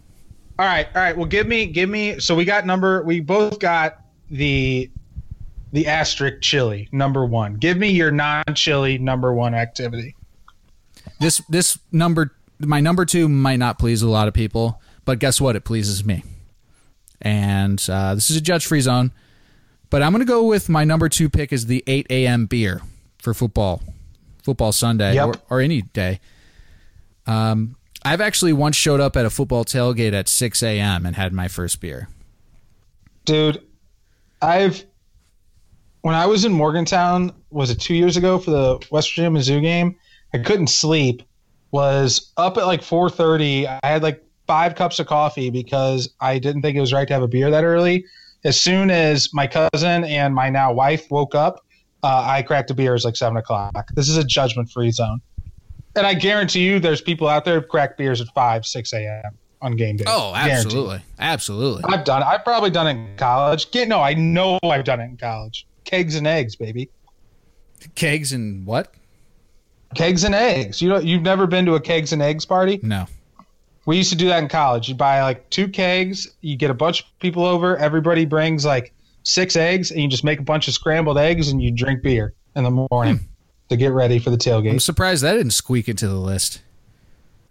All 0.58 0.64
right, 0.64 0.86
all 0.94 1.02
right. 1.02 1.14
Well, 1.14 1.26
give 1.26 1.46
me, 1.46 1.66
give 1.66 1.90
me. 1.90 2.18
So 2.20 2.34
we 2.34 2.46
got 2.46 2.64
number. 2.64 3.02
We 3.02 3.20
both 3.20 3.58
got 3.58 3.98
the 4.30 4.90
the 5.74 5.88
asterisk 5.88 6.40
chili 6.40 6.88
number 6.90 7.26
one. 7.26 7.56
Give 7.56 7.76
me 7.76 7.90
your 7.90 8.12
non-chili 8.12 8.96
number 8.96 9.34
one 9.34 9.52
activity. 9.52 10.16
This 11.20 11.42
this 11.50 11.78
number 11.92 12.32
my 12.58 12.80
number 12.80 13.04
two 13.04 13.28
might 13.28 13.58
not 13.58 13.78
please 13.78 14.00
a 14.00 14.08
lot 14.08 14.26
of 14.26 14.32
people, 14.32 14.80
but 15.10 15.18
guess 15.18 15.40
what? 15.40 15.56
It 15.56 15.64
pleases 15.64 16.04
me. 16.04 16.22
And 17.20 17.84
uh, 17.90 18.14
this 18.14 18.30
is 18.30 18.36
a 18.36 18.40
judge 18.40 18.64
free 18.64 18.80
zone, 18.80 19.10
but 19.90 20.04
I'm 20.04 20.12
going 20.12 20.20
to 20.24 20.24
go 20.24 20.44
with 20.46 20.68
my 20.68 20.84
number 20.84 21.08
two 21.08 21.28
pick 21.28 21.52
is 21.52 21.66
the 21.66 21.82
8 21.88 22.06
a.m. 22.10 22.46
beer 22.46 22.80
for 23.18 23.34
football, 23.34 23.82
football 24.44 24.70
Sunday 24.70 25.14
Yep. 25.16 25.26
or, 25.26 25.34
or 25.50 25.60
any 25.60 25.82
day. 25.82 26.20
Um, 27.26 27.74
I've 28.04 28.20
actually 28.20 28.52
once 28.52 28.76
showed 28.76 29.00
up 29.00 29.16
at 29.16 29.26
a 29.26 29.30
football 29.30 29.64
tailgate 29.64 30.12
at 30.12 30.28
6 30.28 30.62
a.m. 30.62 31.04
and 31.04 31.16
had 31.16 31.32
my 31.32 31.48
first 31.48 31.80
beer. 31.80 32.08
dude 33.24 33.60
i've 34.42 34.84
when 36.02 36.14
i 36.14 36.24
was 36.24 36.44
in 36.46 36.52
morgantown 36.52 37.30
was 37.50 37.68
it 37.70 37.78
two 37.80 37.94
years 37.94 38.16
ago 38.16 38.38
for 38.38 38.50
the 38.52 38.86
west 38.90 39.10
virginia 39.14 39.38
mizzou 39.38 39.60
game 39.60 39.94
i 40.32 40.38
couldn't 40.38 40.68
sleep 40.68 41.22
was 41.72 42.32
up 42.38 42.56
at 42.56 42.64
like 42.64 42.80
4.30 42.80 43.78
i 43.82 43.86
had 43.86 44.02
like 44.02 44.24
five 44.50 44.74
cups 44.74 44.98
of 44.98 45.06
coffee 45.06 45.48
because 45.48 46.12
i 46.20 46.36
didn't 46.38 46.60
think 46.62 46.76
it 46.76 46.80
was 46.80 46.92
right 46.92 47.06
to 47.06 47.14
have 47.14 47.22
a 47.22 47.28
beer 47.28 47.50
that 47.50 47.62
early 47.62 48.04
as 48.42 48.60
soon 48.60 48.90
as 48.90 49.28
my 49.32 49.46
cousin 49.46 50.02
and 50.04 50.34
my 50.34 50.50
now 50.50 50.72
wife 50.72 51.08
woke 51.08 51.34
up 51.36 51.64
uh, 52.02 52.24
i 52.26 52.42
cracked 52.42 52.68
a 52.70 52.74
beer 52.74 52.90
it 52.90 52.94
was 52.94 53.04
like 53.04 53.14
7 53.16 53.36
o'clock 53.36 53.88
this 53.94 54.08
is 54.08 54.16
a 54.16 54.24
judgment 54.24 54.68
free 54.70 54.90
zone 54.90 55.20
and 55.94 56.04
i 56.04 56.14
guarantee 56.14 56.64
you 56.64 56.80
there's 56.80 57.00
people 57.00 57.28
out 57.28 57.44
there 57.44 57.60
who 57.60 57.66
crack 57.66 57.96
beers 57.96 58.20
at 58.20 58.26
5 58.34 58.66
6 58.66 58.92
a.m 58.92 59.38
on 59.62 59.76
game 59.76 59.96
day 59.98 60.04
Oh, 60.08 60.32
absolutely, 60.34 61.02
absolutely. 61.18 61.84
I've 61.86 62.04
done. 62.04 62.22
it. 62.22 62.24
I've 62.24 62.42
probably 62.44 62.70
done 62.70 62.86
it 62.86 62.92
in 62.92 63.16
college. 63.18 63.70
Get 63.70 63.88
no, 63.88 64.00
I 64.00 64.14
know 64.14 64.58
I've 64.64 64.84
done 64.84 65.00
it 65.00 65.04
in 65.04 65.18
college. 65.18 65.66
Kegs 65.84 66.14
and 66.16 66.26
eggs, 66.26 66.56
baby. 66.56 66.88
Kegs 67.94 68.32
and 68.32 68.64
what? 68.64 68.94
Kegs 69.94 70.24
and 70.24 70.34
eggs. 70.34 70.80
You 70.80 70.88
know, 70.88 70.98
you've 70.98 71.20
never 71.20 71.46
been 71.46 71.66
to 71.66 71.74
a 71.74 71.80
kegs 71.80 72.14
and 72.14 72.22
eggs 72.22 72.46
party? 72.46 72.80
No. 72.82 73.06
We 73.86 73.96
used 73.96 74.10
to 74.10 74.16
do 74.16 74.28
that 74.28 74.42
in 74.42 74.48
college. 74.48 74.88
You 74.88 74.94
buy 74.94 75.22
like 75.22 75.48
two 75.50 75.68
kegs, 75.68 76.28
you 76.40 76.56
get 76.56 76.70
a 76.70 76.74
bunch 76.74 77.00
of 77.00 77.18
people 77.18 77.44
over, 77.44 77.76
everybody 77.76 78.24
brings 78.24 78.64
like 78.64 78.92
six 79.22 79.56
eggs, 79.56 79.90
and 79.90 80.00
you 80.00 80.08
just 80.08 80.24
make 80.24 80.38
a 80.38 80.42
bunch 80.42 80.68
of 80.68 80.74
scrambled 80.74 81.18
eggs 81.18 81.48
and 81.48 81.62
you 81.62 81.70
drink 81.70 82.02
beer 82.02 82.34
in 82.56 82.64
the 82.64 82.86
morning 82.90 83.18
hmm. 83.18 83.24
to 83.68 83.76
get 83.76 83.92
ready 83.92 84.18
for 84.18 84.30
the 84.30 84.36
tailgate. 84.36 84.70
I'm 84.70 84.80
surprised 84.80 85.22
that 85.22 85.34
didn't 85.34 85.52
squeak 85.52 85.88
into 85.88 86.08
the 86.08 86.14
list. 86.14 86.62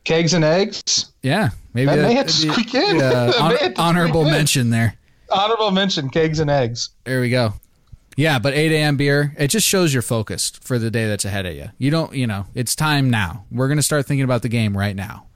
Kegs 0.03 0.33
and 0.33 0.43
eggs. 0.43 1.11
Yeah, 1.21 1.49
maybe 1.73 1.87
That 1.87 1.97
that, 1.97 2.07
may 2.07 2.13
have 2.13 2.27
to 2.27 2.33
squeak 2.33 2.73
in. 2.73 2.97
yeah, 2.97 3.31
hon- 3.35 3.73
honorable 3.77 4.21
squeak 4.21 4.33
in. 4.33 4.37
mention 4.39 4.69
there. 4.69 4.95
Honorable 5.31 5.71
mention: 5.71 6.09
kegs 6.09 6.39
and 6.39 6.49
eggs. 6.49 6.89
There 7.03 7.21
we 7.21 7.29
go. 7.29 7.53
Yeah, 8.19 8.37
but 8.37 8.53
8 8.53 8.73
a.m. 8.73 8.97
beer, 8.97 9.33
it 9.37 9.47
just 9.47 9.65
shows 9.65 9.93
you're 9.93 10.01
focused 10.01 10.61
for 10.61 10.77
the 10.77 10.91
day 10.91 11.07
that's 11.07 11.23
ahead 11.23 11.45
of 11.45 11.55
you. 11.55 11.69
You 11.77 11.89
don't, 11.89 12.13
you 12.13 12.27
know, 12.27 12.47
it's 12.53 12.75
time 12.75 13.09
now. 13.09 13.45
We're 13.49 13.69
going 13.69 13.77
to 13.77 13.83
start 13.83 14.05
thinking 14.07 14.25
about 14.25 14.41
the 14.41 14.49
game 14.49 14.77
right 14.77 14.93
now. 14.93 15.27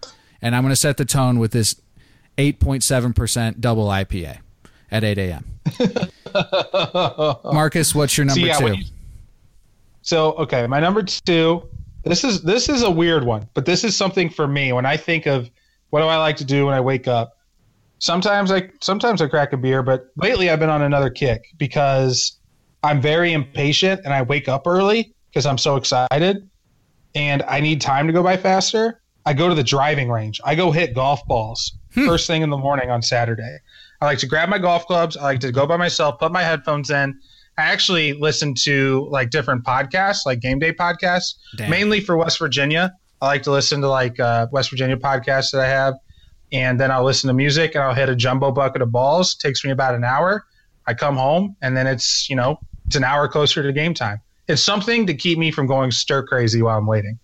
And 0.43 0.53
I'm 0.55 0.61
going 0.61 0.71
to 0.73 0.75
set 0.75 0.97
the 0.97 1.05
tone 1.05 1.39
with 1.39 1.51
this 1.53 1.81
8.7% 2.37 3.59
double 3.61 3.87
IPA 3.87 4.39
at 4.91 5.03
8 5.03 5.17
a.m. 5.17 5.45
Marcus, 7.53 7.95
what's 7.95 8.17
your 8.17 8.25
number 8.25 8.41
So, 8.41 8.45
yeah, 8.45 8.57
two? 8.57 8.77
you- 8.79 8.83
So 10.01 10.33
okay, 10.33 10.67
my 10.67 10.79
number 10.79 11.01
two. 11.01 11.63
This 12.03 12.25
is 12.25 12.41
this 12.41 12.67
is 12.67 12.81
a 12.83 12.91
weird 12.91 13.23
one, 13.23 13.47
but 13.53 13.65
this 13.65 13.85
is 13.85 13.95
something 13.95 14.29
for 14.29 14.45
me 14.45 14.73
when 14.73 14.85
I 14.85 14.97
think 14.97 15.25
of 15.25 15.49
what 15.91 16.01
do 16.01 16.07
I 16.07 16.17
like 16.17 16.35
to 16.37 16.43
do 16.45 16.65
when 16.65 16.73
I 16.75 16.81
wake 16.81 17.07
up. 17.07 17.37
Sometimes 17.99 18.51
I 18.51 18.69
sometimes 18.81 19.21
I 19.21 19.27
crack 19.27 19.53
a 19.53 19.57
beer, 19.57 19.81
but 19.81 20.07
lately 20.17 20.49
I've 20.49 20.59
been 20.59 20.69
on 20.69 20.81
another 20.81 21.09
kick 21.09 21.45
because 21.57 22.37
I'm 22.83 22.99
very 22.99 23.31
impatient 23.31 24.01
and 24.03 24.13
I 24.13 24.21
wake 24.23 24.49
up 24.49 24.67
early 24.67 25.13
because 25.29 25.45
I'm 25.45 25.57
so 25.57 25.77
excited 25.77 26.49
and 27.15 27.41
I 27.43 27.61
need 27.61 27.79
time 27.79 28.05
to 28.07 28.11
go 28.13 28.21
by 28.21 28.35
faster. 28.35 28.99
I 29.25 29.33
go 29.33 29.49
to 29.49 29.55
the 29.55 29.63
driving 29.63 30.09
range. 30.09 30.41
I 30.43 30.55
go 30.55 30.71
hit 30.71 30.93
golf 30.93 31.25
balls 31.27 31.77
first 31.93 32.27
thing 32.27 32.41
in 32.41 32.49
the 32.49 32.57
morning 32.57 32.89
on 32.89 33.01
Saturday. 33.01 33.59
I 34.01 34.05
like 34.05 34.17
to 34.19 34.27
grab 34.27 34.49
my 34.49 34.57
golf 34.57 34.85
clubs. 34.85 35.15
I 35.15 35.23
like 35.23 35.39
to 35.41 35.51
go 35.51 35.65
by 35.65 35.77
myself, 35.77 36.19
put 36.19 36.31
my 36.31 36.43
headphones 36.43 36.89
in. 36.89 37.19
I 37.57 37.61
actually 37.61 38.13
listen 38.13 38.55
to 38.63 39.07
like 39.11 39.29
different 39.29 39.63
podcasts, 39.63 40.25
like 40.25 40.39
game 40.39 40.59
day 40.59 40.73
podcasts, 40.73 41.35
Damn. 41.55 41.69
mainly 41.69 42.01
for 42.01 42.17
West 42.17 42.39
Virginia. 42.39 42.93
I 43.21 43.27
like 43.27 43.43
to 43.43 43.51
listen 43.51 43.79
to 43.81 43.89
like 43.89 44.19
uh, 44.19 44.47
West 44.51 44.71
Virginia 44.71 44.97
podcasts 44.97 45.51
that 45.51 45.61
I 45.61 45.67
have, 45.67 45.93
and 46.51 46.79
then 46.79 46.91
I'll 46.91 47.05
listen 47.05 47.27
to 47.27 47.33
music 47.33 47.75
and 47.75 47.83
I'll 47.83 47.93
hit 47.93 48.09
a 48.09 48.15
jumbo 48.15 48.51
bucket 48.51 48.81
of 48.81 48.91
balls. 48.91 49.35
takes 49.35 49.63
me 49.63 49.71
about 49.71 49.95
an 49.95 50.03
hour. 50.03 50.45
I 50.85 50.93
come 50.93 51.15
home 51.15 51.55
and 51.61 51.77
then 51.77 51.87
it's 51.87 52.29
you 52.29 52.35
know 52.35 52.59
it's 52.87 52.95
an 52.95 53.03
hour 53.03 53.27
closer 53.27 53.63
to 53.63 53.71
game 53.71 53.93
time. 53.93 54.19
It's 54.47 54.61
something 54.61 55.07
to 55.07 55.13
keep 55.13 55.37
me 55.37 55.51
from 55.51 55.67
going 55.67 55.91
stir 55.91 56.25
crazy 56.25 56.61
while 56.61 56.77
I'm 56.77 56.87
waiting. 56.87 57.19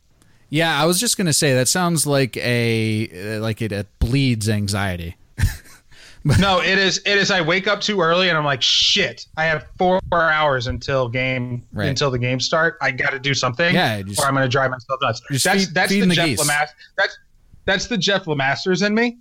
Yeah, 0.50 0.82
I 0.82 0.86
was 0.86 1.00
just 1.00 1.16
going 1.18 1.28
to 1.28 1.34
say 1.34 1.54
that 1.54 1.68
sounds 1.68 2.08
like 2.08 2.36
a 2.38 3.38
uh, 3.38 3.42
like 3.42 3.62
it, 3.62 3.72
it 3.72 3.88
bleeds 4.00 4.50
anxiety. 4.50 5.16
no, 6.24 6.60
it 6.62 6.78
is. 6.78 6.98
It 7.06 7.18
is. 7.18 7.32
I 7.32 7.42
wake 7.42 7.68
up 7.68 7.82
too 7.82 8.02
early, 8.02 8.30
and 8.30 8.38
I'm 8.38 8.44
like, 8.46 8.62
shit. 8.62 9.26
I 9.38 9.46
have 9.46 9.68
four 9.78 10.00
hours 10.12 10.68
until 10.68 11.08
game 11.08 11.66
Right. 11.72 11.88
until 11.88 12.12
the 12.12 12.18
game 12.20 12.40
start. 12.40 12.78
I 12.82 12.92
got 12.92 13.12
to 13.12 13.20
do 13.20 13.34
something. 13.34 13.74
Yeah, 13.74 14.02
just- 14.02 14.20
or 14.20 14.26
I'm 14.26 14.34
going 14.34 14.44
to 14.44 14.50
drive 14.50 14.72
myself 14.72 15.00
nuts. 15.02 15.22
That's 15.30 15.66
feed- 15.66 15.74
that's 15.74 15.90
the, 15.92 16.02
the 16.02 16.16
Jeff. 16.16 16.30
Lemasters. 16.40 16.74
That's 16.98 17.18
that's 17.66 17.88
the 17.88 17.98
Jeff 17.98 18.26
Lemasters 18.26 18.86
in 18.86 18.94
me. 18.96 19.18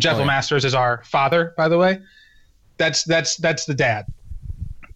Jeff 0.00 0.16
Oh, 0.16 0.20
yeah. 0.24 0.26
Lemasters 0.40 0.64
is 0.64 0.74
our 0.74 1.02
father, 1.04 1.52
by 1.56 1.68
the 1.68 1.78
way. 1.78 2.00
That's 2.78 3.04
that's 3.04 3.36
that's 3.36 3.64
the 3.66 3.74
dad. 3.74 4.06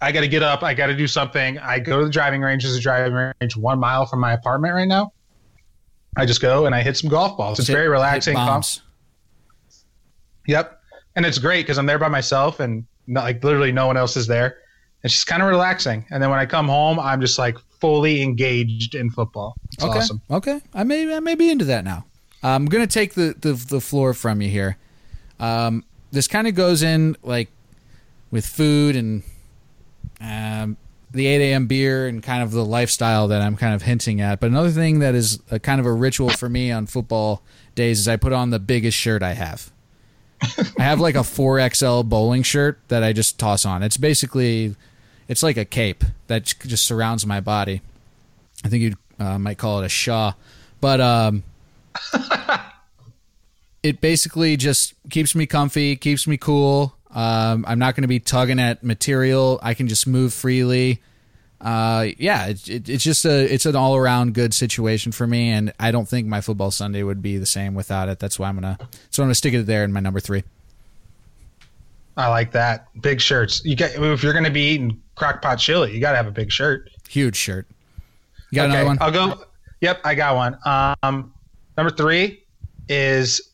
I 0.01 0.13
got 0.13 0.21
to 0.21 0.29
get 0.29 0.43
up. 0.43 0.63
I 0.63 0.75
got 0.75 0.87
to 0.87 0.97
do 0.97 1.07
something. 1.07 1.59
I 1.59 1.79
go 1.79 1.99
to 2.01 2.05
the 2.07 2.11
driving 2.11 2.41
range. 2.41 2.63
There's 2.65 2.77
a 2.77 2.81
driving 2.81 3.13
range 3.41 3.57
one 3.57 3.79
mile 3.79 4.07
from 4.07 4.21
my 4.21 4.33
apartment 4.33 4.75
right 4.75 4.89
now. 4.89 5.13
I 6.19 6.27
just 6.27 6.41
go 6.43 6.67
and 6.67 6.75
I 6.75 6.83
hit 6.83 6.97
some 6.97 7.09
golf 7.09 7.37
balls. 7.37 7.59
It's 7.59 7.69
Hit- 7.69 7.75
very 7.75 7.89
relaxing. 7.89 8.35
bombs. 8.35 8.83
Yep. 10.47 10.81
And 11.17 11.25
it's 11.27 11.39
great 11.39 11.63
because 11.67 11.79
I'm 11.79 11.87
there 11.87 11.99
by 11.99 12.09
myself 12.09 12.61
and 12.61 12.85
not, 13.07 13.25
like 13.25 13.43
literally 13.43 13.73
no 13.73 13.87
one 13.87 13.97
else 13.97 14.17
is 14.17 14.27
there. 14.27 14.59
It's 15.05 15.15
just 15.15 15.27
kind 15.27 15.43
of 15.43 15.49
relaxing. 15.49 16.05
And 16.11 16.23
then 16.23 16.31
when 16.31 16.39
I 16.39 16.47
come 16.47 16.67
home, 16.69 16.99
I'm 16.99 17.21
just 17.21 17.39
like 17.39 17.57
fully 17.81 18.23
engaged 18.23 18.95
in 18.95 19.11
football. 19.11 19.55
It's 19.73 19.85
okay. 19.85 19.99
awesome. 19.99 20.21
Okay. 20.31 20.61
I 20.75 20.85
may 20.85 21.15
I 21.15 21.21
may 21.21 21.35
be 21.35 21.51
into 21.51 21.65
that 21.67 21.85
now. 21.85 22.05
I'm 22.43 22.67
gonna 22.67 22.87
take 22.87 23.15
the 23.15 23.35
the, 23.39 23.53
the 23.53 23.81
floor 23.81 24.13
from 24.15 24.43
you 24.43 24.49
here. 24.49 24.77
Um, 25.39 25.85
this 26.11 26.27
kind 26.27 26.49
of 26.49 26.55
goes 26.55 26.83
in 26.83 27.17
like 27.23 27.49
with 28.31 28.45
food 28.47 28.97
and 28.97 29.23
um, 30.21 30.77
the 31.11 31.27
8 31.27 31.53
a.m. 31.53 31.67
beer 31.67 32.07
and 32.07 32.23
kind 32.23 32.43
of 32.43 32.51
the 32.51 32.65
lifestyle 32.65 33.29
that 33.29 33.41
I'm 33.41 33.57
kind 33.57 33.75
of 33.75 33.83
hinting 33.83 34.21
at. 34.21 34.41
But 34.41 34.51
another 34.51 34.71
thing 34.71 34.99
that 34.99 35.15
is 35.15 35.41
a 35.51 35.59
kind 35.59 35.81
of 35.81 35.87
a 35.87 35.93
ritual 35.93 36.29
for 36.29 36.49
me 36.49 36.71
on 36.71 36.87
football 36.87 37.43
days 37.75 38.01
is 38.01 38.09
I 38.09 38.17
put 38.17 38.33
on 38.33 38.51
the 38.51 38.59
biggest 38.59 38.97
shirt 38.97 39.23
I 39.23 39.33
have. 39.33 39.71
I 40.79 40.83
have 40.83 41.01
like 41.01 41.15
a 41.15 41.21
4XL 41.21 42.09
bowling 42.09 42.43
shirt 42.43 42.79
that 42.89 43.03
I 43.03 43.13
just 43.13 43.39
toss 43.39 43.65
on. 43.65 43.83
It's 43.83 43.97
basically, 43.97 44.77
it's 45.27 45.43
like 45.43 45.57
a 45.57 45.65
cape 45.65 46.05
that 46.27 46.45
just 46.45 46.85
surrounds 46.85 47.27
my 47.27 47.41
body. 47.41 47.81
I 48.65 48.69
think 48.69 48.83
you 48.83 48.95
uh, 49.19 49.39
might 49.39 49.59
call 49.59 49.81
it 49.81 49.87
a 49.87 49.89
shaw, 49.89 50.35
but 50.81 51.01
um, 51.01 51.43
it 53.83 54.01
basically 54.01 54.57
just 54.57 54.95
keeps 55.11 55.35
me 55.35 55.47
comfy, 55.47 55.97
keeps 55.97 56.27
me 56.27 56.37
cool. 56.37 56.95
Um, 57.19 57.65
I'm 57.67 57.81
not 57.81 57.97
going 57.97 58.03
to 58.03 58.09
be 58.09 58.21
tugging 58.21 58.61
at 58.61 58.85
material. 58.85 59.59
I 59.61 59.75
can 59.75 59.89
just 59.89 60.07
move 60.07 60.33
freely. 60.33 61.03
Uh, 61.61 62.07
yeah, 62.17 62.47
it, 62.47 62.69
it, 62.69 62.89
it's 62.89 63.03
just 63.03 63.25
a 63.25 63.53
it's 63.53 63.67
an 63.67 63.75
all 63.75 63.97
around 63.97 64.35
good 64.35 64.55
situation 64.55 65.11
for 65.11 65.27
me, 65.27 65.49
and 65.51 65.73
I 65.81 65.91
don't 65.91 66.07
think 66.09 66.29
my 66.29 66.41
football 66.41 66.71
Sunday 66.71 67.03
would 67.03 67.21
be 67.21 67.37
the 67.37 67.47
same 67.47 67.75
without 67.75 68.09
it. 68.09 68.21
That's 68.21 68.39
why 68.39 68.49
I'm 68.49 68.55
gonna 68.55 68.79
so 69.11 69.25
I'm 69.25 69.27
gonna 69.27 69.35
stick 69.35 69.55
it 69.55 69.67
there 69.67 69.83
in 69.83 69.93
my 69.93 69.99
number 69.99 70.21
three. 70.21 70.45
I 72.17 72.29
like 72.29 72.53
that. 72.53 72.87
Big 73.01 73.21
shirts. 73.21 73.65
You 73.65 73.75
get 73.75 73.97
if 73.97 74.23
you're 74.23 74.33
going 74.33 74.45
to 74.45 74.51
be 74.51 74.69
eating 74.71 75.03
crock 75.17 75.43
pot 75.43 75.57
chili, 75.57 75.93
you 75.93 76.01
got 76.01 76.13
to 76.13 76.17
have 76.17 76.29
a 76.29 76.33
big 76.33 76.53
shirt. 76.53 76.89
Huge 77.09 77.35
shirt. 77.35 77.67
You 78.51 78.57
got 78.57 78.71
another 78.71 78.87
one? 78.87 78.99
I'll 79.01 79.11
go. 79.11 79.45
Yep, 79.81 80.01
I 80.05 80.15
got 80.15 80.37
one. 80.37 80.59
Um, 81.03 81.33
number 81.77 81.91
three, 81.91 82.45
is, 82.89 83.53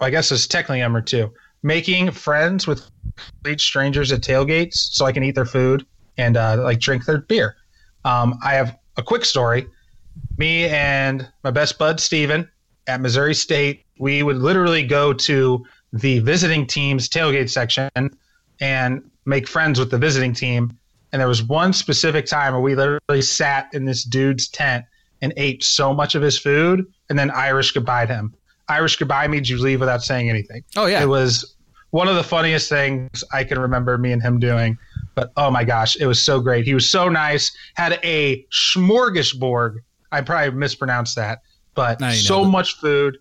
I 0.00 0.10
guess 0.10 0.32
it's 0.32 0.46
technically 0.46 0.80
number 0.80 1.00
two, 1.00 1.32
making 1.66 2.12
friends 2.12 2.68
with 2.68 2.88
complete 3.16 3.60
strangers 3.60 4.12
at 4.12 4.20
tailgates 4.20 4.74
so 4.74 5.04
I 5.04 5.10
can 5.10 5.24
eat 5.24 5.34
their 5.34 5.44
food 5.44 5.84
and 6.16 6.36
uh, 6.36 6.62
like 6.62 6.78
drink 6.78 7.04
their 7.04 7.18
beer. 7.18 7.56
Um, 8.04 8.38
I 8.44 8.54
have 8.54 8.78
a 8.96 9.02
quick 9.02 9.24
story. 9.24 9.66
Me 10.38 10.66
and 10.66 11.28
my 11.42 11.50
best 11.50 11.76
bud 11.76 11.98
Steven 11.98 12.48
at 12.86 13.00
Missouri 13.00 13.34
State, 13.34 13.84
we 13.98 14.22
would 14.22 14.36
literally 14.36 14.86
go 14.86 15.12
to 15.12 15.66
the 15.92 16.20
visiting 16.20 16.68
team's 16.68 17.08
tailgate 17.08 17.50
section 17.50 17.90
and 18.60 19.10
make 19.24 19.48
friends 19.48 19.80
with 19.80 19.90
the 19.90 19.98
visiting 19.98 20.32
team. 20.32 20.78
And 21.12 21.18
there 21.18 21.28
was 21.28 21.42
one 21.42 21.72
specific 21.72 22.26
time 22.26 22.52
where 22.52 22.62
we 22.62 22.76
literally 22.76 23.22
sat 23.22 23.68
in 23.72 23.86
this 23.86 24.04
dude's 24.04 24.48
tent 24.48 24.84
and 25.20 25.32
ate 25.36 25.64
so 25.64 25.92
much 25.92 26.14
of 26.14 26.22
his 26.22 26.38
food 26.38 26.86
and 27.10 27.18
then 27.18 27.32
Irish 27.32 27.72
goodbye 27.72 28.06
him. 28.06 28.34
Irish 28.68 28.96
goodbye 28.96 29.26
means 29.26 29.50
you 29.50 29.58
leave 29.58 29.80
without 29.80 30.02
saying 30.02 30.30
anything. 30.30 30.62
Oh, 30.76 30.86
yeah. 30.86 31.02
It 31.02 31.06
was 31.06 31.55
one 31.96 32.08
of 32.08 32.14
the 32.14 32.22
funniest 32.22 32.68
things 32.68 33.24
I 33.32 33.42
can 33.42 33.58
remember 33.58 33.96
me 33.96 34.12
and 34.12 34.22
him 34.22 34.38
doing. 34.38 34.76
But 35.14 35.32
oh 35.38 35.50
my 35.50 35.64
gosh, 35.64 35.96
it 35.96 36.04
was 36.04 36.22
so 36.22 36.40
great. 36.40 36.66
He 36.66 36.74
was 36.74 36.86
so 36.86 37.08
nice. 37.08 37.56
Had 37.72 37.98
a 38.04 38.44
smorgasbord. 38.52 39.78
I 40.12 40.20
probably 40.20 40.50
mispronounced 40.50 41.16
that, 41.16 41.40
but 41.74 41.98
so 42.12 42.44
much 42.44 42.74
food. 42.74 43.16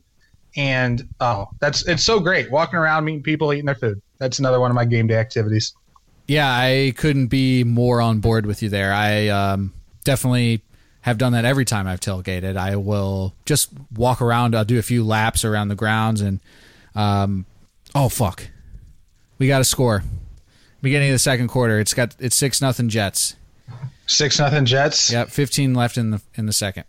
And 0.58 1.08
oh, 1.22 1.48
that's 1.60 1.88
it's 1.88 2.04
so 2.04 2.20
great 2.20 2.52
walking 2.52 2.78
around 2.78 3.06
meeting 3.06 3.24
people 3.24 3.54
eating 3.54 3.66
their 3.66 3.76
food. 3.76 4.02
That's 4.18 4.40
another 4.40 4.60
one 4.60 4.72
of 4.72 4.76
my 4.76 4.84
game 4.84 5.08
day 5.08 5.16
activities. 5.16 5.74
Yeah, 6.28 6.50
I 6.50 6.92
couldn't 6.98 7.28
be 7.28 7.64
more 7.64 8.02
on 8.02 8.20
board 8.20 8.46
with 8.46 8.62
you 8.62 8.68
there. 8.68 8.92
I 8.92 9.30
um, 9.30 9.72
definitely 10.04 10.62
have 11.00 11.18
done 11.18 11.32
that 11.32 11.46
every 11.46 11.64
time 11.64 11.88
I've 11.88 12.02
tailgated. 12.02 12.58
I 12.58 12.76
will 12.76 13.36
just 13.46 13.70
walk 13.96 14.22
around. 14.22 14.54
I'll 14.54 14.66
do 14.66 14.78
a 14.78 14.84
few 14.84 15.06
laps 15.06 15.46
around 15.46 15.70
the 15.70 15.76
grounds, 15.76 16.20
and 16.20 16.42
um, 16.94 17.46
oh 17.94 18.10
fuck, 18.10 18.50
we 19.38 19.48
got 19.48 19.62
a 19.62 19.66
score. 19.66 20.04
Beginning 20.82 21.10
of 21.10 21.14
the 21.16 21.20
second 21.20 21.48
quarter, 21.48 21.80
it's 21.80 21.94
got 21.94 22.16
it's 22.20 22.36
six 22.36 22.62
nothing 22.62 22.90
Jets. 22.90 23.36
Six 24.08 24.38
nothing 24.40 24.66
Jets. 24.66 25.12
Yep, 25.12 25.30
fifteen 25.30 25.74
left 25.74 25.98
in 25.98 26.12
the 26.12 26.22
in 26.36 26.46
the 26.46 26.54
second. 26.54 26.84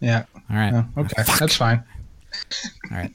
Yeah. 0.00 0.24
All 0.50 0.56
right, 0.56 0.74
Oh, 0.74 1.00
okay, 1.02 1.22
that's 1.38 1.56
fine. 1.56 1.82
all 2.90 2.96
right. 2.98 3.10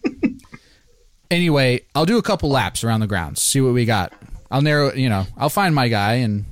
anyway, 1.30 1.82
I'll 1.96 2.06
do 2.06 2.18
a 2.18 2.22
couple 2.24 2.50
laps 2.50 2.84
around 2.84 3.00
the 3.02 3.08
grounds, 3.08 3.42
see 3.42 3.62
what 3.62 3.74
we 3.74 3.86
got. 3.86 4.12
I'll 4.50 4.62
narrow, 4.62 4.92
you 4.94 5.08
know, 5.08 5.26
I'll 5.38 5.50
find 5.50 5.74
my 5.74 5.88
guy 5.88 6.16
and 6.16 6.46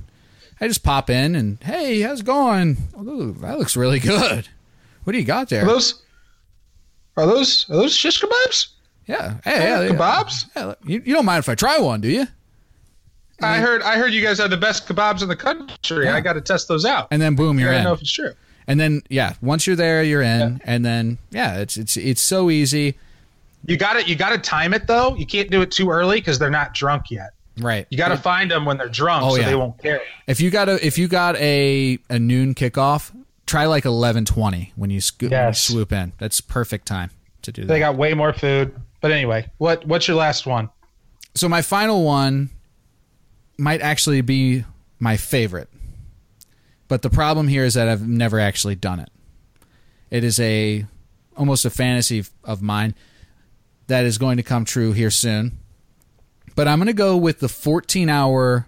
I 0.60 0.68
just 0.68 0.82
pop 0.82 1.10
in 1.10 1.34
and 1.34 1.58
hey, 1.62 2.00
how's 2.00 2.20
it 2.20 2.26
going? 2.26 2.76
Oh, 2.96 3.32
that 3.32 3.58
looks 3.58 3.76
really 3.76 3.98
good. 3.98 4.48
What 5.04 5.12
do 5.12 5.18
you 5.18 5.24
got 5.24 5.48
there? 5.48 5.64
Are 5.64 5.66
those 5.66 6.02
are 7.16 7.26
those 7.26 7.68
are 7.68 7.74
those 7.76 7.94
shish 7.94 8.22
kebabs? 8.22 8.68
Yeah, 9.10 9.34
hey, 9.44 9.68
yeah, 9.68 9.80
yeah. 9.82 9.88
Kebabs? 9.90 10.46
Yeah, 10.56 10.74
you, 10.84 11.02
you 11.04 11.14
don't 11.14 11.24
mind 11.24 11.40
if 11.40 11.48
I 11.48 11.54
try 11.54 11.78
one, 11.78 12.00
do 12.00 12.08
you? 12.08 12.26
I 13.42 13.58
heard 13.58 13.82
I 13.82 13.96
heard 13.96 14.12
you 14.12 14.22
guys 14.22 14.38
have 14.38 14.50
the 14.50 14.56
best 14.56 14.86
kebabs 14.86 15.22
in 15.22 15.28
the 15.28 15.36
country. 15.36 16.08
I 16.08 16.20
got 16.20 16.34
to 16.34 16.40
test 16.40 16.68
those 16.68 16.84
out. 16.84 17.08
And 17.10 17.22
then 17.22 17.34
boom, 17.34 17.58
you're 17.58 17.70
don't 17.70 17.78
in. 17.78 17.84
know 17.84 17.92
if 17.94 18.00
it's 18.02 18.12
true. 18.12 18.32
And 18.66 18.78
then 18.78 19.02
yeah, 19.08 19.34
once 19.40 19.66
you're 19.66 19.76
there, 19.76 20.02
you're 20.02 20.22
in. 20.22 20.60
And 20.64 20.84
then 20.84 21.18
yeah, 21.30 21.58
it's 21.58 21.76
it's 21.76 21.96
it's 21.96 22.20
so 22.20 22.50
easy. 22.50 22.98
You 23.66 23.76
got 23.76 23.96
it. 23.96 24.08
You 24.08 24.14
got 24.16 24.30
to 24.30 24.38
time 24.38 24.74
it 24.74 24.86
though. 24.86 25.14
You 25.16 25.26
can't 25.26 25.50
do 25.50 25.62
it 25.62 25.70
too 25.70 25.90
early 25.90 26.18
because 26.18 26.38
they're 26.38 26.50
not 26.50 26.74
drunk 26.74 27.10
yet. 27.10 27.30
Right. 27.58 27.86
You 27.90 27.98
got 27.98 28.08
to 28.08 28.16
find 28.16 28.50
them 28.50 28.64
when 28.64 28.78
they're 28.78 28.88
drunk, 28.88 29.24
Oh, 29.24 29.36
so 29.36 29.42
they 29.42 29.54
won't 29.54 29.78
care. 29.78 30.00
If 30.26 30.40
you 30.40 30.50
got 30.50 30.68
a 30.68 30.84
if 30.86 30.98
you 30.98 31.08
got 31.08 31.36
a 31.36 31.98
a 32.08 32.18
noon 32.18 32.54
kickoff, 32.54 33.10
try 33.46 33.66
like 33.66 33.84
eleven 33.84 34.24
twenty 34.24 34.72
when 34.76 34.90
you, 34.90 35.00
sco- 35.00 35.28
when 35.28 35.48
you 35.48 35.54
swoop 35.54 35.92
in. 35.92 36.12
That's 36.18 36.40
perfect 36.40 36.86
time 36.86 37.10
to 37.42 37.52
do 37.52 37.62
that. 37.62 37.68
They 37.68 37.78
got 37.78 37.96
way 37.96 38.14
more 38.14 38.32
food. 38.32 38.74
But 39.00 39.12
anyway, 39.12 39.50
what 39.58 39.86
what's 39.86 40.06
your 40.08 40.16
last 40.16 40.46
one? 40.46 40.70
So 41.34 41.48
my 41.48 41.62
final 41.62 42.04
one 42.04 42.50
might 43.56 43.80
actually 43.80 44.20
be 44.20 44.64
my 44.98 45.16
favorite. 45.16 45.68
But 46.88 47.02
the 47.02 47.10
problem 47.10 47.48
here 47.48 47.64
is 47.64 47.74
that 47.74 47.88
I've 47.88 48.06
never 48.06 48.40
actually 48.40 48.74
done 48.74 49.00
it. 49.00 49.10
It 50.10 50.24
is 50.24 50.40
a 50.40 50.86
almost 51.36 51.64
a 51.64 51.70
fantasy 51.70 52.24
of 52.44 52.60
mine 52.60 52.94
that 53.86 54.04
is 54.04 54.18
going 54.18 54.36
to 54.36 54.42
come 54.42 54.64
true 54.64 54.92
here 54.92 55.10
soon. 55.10 55.58
But 56.56 56.68
I'm 56.68 56.78
going 56.78 56.88
to 56.88 56.92
go 56.92 57.16
with 57.16 57.38
the 57.38 57.46
14-hour 57.46 58.66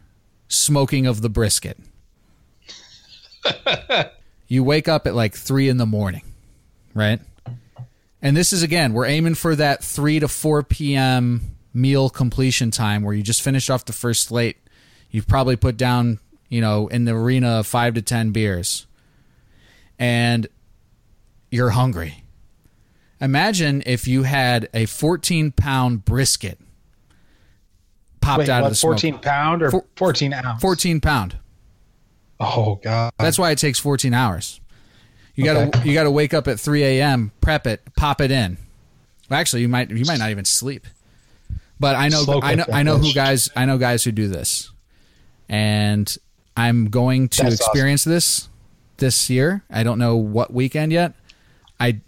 smoking 0.48 1.06
of 1.06 1.20
the 1.20 1.28
brisket. 1.28 1.78
you 4.48 4.62
wake 4.62 4.88
up 4.88 5.06
at 5.06 5.14
like 5.14 5.34
3 5.34 5.68
in 5.68 5.76
the 5.76 5.86
morning, 5.86 6.22
right? 6.94 7.20
And 8.22 8.36
this 8.36 8.52
is 8.52 8.62
again, 8.62 8.92
we're 8.92 9.06
aiming 9.06 9.34
for 9.34 9.56
that 9.56 9.82
3 9.82 10.20
to 10.20 10.28
4 10.28 10.62
p.m. 10.62 11.56
meal 11.74 12.08
completion 12.08 12.70
time 12.70 13.02
where 13.02 13.12
you 13.12 13.22
just 13.22 13.42
finished 13.42 13.68
off 13.68 13.84
the 13.84 13.92
first 13.92 14.24
slate. 14.24 14.58
You've 15.10 15.26
probably 15.26 15.56
put 15.56 15.76
down, 15.76 16.20
you 16.48 16.60
know, 16.60 16.86
in 16.86 17.04
the 17.04 17.12
arena 17.12 17.64
5 17.64 17.94
to 17.94 18.02
10 18.02 18.30
beers. 18.30 18.86
And 19.98 20.46
you're 21.50 21.70
hungry. 21.70 22.22
Imagine 23.20 23.82
if 23.86 24.08
you 24.08 24.22
had 24.22 24.68
a 24.72 24.86
14 24.86 25.52
pound 25.52 26.04
brisket 26.04 26.58
popped 28.20 28.38
Wait, 28.38 28.48
out 28.48 28.60
of 28.60 28.62
what, 28.64 28.68
the 28.70 28.74
smoke. 28.76 28.92
14 28.92 29.18
pound 29.18 29.62
or 29.62 29.84
14 29.96 30.32
ounce? 30.32 30.62
14 30.62 31.00
pound. 31.00 31.36
Oh 32.40 32.76
god. 32.76 33.12
That's 33.18 33.38
why 33.38 33.50
it 33.50 33.58
takes 33.58 33.78
14 33.78 34.14
hours. 34.14 34.60
You 35.34 35.44
gotta 35.44 35.82
you 35.86 35.94
gotta 35.94 36.10
wake 36.10 36.34
up 36.34 36.46
at 36.48 36.60
3 36.60 36.84
a.m., 36.84 37.32
prep 37.40 37.66
it, 37.66 37.80
pop 37.96 38.20
it 38.20 38.30
in. 38.30 38.58
Well, 39.28 39.40
actually, 39.40 39.62
you 39.62 39.68
might 39.68 39.90
you 39.90 40.04
might 40.04 40.18
not 40.18 40.30
even 40.30 40.44
sleep. 40.44 40.86
But 41.80 41.96
I 41.96 42.08
know 42.08 42.22
Slow 42.22 42.40
I 42.42 42.54
know 42.54 42.64
I 42.72 42.82
know 42.82 42.98
who 42.98 43.12
guys 43.12 43.48
I 43.56 43.64
know 43.64 43.78
guys 43.78 44.04
who 44.04 44.12
do 44.12 44.28
this, 44.28 44.70
and 45.48 46.14
I'm 46.56 46.90
going 46.90 47.28
to 47.30 47.42
That's 47.42 47.54
awesome. 47.54 47.64
experience 47.64 48.04
this 48.04 48.48
this 48.98 49.30
year. 49.30 49.62
I 49.70 49.82
don't 49.82 49.98
know 49.98 50.16
what 50.16 50.52
weekend 50.52 50.92
yet. 50.92 51.14
I 51.80 52.00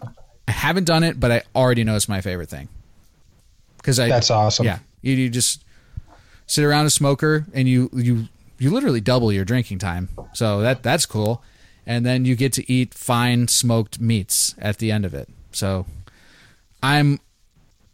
I 0.47 0.51
haven't 0.51 0.85
done 0.85 1.03
it, 1.03 1.19
but 1.19 1.31
I 1.31 1.41
already 1.55 1.83
know 1.83 1.95
it's 1.95 2.07
my 2.07 2.21
favorite 2.21 2.49
thing. 2.49 2.69
Because 3.77 3.99
I 3.99 4.07
That's 4.07 4.29
awesome. 4.31 4.65
yeah, 4.65 4.79
you, 5.01 5.15
you 5.15 5.29
just 5.29 5.63
sit 6.47 6.63
around 6.63 6.85
a 6.85 6.89
smoker 6.89 7.45
and 7.53 7.67
you 7.67 7.89
you 7.91 8.27
you 8.59 8.69
literally 8.69 9.01
double 9.01 9.31
your 9.31 9.45
drinking 9.45 9.79
time. 9.79 10.09
So 10.33 10.61
that 10.61 10.83
that's 10.83 11.05
cool. 11.05 11.43
And 11.85 12.05
then 12.05 12.25
you 12.25 12.35
get 12.35 12.53
to 12.53 12.71
eat 12.71 12.93
fine 12.93 13.47
smoked 13.47 13.99
meats 13.99 14.55
at 14.57 14.79
the 14.79 14.91
end 14.91 15.05
of 15.05 15.13
it. 15.13 15.29
So 15.51 15.85
I'm 16.81 17.19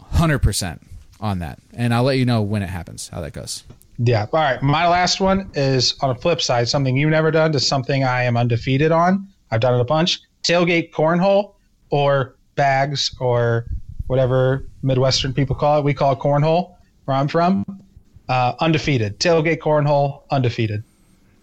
100% 0.01 0.79
on 1.19 1.39
that. 1.39 1.59
And 1.73 1.93
I'll 1.93 2.03
let 2.03 2.17
you 2.17 2.25
know 2.25 2.41
when 2.41 2.61
it 2.63 2.69
happens, 2.69 3.09
how 3.09 3.21
that 3.21 3.33
goes. 3.33 3.63
Yeah. 3.97 4.27
All 4.33 4.39
right. 4.39 4.61
My 4.61 4.87
last 4.87 5.19
one 5.19 5.49
is 5.53 5.95
on 6.01 6.09
a 6.09 6.15
flip 6.15 6.41
side, 6.41 6.67
something 6.67 6.97
you've 6.97 7.11
never 7.11 7.31
done 7.31 7.51
to 7.51 7.59
something 7.59 8.03
I 8.03 8.23
am 8.23 8.35
undefeated 8.35 8.91
on. 8.91 9.27
I've 9.51 9.59
done 9.59 9.75
it 9.75 9.81
a 9.81 9.85
bunch. 9.85 10.21
Tailgate 10.43 10.91
cornhole 10.91 11.53
or 11.89 12.35
bags 12.55 13.15
or 13.19 13.67
whatever 14.07 14.67
Midwestern 14.81 15.33
people 15.33 15.55
call 15.55 15.79
it. 15.79 15.83
We 15.83 15.93
call 15.93 16.13
it 16.13 16.19
cornhole 16.19 16.75
where 17.05 17.17
I'm 17.17 17.27
from. 17.27 17.65
Uh, 18.27 18.53
undefeated. 18.59 19.19
Tailgate 19.19 19.59
cornhole, 19.59 20.23
undefeated. 20.31 20.83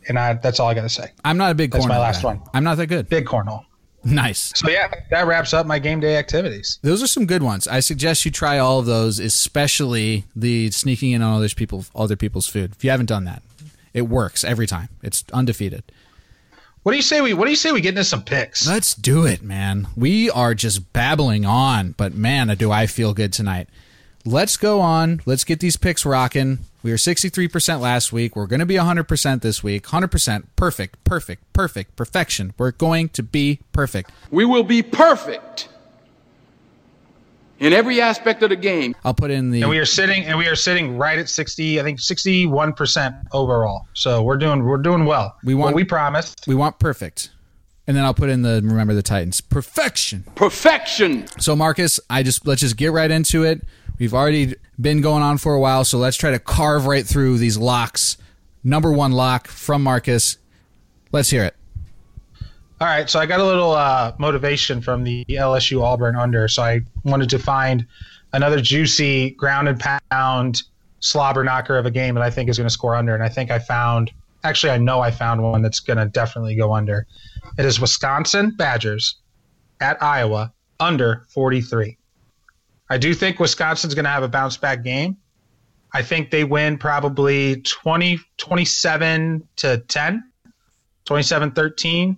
And 0.07 0.18
I 0.18 0.34
that's 0.34 0.61
all 0.61 0.68
I 0.68 0.74
got 0.74 0.82
to 0.82 0.88
say. 0.88 1.11
I'm 1.24 1.36
not 1.36 1.51
a 1.51 1.55
big 1.55 1.72
corn. 1.72 1.82
That's 1.82 1.88
my 1.88 1.99
last 1.99 2.22
guy. 2.22 2.28
one. 2.34 2.42
I'm 2.55 2.64
not 2.64 2.76
that 2.76 2.86
good. 2.86 3.09
Big 3.09 3.26
cornhole. 3.26 3.64
Nice. 4.05 4.53
So 4.55 4.70
yeah, 4.70 4.92
that 5.11 5.26
wraps 5.26 5.53
up 5.53 5.66
my 5.66 5.78
game 5.78 6.01
day 6.01 6.16
activities. 6.16 6.78
Those 6.82 7.03
are 7.03 7.07
some 7.07 7.26
good 7.26 7.42
ones. 7.42 7.66
I 7.66 7.80
suggest 7.80 8.24
you 8.24 8.30
try 8.30 8.59
all 8.59 8.78
of 8.78 8.86
those, 8.86 9.18
especially 9.18 10.24
the 10.36 10.70
sneaking 10.70 11.12
in 11.12 11.22
on 11.22 11.36
other 11.36 11.49
people 11.49 11.84
other 11.94 12.16
people's 12.16 12.46
food. 12.46 12.72
If 12.76 12.84
you 12.84 12.90
haven't 12.90 13.07
done 13.07 13.24
that, 13.24 13.42
it 13.92 14.03
works 14.03 14.44
every 14.44 14.66
time. 14.66 14.88
It's 15.03 15.24
undefeated. 15.32 15.82
What 16.84 16.92
do 16.92 16.96
you 16.96 17.03
say 17.03 17.20
we 17.20 17.34
what 17.34 17.44
do 17.44 17.51
you 17.51 17.57
say 17.57 17.72
we 17.72 17.80
get 17.80 17.90
into 17.90 18.05
some 18.05 18.22
picks? 18.22 18.66
Let's 18.66 18.94
do 18.94 19.26
it, 19.26 19.42
man. 19.42 19.88
We 19.96 20.30
are 20.30 20.55
just 20.55 20.92
babbling 20.92 21.44
on, 21.44 21.92
but 21.92 22.14
man, 22.14 22.49
do 22.57 22.70
I 22.70 22.86
feel 22.86 23.12
good 23.12 23.32
tonight. 23.32 23.68
Let's 24.25 24.57
go 24.57 24.81
on. 24.81 25.21
Let's 25.27 25.45
get 25.45 25.61
these 25.61 25.77
picks 25.77 26.05
rocking. 26.05 26.59
We 26.83 26.91
were 26.91 26.97
63% 26.97 27.81
last 27.81 28.12
week. 28.12 28.37
We're 28.37 28.47
going 28.47 28.61
to 28.61 28.66
be 28.66 28.75
100% 28.77 29.43
this 29.43 29.62
week. 29.62 29.87
100%. 29.87 30.45
Perfect, 30.57 31.05
perfect, 31.05 31.53
perfect, 31.53 31.97
perfection. 31.97 32.53
We're 32.59 32.73
going 32.73 33.09
to 33.11 33.23
be 33.23 33.61
perfect. 33.73 34.11
We 34.31 34.45
will 34.45 34.62
be 34.62 34.83
perfect 34.83 35.69
in 37.59 37.73
every 37.73 38.01
aspect 38.01 38.43
of 38.43 38.51
the 38.51 38.57
game. 38.57 38.95
I'll 39.05 39.14
put 39.14 39.31
in 39.31 39.51
the 39.51 39.62
and 39.62 39.71
we 39.71 39.79
are 39.79 39.85
sitting 39.85 40.25
and 40.25 40.39
we 40.39 40.47
are 40.47 40.55
sitting 40.55 40.97
right 40.97 41.19
at 41.19 41.29
60 41.29 41.81
i 41.81 41.83
think 41.83 41.99
61% 41.99 43.21
overall 43.33 43.89
so 43.95 44.23
we're 44.23 44.37
doing 44.37 44.62
we're 44.64 44.77
doing 44.79 45.05
well 45.05 45.37
We 45.43 45.55
want- 45.55 45.75
what 45.75 45.75
we 45.75 45.83
promised 45.85 46.45
we 46.47 46.55
want 46.55 46.79
perfect. 46.79 47.31
And 47.89 47.97
then 47.97 48.05
I'll 48.05 48.12
put 48.14 48.29
in 48.29 48.43
the 48.43 48.61
remember 48.62 48.93
the 48.93 49.03
Titans. 49.03 49.41
Perfection. 49.41 50.23
Perfection. 50.35 51.27
So 51.41 51.57
Marcus, 51.57 51.99
I 52.11 52.23
just 52.23 52.47
let's 52.47 52.61
just 52.61 52.77
get 52.77 52.93
right 52.93 53.11
into 53.11 53.45
it. 53.45 53.62
We've 53.99 54.14
already 54.14 54.55
been 54.80 55.01
going 55.01 55.22
on 55.22 55.38
for 55.38 55.55
a 55.55 55.61
while, 55.61 55.84
so 55.84 55.99
let's 55.99 56.16
try 56.16 56.30
to 56.30 56.38
carve 56.38 56.86
right 56.86 57.05
through 57.05 57.38
these 57.38 57.57
locks. 57.57 58.16
Number 58.62 58.92
one 58.92 59.12
lock 59.12 59.49
from 59.49 59.82
Marcus. 59.82 60.38
Let's 61.11 61.30
hear 61.30 61.44
it. 61.44 61.57
All 62.80 62.86
right, 62.86 63.11
so 63.11 63.18
I 63.18 63.26
got 63.26 63.40
a 63.40 63.44
little 63.44 63.72
uh, 63.72 64.12
motivation 64.18 64.80
from 64.80 65.03
the 65.03 65.24
LSU 65.28 65.82
Auburn 65.82 66.14
under, 66.14 66.46
so 66.46 66.62
I 66.62 66.80
wanted 67.03 67.28
to 67.30 67.38
find 67.40 67.84
another 68.32 68.61
juicy 68.61 69.30
ground 69.30 69.66
and 69.66 69.80
pound 70.11 70.62
slobber 71.01 71.42
knocker 71.42 71.76
of 71.76 71.86
a 71.86 71.90
game 71.90 72.14
that 72.14 72.22
I 72.22 72.30
think 72.30 72.49
is 72.49 72.57
going 72.57 72.68
to 72.68 72.72
score 72.72 72.94
under, 72.94 73.14
and 73.14 73.22
I 73.22 73.28
think 73.28 73.51
I 73.51 73.59
found. 73.59 74.12
Actually, 74.44 74.70
I 74.70 74.78
know 74.78 75.01
I 75.01 75.11
found 75.11 75.42
one 75.42 75.62
that's 75.62 75.80
going 75.80 75.96
to 75.96 76.07
definitely 76.07 76.55
go 76.55 76.72
under. 76.72 77.05
It 77.59 77.64
is 77.64 77.80
Wisconsin 77.80 78.55
Badgers 78.57 79.16
at 79.80 80.01
Iowa 80.01 80.53
under 80.78 81.24
43. 81.30 81.97
I 82.91 82.99
do 82.99 83.14
think 83.14 83.39
Wisconsin's 83.39 83.95
going 83.95 84.05
to 84.05 84.11
have 84.11 84.22
a 84.22 84.28
bounce 84.28 84.57
back 84.57 84.82
game. 84.82 85.16
I 85.93 86.03
think 86.03 86.30
they 86.30 86.45
win 86.45 86.78
probably 86.78 87.62
20, 87.62 88.18
27 88.36 89.49
to 89.57 89.78
10, 89.78 90.24
27 91.05 91.51
13, 91.53 92.16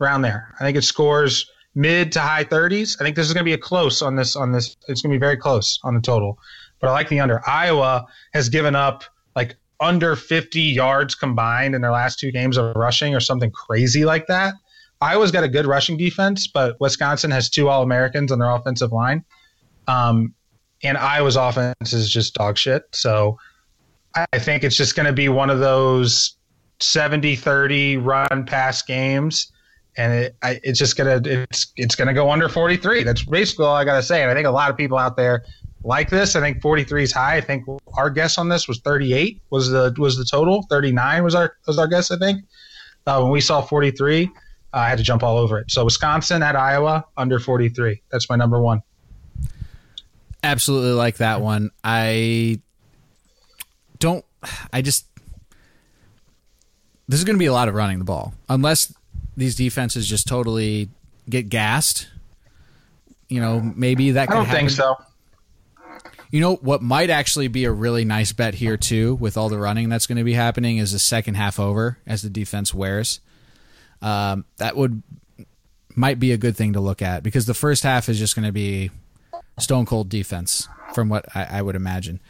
around 0.00 0.22
there. 0.22 0.54
I 0.60 0.64
think 0.64 0.76
it 0.76 0.82
scores 0.82 1.50
mid 1.74 2.12
to 2.12 2.20
high 2.20 2.44
30s. 2.44 2.96
I 3.00 3.04
think 3.04 3.16
this 3.16 3.26
is 3.26 3.32
going 3.32 3.44
to 3.44 3.48
be 3.48 3.54
a 3.54 3.58
close 3.58 4.02
on 4.02 4.16
this. 4.16 4.36
On 4.36 4.52
this, 4.52 4.76
it's 4.88 5.02
going 5.02 5.12
to 5.12 5.16
be 5.16 5.20
very 5.20 5.36
close 5.36 5.78
on 5.84 5.94
the 5.94 6.00
total. 6.00 6.38
But 6.80 6.88
I 6.88 6.92
like 6.92 7.08
the 7.08 7.20
under. 7.20 7.42
Iowa 7.48 8.06
has 8.32 8.48
given 8.48 8.74
up 8.74 9.04
like 9.34 9.56
under 9.80 10.16
50 10.16 10.60
yards 10.60 11.14
combined 11.14 11.74
in 11.74 11.80
their 11.80 11.92
last 11.92 12.18
two 12.18 12.30
games 12.30 12.56
of 12.56 12.76
rushing 12.76 13.14
or 13.14 13.20
something 13.20 13.50
crazy 13.50 14.04
like 14.04 14.26
that. 14.26 14.54
Iowa's 15.00 15.30
got 15.30 15.44
a 15.44 15.48
good 15.48 15.66
rushing 15.66 15.96
defense, 15.96 16.48
but 16.48 16.76
Wisconsin 16.80 17.30
has 17.30 17.48
two 17.48 17.68
All 17.68 17.82
Americans 17.82 18.32
on 18.32 18.40
their 18.40 18.50
offensive 18.50 18.92
line. 18.92 19.24
Um, 19.88 20.34
and 20.84 20.96
Iowa's 20.96 21.34
offense 21.34 21.92
is 21.92 22.08
just 22.08 22.34
dog 22.34 22.56
shit. 22.56 22.84
So 22.92 23.36
I 24.14 24.38
think 24.38 24.62
it's 24.62 24.76
just 24.76 24.94
going 24.94 25.06
to 25.06 25.12
be 25.12 25.28
one 25.28 25.50
of 25.50 25.58
those 25.58 26.36
70 26.80 27.36
30 27.36 27.96
run 27.98 28.46
pass 28.46 28.82
games. 28.82 29.52
And 29.96 30.12
it, 30.12 30.36
I, 30.42 30.60
it's 30.62 30.78
just 30.78 30.96
gonna 30.96 31.20
it's 31.24 31.72
it's 31.76 31.96
gonna 31.96 32.14
go 32.14 32.30
under 32.30 32.48
43. 32.48 33.02
That's 33.02 33.24
basically 33.24 33.66
all 33.66 33.74
I 33.74 33.84
gotta 33.84 34.02
say. 34.02 34.22
And 34.22 34.30
I 34.30 34.34
think 34.34 34.46
a 34.46 34.50
lot 34.52 34.70
of 34.70 34.76
people 34.76 34.96
out 34.96 35.16
there 35.16 35.42
like 35.82 36.08
this. 36.08 36.36
I 36.36 36.40
think 36.40 36.62
43 36.62 37.02
is 37.02 37.12
high. 37.12 37.36
I 37.36 37.40
think 37.40 37.64
our 37.96 38.08
guess 38.08 38.38
on 38.38 38.48
this 38.48 38.68
was 38.68 38.78
38 38.78 39.42
was 39.50 39.70
the 39.70 39.92
was 39.98 40.16
the 40.16 40.24
total. 40.24 40.64
39 40.70 41.24
was 41.24 41.34
our 41.34 41.56
was 41.66 41.78
our 41.78 41.88
guess. 41.88 42.12
I 42.12 42.16
think 42.18 42.44
uh, 43.08 43.20
when 43.20 43.32
we 43.32 43.40
saw 43.40 43.60
43, 43.60 44.26
uh, 44.26 44.76
I 44.76 44.88
had 44.88 44.98
to 44.98 45.04
jump 45.04 45.24
all 45.24 45.36
over 45.36 45.58
it. 45.58 45.70
So 45.70 45.84
Wisconsin 45.84 46.44
at 46.44 46.54
Iowa 46.54 47.04
under 47.16 47.40
43. 47.40 48.00
That's 48.12 48.30
my 48.30 48.36
number 48.36 48.60
one. 48.60 48.82
Absolutely 50.42 50.92
like 50.92 51.16
that 51.18 51.40
one. 51.40 51.70
I 51.82 52.60
don't. 53.98 54.24
I 54.72 54.82
just. 54.82 55.06
This 57.08 57.18
is 57.18 57.24
going 57.24 57.36
to 57.36 57.40
be 57.40 57.46
a 57.46 57.52
lot 57.52 57.68
of 57.68 57.74
running 57.74 57.98
the 57.98 58.04
ball, 58.04 58.34
unless 58.48 58.94
these 59.36 59.56
defenses 59.56 60.06
just 60.06 60.28
totally 60.28 60.90
get 61.28 61.48
gassed. 61.48 62.08
You 63.28 63.40
know, 63.40 63.60
maybe 63.60 64.12
that. 64.12 64.22
I 64.22 64.26
Could 64.26 64.34
don't 64.34 64.44
happen. 64.46 64.60
think 64.60 64.70
so. 64.70 64.96
You 66.30 66.42
know 66.42 66.56
what 66.56 66.82
might 66.82 67.08
actually 67.08 67.48
be 67.48 67.64
a 67.64 67.72
really 67.72 68.04
nice 68.04 68.32
bet 68.32 68.54
here 68.54 68.76
too, 68.76 69.14
with 69.14 69.36
all 69.38 69.48
the 69.48 69.58
running 69.58 69.88
that's 69.88 70.06
going 70.06 70.18
to 70.18 70.24
be 70.24 70.34
happening, 70.34 70.76
is 70.76 70.92
the 70.92 70.98
second 70.98 71.34
half 71.34 71.58
over 71.58 71.98
as 72.06 72.22
the 72.22 72.28
defense 72.28 72.74
wears. 72.74 73.20
Um, 74.02 74.44
that 74.58 74.76
would 74.76 75.02
might 75.96 76.20
be 76.20 76.30
a 76.32 76.36
good 76.36 76.56
thing 76.56 76.74
to 76.74 76.80
look 76.80 77.02
at 77.02 77.22
because 77.22 77.46
the 77.46 77.54
first 77.54 77.82
half 77.82 78.08
is 78.08 78.18
just 78.18 78.36
going 78.36 78.46
to 78.46 78.52
be 78.52 78.90
stone 79.58 79.86
cold 79.86 80.08
defense, 80.08 80.68
from 80.94 81.08
what 81.08 81.24
I, 81.34 81.58
I 81.58 81.62
would 81.62 81.76
imagine. 81.76 82.20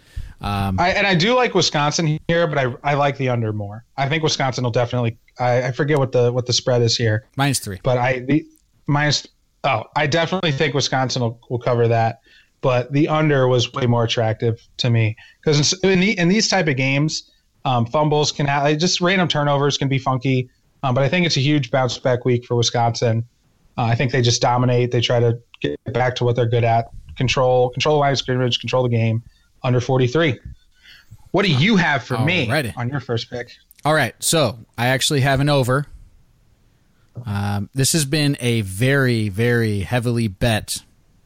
Um, 0.41 0.79
I, 0.79 0.91
and 0.91 1.07
I 1.07 1.15
do 1.15 1.35
like 1.35 1.55
Wisconsin 1.55 2.19
here, 2.29 2.47
but 2.47 2.59
I, 2.59 2.75
I 2.85 2.95
like 2.95 3.17
the 3.17 3.29
under 3.29 3.53
more. 3.53 3.85
I 3.97 4.09
think 4.09 4.23
Wisconsin 4.23 4.65
will 4.65 4.71
definitely. 4.71 5.19
I, 5.39 5.65
I 5.65 5.73
forget 5.73 5.99
what 5.99 6.13
the 6.13 6.33
what 6.33 6.47
the 6.47 6.53
spread 6.53 6.83
is 6.83 6.97
here, 6.97 7.27
minus 7.37 7.59
three. 7.59 7.81
but 7.83 7.99
I 7.99 8.21
the 8.21 8.47
minus. 8.87 9.27
Oh, 9.65 9.85
I 9.97 10.07
definitely 10.07 10.53
think 10.53 10.75
Wisconsin 10.75 11.23
will, 11.23 11.41
will 11.51 11.59
cover 11.59 11.89
that. 11.89 12.21
But 12.61 12.93
the 12.93 13.09
under 13.09 13.47
was 13.49 13.73
way 13.73 13.87
more 13.87 14.05
attractive 14.05 14.61
to 14.79 14.91
me 14.91 15.17
because 15.41 15.73
in, 15.83 15.91
in, 15.91 16.01
the, 16.01 16.19
in 16.19 16.29
these 16.29 16.49
type 16.49 16.69
of 16.69 16.77
games, 16.77 17.31
um, 17.65 17.87
fumbles 17.87 18.33
can 18.33 18.47
have 18.47 18.77
just 18.79 19.01
random 19.01 19.29
turnovers 19.29 19.79
can 19.79 19.89
be 19.89 19.99
funky. 19.99 20.51
Um, 20.83 20.95
but 20.95 21.03
I 21.03 21.09
think 21.09 21.27
it's 21.27 21.37
a 21.37 21.41
huge 21.41 21.71
bounce 21.71 21.99
back 21.99 22.25
week 22.25 22.47
for 22.47 22.57
Wisconsin. 22.57 23.25
Uh, 23.77 23.83
I 23.83 23.95
think 23.95 24.13
they 24.13 24.23
just 24.23 24.41
dominate. 24.41 24.91
They 24.91 25.01
try 25.01 25.21
to 25.21 25.39
get 25.61 25.79
back 25.93 26.15
to 26.17 26.25
what 26.25 26.37
they're 26.37 26.49
good 26.49 26.65
at: 26.65 26.89
control, 27.19 27.69
control 27.71 27.97
the 27.97 28.01
line 28.01 28.13
of 28.13 28.19
scrimmage, 28.19 28.59
control 28.61 28.83
the 28.83 28.89
game. 28.89 29.23
Under 29.63 29.81
forty 29.81 30.07
three. 30.07 30.39
What 31.33 31.45
do 31.45 31.53
you 31.53 31.77
have 31.77 32.05
for 32.05 32.17
me 32.19 32.51
on 32.77 32.89
your 32.89 33.01
first 33.01 33.29
pick? 33.29 33.51
All 33.85 33.93
right, 33.93 34.15
so 34.21 34.59
I 34.79 34.87
actually 34.87 35.21
have 35.21 35.41
an 35.41 35.49
over. 35.49 35.87
Um, 37.27 37.69
this 37.75 37.93
has 37.93 38.05
been 38.05 38.37
a 38.41 38.61
very, 38.63 39.29
very 39.29 39.81
heavily 39.81 40.29
bet 40.29 40.83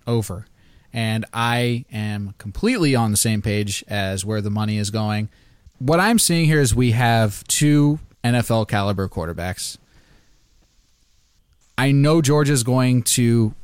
over, 0.07 0.47
and 0.93 1.25
I 1.33 1.85
am 1.93 2.35
completely 2.39 2.95
on 2.95 3.11
the 3.11 3.17
same 3.17 3.43
page 3.43 3.85
as 3.87 4.25
where 4.25 4.41
the 4.41 4.51
money 4.51 4.79
is 4.79 4.91
going. 4.91 5.29
What 5.79 6.01
I'm 6.01 6.19
seeing 6.19 6.47
here 6.47 6.61
is 6.61 6.75
we 6.75 6.93
have 6.93 7.45
two 7.45 7.99
NFL 8.25 8.69
caliber 8.69 9.09
quarterbacks. 9.09 9.79
I 11.77 11.93
know 11.93 12.23
Georgia's 12.23 12.63
going 12.63 13.03
to 13.03 13.55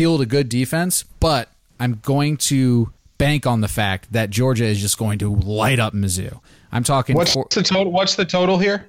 field 0.00 0.22
a 0.22 0.26
good 0.26 0.48
defense, 0.48 1.02
but 1.02 1.50
I'm 1.78 2.00
going 2.02 2.38
to 2.38 2.90
bank 3.18 3.46
on 3.46 3.60
the 3.60 3.68
fact 3.68 4.10
that 4.14 4.30
Georgia 4.30 4.64
is 4.64 4.80
just 4.80 4.96
going 4.96 5.18
to 5.18 5.30
light 5.30 5.78
up 5.78 5.92
Mizzou. 5.92 6.40
I'm 6.72 6.84
talking 6.84 7.14
What's 7.16 7.34
four- 7.34 7.46
the 7.50 7.62
total? 7.62 7.92
What's 7.92 8.16
the 8.16 8.24
total 8.24 8.56
here? 8.56 8.86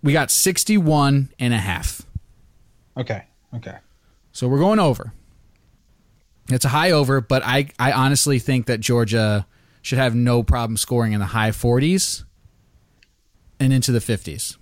we 0.00 0.12
got 0.12 0.30
61 0.30 1.30
and 1.40 1.52
a 1.52 1.58
half. 1.58 2.02
Okay. 2.96 3.24
Okay. 3.52 3.78
So 4.30 4.46
we're 4.46 4.60
going 4.60 4.78
over. 4.78 5.12
It's 6.50 6.64
a 6.64 6.68
high 6.68 6.92
over, 6.92 7.20
but 7.20 7.42
I, 7.44 7.70
I 7.76 7.90
honestly 7.90 8.38
think 8.38 8.66
that 8.66 8.78
Georgia 8.78 9.44
should 9.82 9.98
have 9.98 10.14
no 10.14 10.44
problem 10.44 10.76
scoring 10.76 11.14
in 11.14 11.18
the 11.18 11.26
high 11.26 11.50
40s 11.50 12.22
and 13.58 13.72
into 13.72 13.90
the 13.90 13.98
50s. 13.98 14.56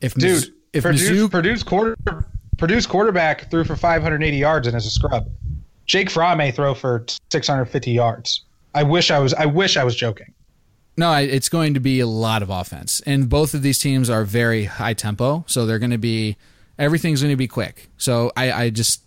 If 0.00 0.16
Miz- 0.16 0.46
Dude, 0.46 0.54
if 0.72 0.82
Purdue's, 0.82 1.08
Mizzou, 1.08 1.30
Purdue's 1.30 1.62
quarter 1.62 1.94
Purdue's 2.60 2.86
quarterback 2.86 3.50
threw 3.50 3.64
for 3.64 3.74
580 3.74 4.36
yards 4.36 4.66
and 4.66 4.76
is 4.76 4.86
a 4.86 4.90
scrub. 4.90 5.30
Jake 5.86 6.10
Fromm 6.10 6.38
may 6.38 6.52
throw 6.52 6.74
for 6.74 7.06
650 7.30 7.90
yards. 7.90 8.44
I 8.74 8.82
wish 8.82 9.10
I 9.10 9.18
was. 9.18 9.34
I 9.34 9.46
wish 9.46 9.76
I 9.78 9.82
was 9.82 9.96
joking. 9.96 10.32
no, 10.96 11.12
it's 11.14 11.48
going 11.48 11.74
to 11.74 11.80
be 11.80 12.00
a 12.00 12.06
lot 12.06 12.42
of 12.42 12.50
offense, 12.50 13.00
and 13.06 13.28
both 13.28 13.54
of 13.54 13.62
these 13.62 13.78
teams 13.78 14.08
are 14.10 14.24
very 14.24 14.64
high 14.64 14.92
tempo, 14.92 15.42
so 15.48 15.64
they're 15.66 15.78
going 15.78 15.90
to 15.90 15.98
be 15.98 16.36
everything's 16.78 17.22
going 17.22 17.32
to 17.32 17.36
be 17.36 17.48
quick. 17.48 17.88
So 17.96 18.30
I, 18.36 18.52
I 18.52 18.70
just 18.70 19.02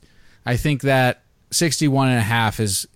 I 0.46 0.58
think 0.58 0.82
that 0.82 1.24
61 1.52 2.10
and 2.10 2.18
a 2.18 2.22
half 2.22 2.60
is 2.60 2.88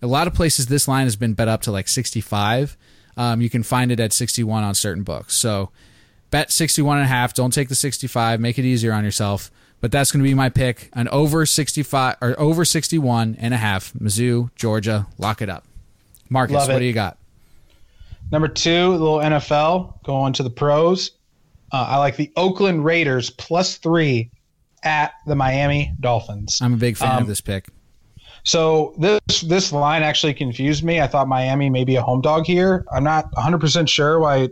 a 0.00 0.06
lot 0.06 0.26
of 0.26 0.34
places 0.34 0.66
this 0.66 0.86
line 0.86 1.04
has 1.04 1.16
been 1.16 1.34
bet 1.34 1.48
up 1.48 1.62
to 1.62 1.72
like 1.72 1.88
65 1.88 2.76
um, 3.16 3.40
you 3.40 3.50
can 3.50 3.62
find 3.62 3.90
it 3.90 4.00
at 4.00 4.12
61 4.12 4.62
on 4.62 4.74
certain 4.74 5.02
books 5.02 5.34
so 5.34 5.70
bet 6.30 6.52
61 6.52 6.98
and 6.98 7.04
a 7.04 7.08
half 7.08 7.34
don't 7.34 7.52
take 7.52 7.68
the 7.68 7.74
65 7.74 8.38
make 8.38 8.58
it 8.58 8.64
easier 8.64 8.92
on 8.92 9.04
yourself 9.04 9.50
but 9.84 9.92
that's 9.92 10.10
going 10.10 10.22
to 10.24 10.26
be 10.26 10.32
my 10.32 10.48
pick 10.48 10.88
an 10.94 11.06
over 11.08 11.44
65 11.44 12.16
or 12.22 12.40
over 12.40 12.64
61 12.64 13.36
and 13.38 13.52
a 13.52 13.58
half 13.58 13.92
mizzou 13.92 14.48
georgia 14.56 15.06
lock 15.18 15.42
it 15.42 15.50
up 15.50 15.66
marcus 16.30 16.54
Love 16.54 16.68
what 16.68 16.76
it. 16.76 16.78
do 16.78 16.84
you 16.86 16.94
got 16.94 17.18
Number 18.32 18.48
two, 18.48 18.70
a 18.70 18.96
little 18.96 19.18
NFL 19.18 20.02
going 20.02 20.32
to 20.32 20.42
the 20.42 20.48
pros. 20.48 21.10
Uh, 21.70 21.84
I 21.90 21.98
like 21.98 22.16
the 22.16 22.32
Oakland 22.34 22.82
Raiders 22.82 23.28
plus 23.28 23.76
three 23.76 24.30
at 24.82 25.12
the 25.26 25.34
Miami 25.34 25.92
Dolphins. 26.00 26.58
i'm 26.62 26.72
a 26.72 26.78
big 26.78 26.96
fan 26.96 27.16
Um, 27.16 27.22
of 27.24 27.28
this 27.28 27.42
pick 27.42 27.66
So 28.44 28.94
this 28.98 29.42
this 29.42 29.70
line 29.70 30.02
actually 30.02 30.32
confused 30.32 30.82
me. 30.82 31.02
I 31.02 31.06
thought 31.06 31.28
Miami 31.28 31.68
may 31.68 31.84
be 31.84 31.96
a 31.96 32.02
home 32.02 32.22
dog 32.22 32.46
here. 32.46 32.86
I'm 32.90 33.04
not 33.04 33.30
100% 33.34 33.86
sure 33.90 34.18
why 34.18 34.48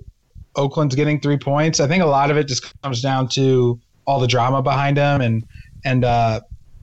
Oakland's 0.57 0.95
getting 0.95 1.19
three 1.19 1.39
points. 1.39 1.81
I 1.81 1.89
think 1.89 2.03
a 2.03 2.07
lot 2.07 2.31
of 2.31 2.37
it 2.37 2.49
just 2.49 2.71
comes 2.83 3.01
down 3.01 3.29
to 3.29 3.81
all 4.07 4.21
the 4.21 4.27
drama 4.27 4.63
behind 4.63 4.97
them, 4.97 5.21
and 5.21 5.45
and 5.85 6.05
uh, 6.05 6.41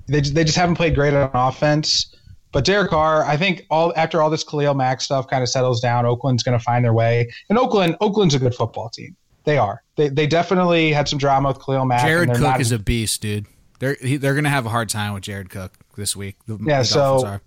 they 0.07 0.22
they 0.22 0.43
just 0.43 0.57
haven't 0.57 0.76
played 0.76 0.95
great 0.95 1.13
on 1.13 1.30
offense. 1.34 2.15
But 2.51 2.65
Derek 2.65 2.89
Carr, 2.89 3.24
I 3.26 3.38
think 3.38 3.65
all 3.70 3.93
after 3.95 4.22
all 4.22 4.30
this 4.30 4.43
Khalil 4.43 4.74
Mack 4.74 5.01
stuff 5.01 5.28
kind 5.28 5.43
of 5.43 5.49
settles 5.49 5.82
down, 5.82 6.05
Oakland's 6.05 6.41
going 6.43 6.57
to 6.57 6.63
find 6.63 6.84
their 6.84 6.93
way. 6.93 7.32
And 7.49 7.57
Oakland 7.59 7.95
Oakland's 8.01 8.34
a 8.34 8.39
good 8.39 8.55
football 8.55 8.89
team. 8.89 9.15
They 9.43 9.57
are. 9.57 9.84
They 9.95 10.09
they 10.09 10.28
definitely 10.28 10.91
had 10.91 11.07
some 11.07 11.20
drama 11.20 11.49
with 11.49 11.63
Khalil 11.63 11.86
Mack. 11.86 12.01
jared 12.05 12.30
cook 12.30 12.41
not- 12.41 12.61
is 12.61 12.72
a 12.72 12.80
beast 12.80 13.22
dude 13.22 13.45
they're 13.80 13.97
he, 14.01 14.17
they're 14.17 14.34
going 14.34 14.43
to 14.43 14.49
have 14.49 14.65
a 14.65 14.70
hard 14.70 14.89
time 14.89 15.13
with 15.13 15.24
jared 15.24 15.49
cook 15.49 15.74
this 15.95 16.15
week 16.15 16.36
the, 16.45 16.57
Yeah, 16.61 16.80
the 16.80 16.86
so- 16.86 17.26
are. 17.26 17.41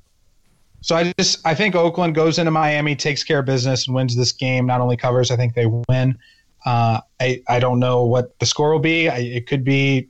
So 0.84 0.96
I 0.96 1.12
just 1.16 1.46
I 1.46 1.54
think 1.54 1.76
Oakland 1.76 2.16
goes 2.16 2.40
into 2.40 2.50
Miami, 2.50 2.96
takes 2.96 3.22
care 3.22 3.38
of 3.38 3.46
business, 3.46 3.86
and 3.86 3.94
wins 3.94 4.16
this 4.16 4.32
game. 4.32 4.66
Not 4.66 4.80
only 4.80 4.96
covers, 4.96 5.30
I 5.30 5.36
think 5.36 5.54
they 5.54 5.66
win. 5.66 6.18
Uh, 6.64 7.00
I 7.20 7.42
I 7.48 7.58
don't 7.58 7.78
know 7.78 8.04
what 8.04 8.38
the 8.38 8.46
score 8.46 8.72
will 8.72 8.78
be. 8.78 9.08
I, 9.08 9.18
it 9.18 9.46
could 9.46 9.64
be 9.64 10.08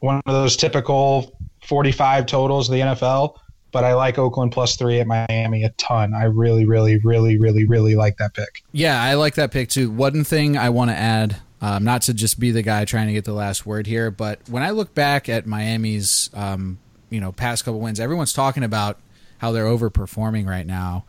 one 0.00 0.20
of 0.26 0.32
those 0.32 0.56
typical 0.56 1.38
45 1.64 2.26
totals 2.26 2.68
of 2.68 2.74
the 2.74 2.80
NFL. 2.80 3.36
But 3.70 3.84
I 3.84 3.94
like 3.94 4.18
Oakland 4.18 4.52
plus 4.52 4.76
three 4.76 5.00
at 5.00 5.06
Miami 5.06 5.64
a 5.64 5.70
ton. 5.70 6.12
I 6.12 6.24
really, 6.24 6.66
really, 6.66 6.98
really, 6.98 7.38
really, 7.38 7.64
really 7.66 7.94
like 7.94 8.18
that 8.18 8.34
pick. 8.34 8.62
Yeah, 8.72 9.02
I 9.02 9.14
like 9.14 9.36
that 9.36 9.50
pick 9.50 9.70
too. 9.70 9.90
One 9.90 10.24
thing 10.24 10.58
I 10.58 10.68
want 10.68 10.90
to 10.90 10.96
add 10.96 11.36
Um, 11.62 11.84
not 11.84 12.02
to 12.02 12.12
just 12.14 12.40
be 12.40 12.50
the 12.50 12.62
guy 12.62 12.84
trying 12.84 13.06
to 13.06 13.12
get 13.12 13.24
the 13.24 13.32
last 13.32 13.64
word 13.64 13.86
here, 13.86 14.10
but 14.10 14.40
when 14.48 14.64
I 14.64 14.70
look 14.70 14.94
back 14.94 15.28
at 15.28 15.46
Miami's, 15.46 16.28
um, 16.34 16.80
you 17.08 17.20
know, 17.20 17.30
past 17.30 17.64
couple 17.64 17.78
wins, 17.78 18.00
everyone's 18.00 18.32
talking 18.32 18.64
about 18.64 18.98
how 19.38 19.52
they're 19.52 19.66
overperforming 19.66 20.46
right 20.48 20.66
now 20.66 21.04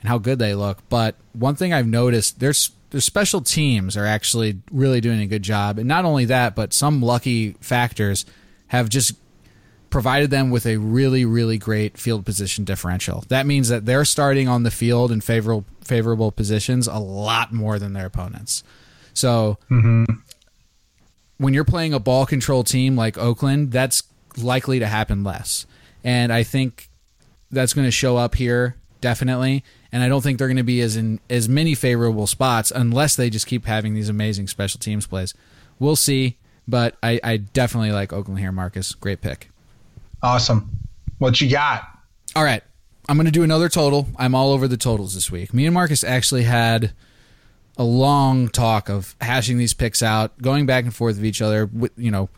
and 0.00 0.08
how 0.08 0.16
good 0.16 0.38
they 0.38 0.54
look. 0.54 0.78
But 0.88 1.14
one 1.34 1.56
thing 1.56 1.74
I've 1.74 1.86
noticed, 1.86 2.40
there's 2.40 2.70
their 2.90 3.00
special 3.00 3.40
teams 3.40 3.96
are 3.96 4.06
actually 4.06 4.60
really 4.70 5.00
doing 5.00 5.20
a 5.20 5.26
good 5.26 5.42
job, 5.42 5.78
and 5.78 5.86
not 5.86 6.04
only 6.04 6.24
that, 6.26 6.54
but 6.54 6.72
some 6.72 7.02
lucky 7.02 7.52
factors 7.60 8.24
have 8.68 8.88
just 8.88 9.14
provided 9.90 10.30
them 10.30 10.50
with 10.50 10.66
a 10.66 10.76
really, 10.76 11.24
really 11.24 11.58
great 11.58 11.96
field 11.96 12.24
position 12.24 12.64
differential. 12.64 13.24
That 13.28 13.46
means 13.46 13.68
that 13.68 13.86
they're 13.86 14.04
starting 14.04 14.48
on 14.48 14.62
the 14.62 14.70
field 14.70 15.10
in 15.10 15.20
favorable 15.20 15.64
favorable 15.82 16.30
positions 16.30 16.86
a 16.86 16.98
lot 16.98 17.52
more 17.52 17.78
than 17.78 17.94
their 17.94 18.06
opponents. 18.06 18.62
So 19.14 19.58
mm-hmm. 19.70 20.04
when 21.38 21.54
you're 21.54 21.64
playing 21.64 21.94
a 21.94 21.98
ball 21.98 22.26
control 22.26 22.62
team 22.62 22.94
like 22.94 23.16
Oakland, 23.16 23.72
that's 23.72 24.02
likely 24.36 24.78
to 24.78 24.86
happen 24.86 25.24
less. 25.24 25.66
And 26.04 26.32
I 26.32 26.42
think 26.42 26.88
that's 27.50 27.72
going 27.72 27.86
to 27.86 27.90
show 27.90 28.18
up 28.18 28.34
here 28.34 28.76
definitely. 29.00 29.64
And 29.90 30.02
I 30.02 30.08
don't 30.08 30.20
think 30.22 30.38
they're 30.38 30.48
going 30.48 30.56
to 30.58 30.62
be 30.62 30.80
as 30.82 30.96
in 30.96 31.18
as 31.30 31.48
many 31.48 31.74
favorable 31.74 32.26
spots 32.26 32.70
unless 32.70 33.16
they 33.16 33.30
just 33.30 33.46
keep 33.46 33.64
having 33.64 33.94
these 33.94 34.08
amazing 34.08 34.46
special 34.48 34.78
teams 34.78 35.06
plays. 35.06 35.32
We'll 35.78 35.96
see, 35.96 36.36
but 36.66 36.96
I, 37.02 37.18
I 37.24 37.36
definitely 37.38 37.92
like 37.92 38.12
Oakland 38.12 38.38
here, 38.40 38.52
Marcus. 38.52 38.92
Great 38.94 39.20
pick. 39.22 39.50
Awesome. 40.22 40.70
What 41.18 41.40
you 41.40 41.50
got? 41.50 41.84
All 42.36 42.44
right. 42.44 42.62
I'm 43.08 43.16
going 43.16 43.24
to 43.26 43.32
do 43.32 43.42
another 43.42 43.70
total. 43.70 44.06
I'm 44.18 44.34
all 44.34 44.52
over 44.52 44.68
the 44.68 44.76
totals 44.76 45.14
this 45.14 45.30
week. 45.30 45.54
Me 45.54 45.64
and 45.64 45.72
Marcus 45.72 46.04
actually 46.04 46.42
had 46.42 46.92
a 47.78 47.84
long 47.84 48.48
talk 48.48 48.90
of 48.90 49.16
hashing 49.20 49.56
these 49.56 49.72
picks 49.72 50.02
out, 50.02 50.36
going 50.42 50.66
back 50.66 50.84
and 50.84 50.94
forth 50.94 51.16
with 51.16 51.24
each 51.24 51.40
other. 51.40 51.64
With- 51.66 51.92
You 51.96 52.10
know, 52.10 52.28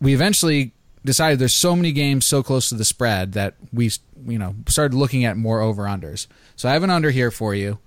we 0.00 0.12
eventually 0.12 0.72
decided 1.04 1.38
there's 1.38 1.54
so 1.54 1.76
many 1.76 1.92
games 1.92 2.26
so 2.26 2.42
close 2.42 2.68
to 2.70 2.74
the 2.74 2.84
spread 2.84 3.32
that 3.32 3.54
we, 3.72 3.90
you 4.26 4.38
know, 4.38 4.54
started 4.66 4.96
looking 4.96 5.24
at 5.24 5.36
more 5.36 5.60
over 5.60 5.82
unders. 5.82 6.26
So 6.56 6.68
I 6.68 6.72
have 6.72 6.82
an 6.82 6.90
under 6.90 7.10
here 7.10 7.30
for 7.30 7.54
you. 7.54 7.78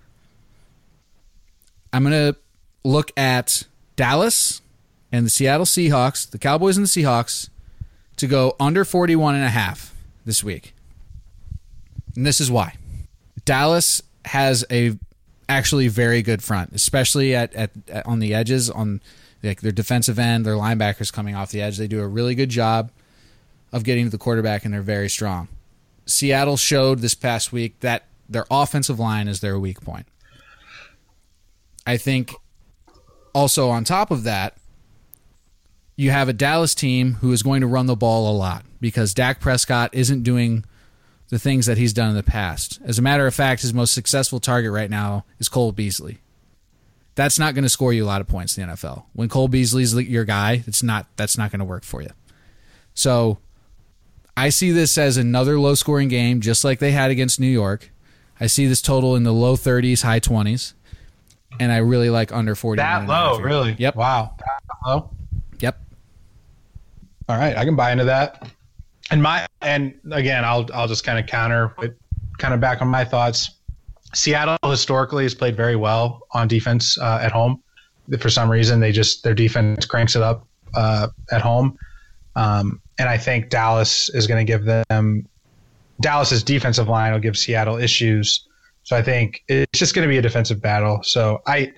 I'm 1.91 2.03
going 2.03 2.33
to 2.33 2.39
look 2.83 3.11
at 3.17 3.63
Dallas 3.95 4.61
and 5.11 5.25
the 5.25 5.29
Seattle 5.29 5.65
Seahawks, 5.65 6.29
the 6.29 6.37
Cowboys 6.37 6.77
and 6.77 6.85
the 6.85 6.89
Seahawks 6.89 7.49
to 8.17 8.27
go 8.27 8.55
under 8.59 8.85
41 8.85 9.35
and 9.35 9.43
a 9.43 9.49
half 9.49 9.95
this 10.25 10.43
week. 10.43 10.73
And 12.15 12.25
this 12.25 12.39
is 12.39 12.51
why. 12.51 12.75
Dallas 13.45 14.01
has 14.25 14.65
a 14.69 14.97
actually 15.49 15.87
very 15.87 16.21
good 16.21 16.43
front, 16.43 16.73
especially 16.73 17.33
at, 17.33 17.53
at, 17.55 17.71
at 17.87 18.05
on 18.05 18.19
the 18.19 18.33
edges 18.33 18.69
on 18.69 19.01
like 19.41 19.61
their 19.61 19.71
defensive 19.71 20.19
end, 20.19 20.45
their 20.45 20.55
linebackers 20.55 21.13
coming 21.13 21.35
off 21.35 21.51
the 21.51 21.61
edge. 21.61 21.77
They 21.77 21.87
do 21.87 22.01
a 22.01 22.07
really 22.07 22.35
good 22.35 22.49
job 22.49 22.91
of 23.71 23.83
getting 23.83 24.05
to 24.05 24.11
the 24.11 24.17
quarterback 24.17 24.65
and 24.65 24.73
they're 24.73 24.81
very 24.81 25.09
strong. 25.09 25.47
Seattle 26.05 26.57
showed 26.57 26.99
this 26.99 27.15
past 27.15 27.51
week 27.51 27.79
that 27.81 28.05
their 28.29 28.45
offensive 28.49 28.99
line 28.99 29.27
is 29.27 29.41
their 29.41 29.59
weak 29.59 29.81
point. 29.81 30.07
I 31.85 31.97
think 31.97 32.33
also 33.33 33.69
on 33.69 33.83
top 33.83 34.11
of 34.11 34.23
that, 34.23 34.57
you 35.95 36.11
have 36.11 36.29
a 36.29 36.33
Dallas 36.33 36.75
team 36.75 37.15
who 37.15 37.31
is 37.31 37.43
going 37.43 37.61
to 37.61 37.67
run 37.67 37.87
the 37.87 37.95
ball 37.95 38.31
a 38.31 38.37
lot 38.37 38.63
because 38.79 39.13
Dak 39.13 39.39
Prescott 39.39 39.89
isn't 39.93 40.23
doing 40.23 40.63
the 41.29 41.39
things 41.39 41.65
that 41.65 41.77
he's 41.77 41.93
done 41.93 42.09
in 42.09 42.15
the 42.15 42.23
past. 42.23 42.79
As 42.85 42.99
a 42.99 43.01
matter 43.01 43.27
of 43.27 43.33
fact, 43.33 43.61
his 43.61 43.73
most 43.73 43.93
successful 43.93 44.39
target 44.39 44.71
right 44.71 44.89
now 44.89 45.25
is 45.39 45.49
Cole 45.49 45.71
Beasley. 45.71 46.19
That's 47.15 47.39
not 47.39 47.55
going 47.55 47.63
to 47.63 47.69
score 47.69 47.91
you 47.91 48.05
a 48.05 48.05
lot 48.05 48.21
of 48.21 48.27
points 48.27 48.57
in 48.57 48.67
the 48.67 48.73
NFL. 48.73 49.05
When 49.13 49.27
Cole 49.27 49.47
Beasley's 49.47 49.93
your 49.95 50.23
guy, 50.23 50.63
it's 50.67 50.83
not 50.83 51.07
that's 51.15 51.37
not 51.37 51.51
going 51.51 51.59
to 51.59 51.65
work 51.65 51.83
for 51.83 52.01
you. 52.01 52.11
So, 52.93 53.39
I 54.37 54.49
see 54.49 54.71
this 54.71 54.99
as 54.99 55.17
another 55.17 55.59
low-scoring 55.59 56.09
game 56.09 56.41
just 56.41 56.63
like 56.63 56.77
they 56.77 56.91
had 56.91 57.09
against 57.09 57.39
New 57.39 57.47
York. 57.47 57.91
I 58.39 58.45
see 58.45 58.67
this 58.67 58.83
total 58.83 59.15
in 59.15 59.23
the 59.23 59.33
low 59.33 59.57
30s, 59.57 60.03
high 60.03 60.19
20s, 60.19 60.73
and 61.59 61.71
I 61.71 61.77
really 61.77 62.11
like 62.11 62.31
under 62.31 62.53
40. 62.53 62.77
That 62.77 63.07
low, 63.07 63.39
really? 63.39 63.75
Yep. 63.79 63.95
Wow. 63.95 64.35
That 64.37 64.75
low. 64.87 65.09
Yep. 65.59 65.81
All 67.27 67.37
right, 67.37 67.57
I 67.57 67.65
can 67.65 67.75
buy 67.75 67.91
into 67.91 68.05
that. 68.05 68.47
And 69.09 69.23
my 69.23 69.47
and 69.61 69.95
again, 70.11 70.45
I'll 70.45 70.69
I'll 70.73 70.87
just 70.87 71.03
kind 71.03 71.17
of 71.17 71.25
counter 71.25 71.73
with 71.79 71.95
kind 72.37 72.53
of 72.53 72.59
back 72.59 72.81
on 72.81 72.87
my 72.89 73.03
thoughts. 73.03 73.51
Seattle 74.13 74.57
historically 74.63 75.23
has 75.23 75.33
played 75.33 75.55
very 75.57 75.75
well 75.75 76.21
on 76.31 76.47
defense 76.47 76.97
uh, 76.99 77.19
at 77.21 77.31
home. 77.31 77.61
For 78.19 78.29
some 78.29 78.49
reason, 78.51 78.79
they 78.79 78.91
just 78.91 79.23
their 79.23 79.33
defense 79.33 79.85
cranks 79.85 80.15
it 80.15 80.21
up 80.21 80.45
uh, 80.75 81.07
at 81.31 81.41
home, 81.41 81.77
um, 82.35 82.81
and 82.99 83.07
I 83.09 83.17
think 83.17 83.49
Dallas 83.49 84.09
is 84.09 84.27
going 84.27 84.45
to 84.45 84.49
give 84.51 84.65
them 84.65 85.27
Dallas's 86.01 86.43
defensive 86.43 86.87
line 86.87 87.13
will 87.13 87.19
give 87.19 87.37
Seattle 87.37 87.77
issues. 87.77 88.47
So 88.83 88.95
I 88.95 89.01
think 89.01 89.43
it's 89.47 89.79
just 89.79 89.93
going 89.95 90.07
to 90.07 90.09
be 90.09 90.17
a 90.17 90.21
defensive 90.21 90.61
battle. 90.61 90.99
So 91.03 91.41
I, 91.47 91.73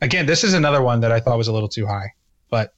again, 0.00 0.26
this 0.26 0.44
is 0.44 0.54
another 0.54 0.82
one 0.82 1.00
that 1.00 1.10
I 1.10 1.20
thought 1.20 1.36
was 1.38 1.48
a 1.48 1.52
little 1.52 1.68
too 1.68 1.86
high, 1.86 2.12
but 2.50 2.74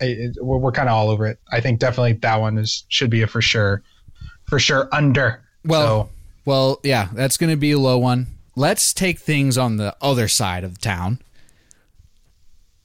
it, 0.00 0.18
it, 0.18 0.36
we're, 0.44 0.58
we're 0.58 0.72
kind 0.72 0.88
of 0.88 0.94
all 0.94 1.10
over 1.10 1.26
it. 1.26 1.38
I 1.52 1.60
think 1.60 1.78
definitely 1.78 2.14
that 2.14 2.40
one 2.40 2.58
is 2.58 2.84
should 2.88 3.10
be 3.10 3.22
a 3.22 3.26
for 3.26 3.40
sure, 3.42 3.82
for 4.46 4.58
sure 4.58 4.88
under. 4.92 5.42
Well, 5.64 6.04
So- 6.04 6.10
well, 6.46 6.80
yeah, 6.82 7.08
that's 7.12 7.36
going 7.36 7.50
to 7.50 7.56
be 7.56 7.72
a 7.72 7.78
low 7.78 7.98
one. 7.98 8.26
Let's 8.56 8.92
take 8.94 9.18
things 9.18 9.56
on 9.58 9.76
the 9.76 9.94
other 10.00 10.26
side 10.26 10.64
of 10.64 10.80
town. 10.80 11.20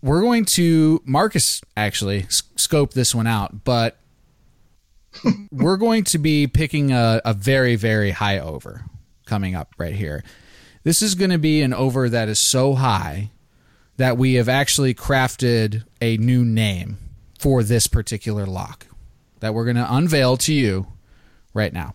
We're 0.02 0.22
going 0.22 0.46
to 0.46 1.02
Marcus 1.06 1.62
actually 1.76 2.26
scope 2.30 2.94
this 2.94 3.16
one 3.16 3.26
out, 3.28 3.64
but 3.64 3.98
we're 5.52 5.78
going 5.78 6.04
to 6.06 6.18
be 6.18 6.48
picking 6.48 6.92
a, 6.92 7.22
a 7.26 7.34
very 7.34 7.76
very 7.76 8.12
high 8.12 8.40
over 8.40 8.86
coming 9.26 9.56
up 9.56 9.74
right 9.78 9.96
here. 9.96 10.24
This 10.84 11.02
is 11.02 11.16
going 11.16 11.32
to 11.32 11.40
be 11.40 11.62
an 11.62 11.74
over 11.74 12.10
that 12.10 12.30
is 12.30 12.40
so 12.40 12.74
high 12.76 13.32
that 13.98 14.18
we 14.18 14.36
have 14.36 14.50
actually 14.50 14.94
crafted 14.94 15.84
a 16.02 16.18
new 16.18 16.46
name 16.46 16.98
for 17.40 17.64
this 17.64 17.88
particular 17.88 18.46
lock 18.46 18.88
that 19.40 19.54
we're 19.54 19.64
going 19.64 19.78
to 19.78 19.94
unveil 19.94 20.38
to 20.38 20.54
you 20.54 20.88
right 21.54 21.74
now. 21.74 21.94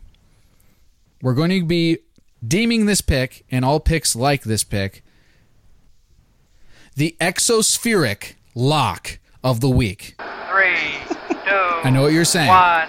We're 1.23 1.35
going 1.35 1.51
to 1.51 1.65
be 1.65 1.99
deeming 2.47 2.87
this 2.87 3.01
pick 3.01 3.45
and 3.51 3.65
all 3.65 3.81
picks 3.81 4.17
like 4.17 4.43
this 4.43 4.65
pick 4.65 5.03
the 6.97 7.17
exospheric 7.21 8.35
lock 8.55 9.19
of 9.43 9.61
the 9.61 9.71
week. 9.71 10.17
Three, 10.51 10.77
two, 11.09 11.55
I 11.85 11.91
know 11.91 12.03
what 12.03 12.13
you're 12.13 12.25
saying. 12.25 12.49
one. 12.49 12.89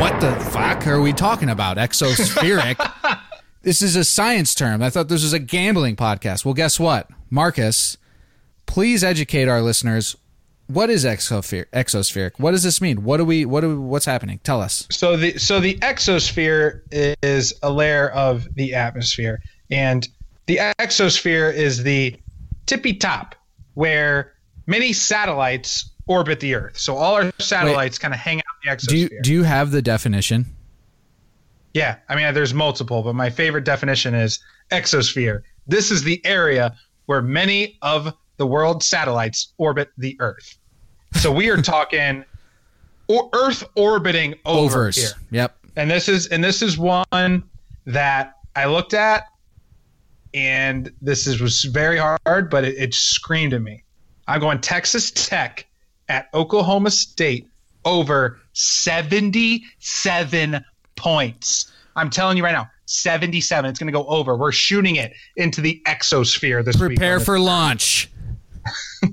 What 0.00 0.18
the 0.18 0.34
fuck 0.50 0.86
are 0.86 1.02
we 1.02 1.12
talking 1.12 1.50
about? 1.50 1.76
Exospheric? 1.76 3.20
this 3.62 3.82
is 3.82 3.96
a 3.96 4.02
science 4.02 4.54
term. 4.54 4.82
I 4.82 4.88
thought 4.88 5.08
this 5.08 5.22
was 5.22 5.34
a 5.34 5.38
gambling 5.38 5.94
podcast. 5.94 6.42
Well, 6.42 6.54
guess 6.54 6.80
what? 6.80 7.10
Marcus, 7.28 7.98
please 8.64 9.04
educate 9.04 9.46
our 9.46 9.60
listeners. 9.60 10.16
What 10.68 10.88
is 10.88 11.04
exosphere, 11.04 11.66
exospheric? 11.74 12.38
What 12.38 12.52
does 12.52 12.62
this 12.62 12.80
mean? 12.80 13.04
What 13.04 13.18
do 13.18 13.26
we 13.26 13.44
what 13.44 13.60
do 13.60 13.68
we, 13.68 13.74
what's 13.74 14.06
happening? 14.06 14.40
Tell 14.42 14.62
us. 14.62 14.86
So 14.90 15.18
the 15.18 15.36
so 15.36 15.60
the 15.60 15.76
exosphere 15.80 16.80
is 17.22 17.52
a 17.62 17.70
layer 17.70 18.08
of 18.08 18.48
the 18.54 18.74
atmosphere, 18.76 19.42
and 19.70 20.08
the 20.46 20.60
exosphere 20.78 21.52
is 21.52 21.82
the 21.82 22.16
tippy 22.64 22.94
top 22.94 23.34
where 23.74 24.32
many 24.66 24.94
satellites 24.94 25.89
orbit 26.10 26.40
the 26.40 26.56
Earth. 26.56 26.76
So 26.76 26.96
all 26.96 27.14
our 27.14 27.32
satellites 27.38 27.96
kind 27.96 28.12
of 28.12 28.18
hang 28.18 28.38
out 28.38 28.44
in 28.64 28.70
the 28.70 28.76
exosphere. 28.76 28.88
Do 28.88 28.96
you 28.98 29.22
do 29.22 29.32
you 29.32 29.42
have 29.44 29.70
the 29.70 29.80
definition? 29.80 30.44
Yeah, 31.72 31.98
I 32.08 32.16
mean, 32.16 32.34
there's 32.34 32.52
multiple, 32.52 33.02
but 33.02 33.14
my 33.14 33.30
favorite 33.30 33.64
definition 33.64 34.12
is 34.12 34.40
exosphere. 34.72 35.42
This 35.68 35.92
is 35.92 36.02
the 36.02 36.20
area 36.26 36.74
where 37.06 37.22
many 37.22 37.78
of 37.80 38.12
the 38.38 38.46
world's 38.46 38.86
satellites 38.86 39.54
orbit 39.56 39.90
the 39.96 40.16
Earth. 40.18 40.58
So 41.14 41.30
we 41.30 41.48
are 41.48 41.62
talking 41.62 42.24
or 43.06 43.30
Earth 43.32 43.62
orbiting 43.76 44.34
over 44.44 44.80
Overs. 44.80 44.96
here. 44.96 45.12
Yep. 45.30 45.56
And 45.76 45.88
this 45.88 46.08
is 46.08 46.26
and 46.26 46.42
this 46.42 46.60
is 46.60 46.76
one 46.76 47.44
that 47.86 48.34
I 48.56 48.64
looked 48.64 48.94
at, 48.94 49.26
and 50.34 50.92
this 51.00 51.28
is 51.28 51.40
was 51.40 51.62
very 51.64 51.98
hard, 51.98 52.50
but 52.50 52.64
it, 52.64 52.76
it 52.76 52.94
screamed 52.94 53.54
at 53.54 53.62
me. 53.62 53.84
I'm 54.26 54.40
going 54.40 54.60
Texas 54.60 55.12
Tech 55.12 55.66
at 56.10 56.28
Oklahoma 56.34 56.90
State 56.90 57.48
over 57.86 58.38
77 58.52 60.64
points. 60.96 61.72
I'm 61.96 62.10
telling 62.10 62.36
you 62.36 62.44
right 62.44 62.52
now, 62.52 62.68
77. 62.86 63.70
It's 63.70 63.78
going 63.78 63.86
to 63.86 63.92
go 63.92 64.04
over. 64.06 64.36
We're 64.36 64.52
shooting 64.52 64.96
it 64.96 65.12
into 65.36 65.60
the 65.60 65.80
exosphere 65.86 66.64
this 66.64 66.78
week. 66.78 66.98
Prepare 66.98 67.20
for 67.20 67.38
launch. 67.38 68.10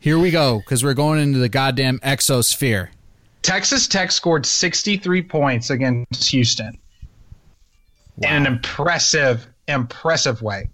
Here 0.00 0.18
we 0.18 0.30
go, 0.30 0.60
because 0.60 0.84
we're 0.84 0.94
going 0.94 1.20
into 1.20 1.40
the 1.40 1.48
goddamn 1.48 1.98
exosphere. 1.98 2.90
Texas 3.42 3.88
Tech 3.88 4.12
scored 4.12 4.46
63 4.46 5.22
points 5.22 5.70
against 5.70 6.30
Houston 6.30 6.78
in 8.18 8.28
an 8.28 8.46
impressive, 8.46 9.48
impressive 9.66 10.40
way. 10.40 10.70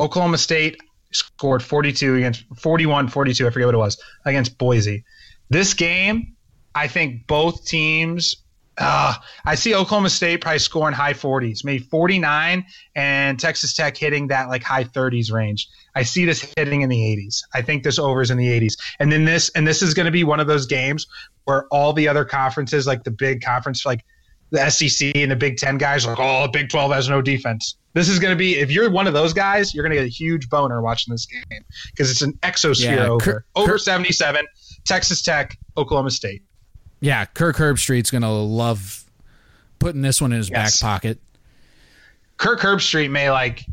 Oklahoma 0.00 0.38
State 0.38 0.78
scored 1.12 1.62
42 1.62 2.16
against 2.16 2.44
41, 2.56 3.08
42. 3.08 3.46
I 3.46 3.50
forget 3.50 3.66
what 3.66 3.74
it 3.74 3.78
was 3.78 4.00
against 4.24 4.58
Boise. 4.58 5.04
This 5.50 5.74
game, 5.74 6.34
I 6.74 6.88
think 6.88 7.26
both 7.26 7.64
teams. 7.64 8.36
Uh, 8.78 9.14
I 9.44 9.54
see 9.54 9.74
Oklahoma 9.74 10.08
State 10.08 10.40
probably 10.40 10.58
scoring 10.58 10.94
high 10.94 11.12
40s, 11.12 11.62
maybe 11.62 11.84
49, 11.84 12.64
and 12.96 13.38
Texas 13.38 13.74
Tech 13.74 13.96
hitting 13.98 14.28
that 14.28 14.48
like 14.48 14.62
high 14.62 14.84
30s 14.84 15.30
range. 15.30 15.68
I 15.94 16.04
see 16.04 16.24
this 16.24 16.40
hitting 16.56 16.80
in 16.80 16.88
the 16.88 16.96
80s. 16.96 17.42
I 17.54 17.60
think 17.60 17.82
this 17.82 17.98
over 17.98 18.22
is 18.22 18.30
in 18.30 18.38
the 18.38 18.48
80s, 18.48 18.72
and 18.98 19.12
then 19.12 19.26
this 19.26 19.50
and 19.50 19.66
this 19.66 19.82
is 19.82 19.92
going 19.92 20.06
to 20.06 20.12
be 20.12 20.24
one 20.24 20.40
of 20.40 20.46
those 20.46 20.64
games 20.64 21.06
where 21.44 21.66
all 21.70 21.92
the 21.92 22.08
other 22.08 22.24
conferences, 22.24 22.86
like 22.86 23.04
the 23.04 23.10
big 23.10 23.42
conference, 23.42 23.84
like 23.84 24.04
the 24.52 24.70
SEC 24.70 25.10
and 25.16 25.30
the 25.32 25.36
Big 25.36 25.56
Ten 25.56 25.76
guys, 25.78 26.06
are 26.06 26.10
like, 26.10 26.20
oh, 26.20 26.46
Big 26.46 26.68
12 26.68 26.92
has 26.92 27.08
no 27.08 27.20
defense. 27.20 27.76
This 27.94 28.08
is 28.08 28.18
going 28.20 28.30
to 28.32 28.36
be 28.36 28.56
if 28.58 28.70
you're 28.70 28.90
one 28.90 29.06
of 29.08 29.12
those 29.12 29.32
guys, 29.32 29.74
you're 29.74 29.82
going 29.82 29.90
to 29.90 29.96
get 29.96 30.04
a 30.06 30.08
huge 30.14 30.48
boner 30.48 30.80
watching 30.80 31.12
this 31.12 31.26
game 31.26 31.42
because 31.86 32.10
it's 32.10 32.22
an 32.22 32.34
exosphere 32.42 32.96
Yeah, 32.96 33.06
over 33.08 33.24
Kirk- 33.24 33.46
over 33.56 33.78
77. 33.78 34.46
Texas 34.84 35.22
Tech, 35.22 35.58
Oklahoma 35.76 36.10
State. 36.10 36.42
Yeah, 37.00 37.24
Kirk 37.24 37.56
Herbstreit's 37.56 38.10
going 38.10 38.22
to 38.22 38.28
love 38.28 39.04
putting 39.80 40.02
this 40.02 40.20
one 40.22 40.32
in 40.32 40.38
his 40.38 40.48
Yes. 40.48 40.80
back 40.80 40.88
pocket. 41.02 41.18
Kirk 42.36 42.60
Herbstreit 42.60 43.10
may 43.10 43.30
like 43.30 43.64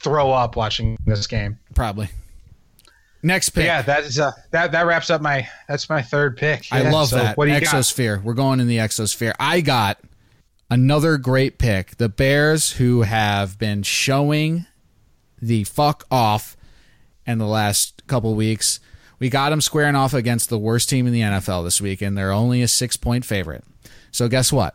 throw 0.00 0.32
up 0.32 0.56
watching 0.56 0.96
this 1.06 1.26
game. 1.26 1.58
Probably. 1.74 2.08
Next 3.22 3.50
But 3.50 3.60
pick. 3.60 3.66
yeah, 3.66 3.82
that 3.82 4.04
is 4.04 4.18
uh, 4.18 4.32
that 4.50 4.72
that 4.72 4.82
wraps 4.86 5.08
up 5.08 5.20
my 5.22 5.48
that's 5.68 5.88
my 5.88 6.02
third 6.02 6.36
pick. 6.36 6.66
I 6.72 6.90
love 6.90 7.08
so 7.08 7.16
that. 7.16 7.36
What 7.36 7.46
do 7.46 7.52
you 7.52 7.60
got? 7.60 7.72
exosphere. 7.74 8.20
We're 8.22 8.34
going 8.34 8.58
in 8.60 8.66
the 8.66 8.78
exosphere. 8.78 9.32
I 9.38 9.60
got 9.60 9.98
another 10.72 11.18
great 11.18 11.58
pick. 11.58 11.98
The 11.98 12.08
Bears, 12.08 12.72
who 12.72 13.02
have 13.02 13.58
been 13.58 13.82
showing 13.82 14.64
the 15.40 15.64
fuck 15.64 16.04
off 16.10 16.56
in 17.26 17.36
the 17.36 17.46
last 17.46 18.06
couple 18.06 18.34
weeks. 18.34 18.80
We 19.18 19.28
got 19.28 19.50
them 19.50 19.60
squaring 19.60 19.94
off 19.94 20.14
against 20.14 20.48
the 20.48 20.58
worst 20.58 20.88
team 20.88 21.06
in 21.06 21.12
the 21.12 21.20
NFL 21.20 21.64
this 21.64 21.80
week, 21.80 22.00
and 22.00 22.16
they're 22.16 22.32
only 22.32 22.62
a 22.62 22.68
six 22.68 22.96
point 22.96 23.26
favorite. 23.26 23.64
So, 24.10 24.28
guess 24.28 24.50
what? 24.50 24.74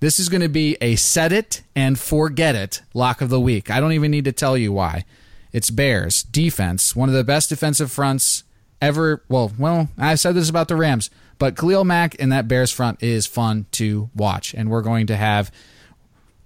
This 0.00 0.20
is 0.20 0.28
going 0.28 0.42
to 0.42 0.50
be 0.50 0.76
a 0.82 0.96
set 0.96 1.32
it 1.32 1.62
and 1.74 1.98
forget 1.98 2.54
it 2.54 2.82
lock 2.92 3.22
of 3.22 3.30
the 3.30 3.40
week. 3.40 3.70
I 3.70 3.80
don't 3.80 3.92
even 3.92 4.10
need 4.10 4.26
to 4.26 4.32
tell 4.32 4.56
you 4.56 4.70
why. 4.70 5.06
It's 5.50 5.70
Bears 5.70 6.24
defense, 6.24 6.94
one 6.94 7.08
of 7.08 7.14
the 7.14 7.24
best 7.24 7.48
defensive 7.48 7.90
fronts 7.90 8.44
ever. 8.82 9.22
Well, 9.30 9.52
well, 9.58 9.88
I 9.96 10.14
said 10.14 10.34
this 10.34 10.50
about 10.50 10.68
the 10.68 10.76
Rams, 10.76 11.08
but 11.38 11.56
Khalil 11.56 11.84
Mack 11.84 12.16
and 12.20 12.32
that 12.32 12.48
Bears 12.48 12.70
front 12.70 13.02
is 13.02 13.26
fun 13.26 13.66
to 13.72 14.10
watch, 14.14 14.54
and 14.54 14.70
we're 14.70 14.82
going 14.82 15.06
to 15.08 15.16
have 15.16 15.50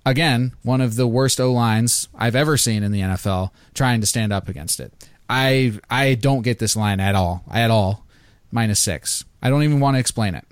again 0.04 0.52
one 0.62 0.80
of 0.80 0.96
the 0.96 1.06
worst 1.06 1.40
O 1.40 1.52
lines 1.52 2.08
I've 2.14 2.36
ever 2.36 2.56
seen 2.56 2.82
in 2.82 2.92
the 2.92 3.00
NFL 3.00 3.50
trying 3.74 4.00
to 4.00 4.06
stand 4.06 4.32
up 4.32 4.48
against 4.48 4.80
it. 4.80 4.92
I 5.28 5.78
I 5.90 6.14
don't 6.14 6.42
get 6.42 6.58
this 6.58 6.76
line 6.76 7.00
at 7.00 7.14
all, 7.14 7.44
at 7.50 7.70
all. 7.70 8.04
Minus 8.50 8.80
six. 8.80 9.24
I 9.42 9.48
don't 9.48 9.62
even 9.62 9.80
want 9.80 9.96
to 9.96 9.98
explain 9.98 10.34
it. 10.34 10.44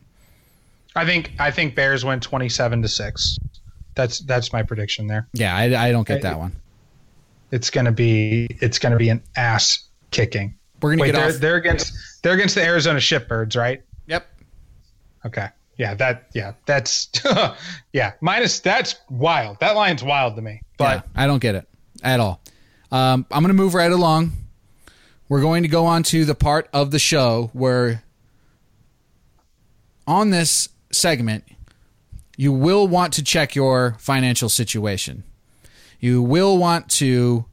I 0.96 1.04
think 1.04 1.32
I 1.38 1.50
think 1.50 1.74
Bears 1.74 2.04
win 2.04 2.20
27 2.20 2.82
to 2.82 2.88
6. 2.88 3.38
That's 3.94 4.20
that's 4.20 4.52
my 4.52 4.62
prediction 4.62 5.06
there. 5.06 5.28
Yeah, 5.32 5.54
I, 5.54 5.88
I 5.88 5.92
don't 5.92 6.06
get 6.06 6.22
that 6.22 6.38
one. 6.38 6.56
It's 7.50 7.70
going 7.70 7.84
to 7.84 7.92
be 7.92 8.48
it's 8.60 8.78
to 8.78 8.96
be 8.96 9.10
an 9.10 9.22
ass 9.36 9.86
kicking. 10.10 10.56
We're 10.80 10.92
gonna 10.92 11.02
Wait, 11.02 11.12
get 11.12 11.18
they're, 11.18 11.28
off. 11.28 11.40
they're 11.40 11.56
against 11.56 12.22
they're 12.22 12.32
against 12.32 12.54
the 12.54 12.64
Arizona 12.64 13.00
Shipbirds, 13.00 13.56
right? 13.56 13.82
Yep. 14.10 14.26
Okay. 15.26 15.48
Yeah, 15.78 15.94
that 15.94 16.26
yeah, 16.34 16.52
that's 16.66 17.08
yeah, 17.92 18.12
minus 18.20 18.60
that's 18.60 18.96
wild. 19.08 19.58
That 19.60 19.76
line's 19.76 20.02
wild 20.04 20.36
to 20.36 20.42
me. 20.42 20.60
But 20.76 21.06
yeah, 21.06 21.22
I 21.22 21.26
don't 21.26 21.38
get 21.38 21.54
it 21.54 21.66
at 22.02 22.20
all. 22.20 22.42
Um, 22.92 23.24
I'm 23.30 23.42
going 23.42 23.56
to 23.56 23.62
move 23.62 23.72
right 23.72 23.90
along. 23.90 24.32
We're 25.28 25.40
going 25.40 25.62
to 25.62 25.68
go 25.68 25.86
on 25.86 26.02
to 26.04 26.24
the 26.24 26.34
part 26.34 26.68
of 26.72 26.90
the 26.90 26.98
show 26.98 27.50
where, 27.52 28.02
on 30.06 30.30
this 30.30 30.68
segment, 30.92 31.44
you 32.36 32.52
will 32.52 32.88
want 32.88 33.12
to 33.14 33.22
check 33.22 33.54
your 33.54 33.96
financial 34.00 34.48
situation. 34.48 35.22
You 36.00 36.20
will 36.20 36.58
want 36.58 36.90
to 36.92 37.44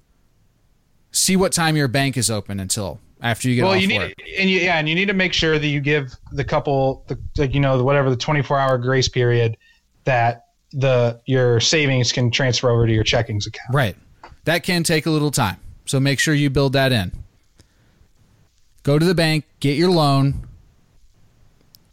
see 1.11 1.35
what 1.35 1.53
time 1.53 1.77
your 1.77 1.87
bank 1.87 2.17
is 2.17 2.31
open 2.31 2.59
until 2.59 2.99
after 3.21 3.49
you 3.49 3.55
get 3.55 3.63
well, 3.63 3.73
off 3.73 3.81
you 3.81 3.87
need 3.87 3.99
work. 3.99 4.13
and 4.37 4.49
you, 4.49 4.59
yeah, 4.59 4.77
and 4.77 4.87
you 4.87 4.95
need 4.95 5.07
to 5.07 5.13
make 5.13 5.33
sure 5.33 5.57
that 5.57 5.67
you 5.67 5.79
give 5.79 6.15
the 6.31 6.43
couple 6.43 7.03
the 7.07 7.17
like 7.37 7.53
you 7.53 7.59
know 7.59 7.83
whatever 7.83 8.09
the 8.09 8.17
24 8.17 8.57
hour 8.59 8.77
grace 8.77 9.07
period 9.07 9.57
that 10.05 10.45
the 10.71 11.19
your 11.25 11.59
savings 11.59 12.11
can 12.11 12.29
transfer 12.31 12.69
over 12.69 12.85
to 12.85 12.93
your 12.93 13.03
checkings 13.03 13.47
account. 13.47 13.73
Right. 13.73 13.95
That 14.45 14.63
can 14.63 14.83
take 14.83 15.05
a 15.05 15.09
little 15.09 15.31
time. 15.31 15.57
So 15.85 15.99
make 15.99 16.19
sure 16.19 16.33
you 16.33 16.49
build 16.49 16.73
that 16.73 16.91
in. 16.91 17.11
Go 18.83 18.99
to 18.99 19.05
the 19.05 19.15
bank, 19.15 19.45
get 19.59 19.77
your 19.77 19.91
loan, 19.91 20.47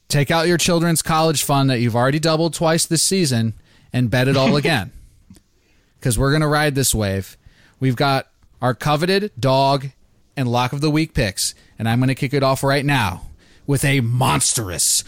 take 0.08 0.30
out 0.30 0.46
your 0.46 0.58
children's 0.58 1.02
college 1.02 1.42
fund 1.42 1.68
that 1.70 1.80
you've 1.80 1.96
already 1.96 2.20
doubled 2.20 2.54
twice 2.54 2.86
this 2.86 3.02
season, 3.02 3.54
and 3.92 4.10
bet 4.10 4.28
it 4.28 4.36
all 4.36 4.54
again. 4.64 4.92
Because 5.98 6.18
we're 6.18 6.30
going 6.30 6.42
to 6.42 6.48
ride 6.48 6.74
this 6.74 6.94
wave. 6.94 7.36
We've 7.80 7.96
got 7.96 8.28
our 8.62 8.74
coveted 8.74 9.32
dog 9.38 9.90
and 10.36 10.48
lock 10.48 10.72
of 10.72 10.80
the 10.80 10.90
week 10.90 11.14
picks, 11.14 11.54
and 11.78 11.88
I'm 11.88 11.98
going 11.98 12.08
to 12.08 12.14
kick 12.14 12.34
it 12.34 12.42
off 12.42 12.62
right 12.62 12.84
now 12.84 13.22
with 13.66 13.84
a 13.84 14.00
monstrous. 14.00 15.04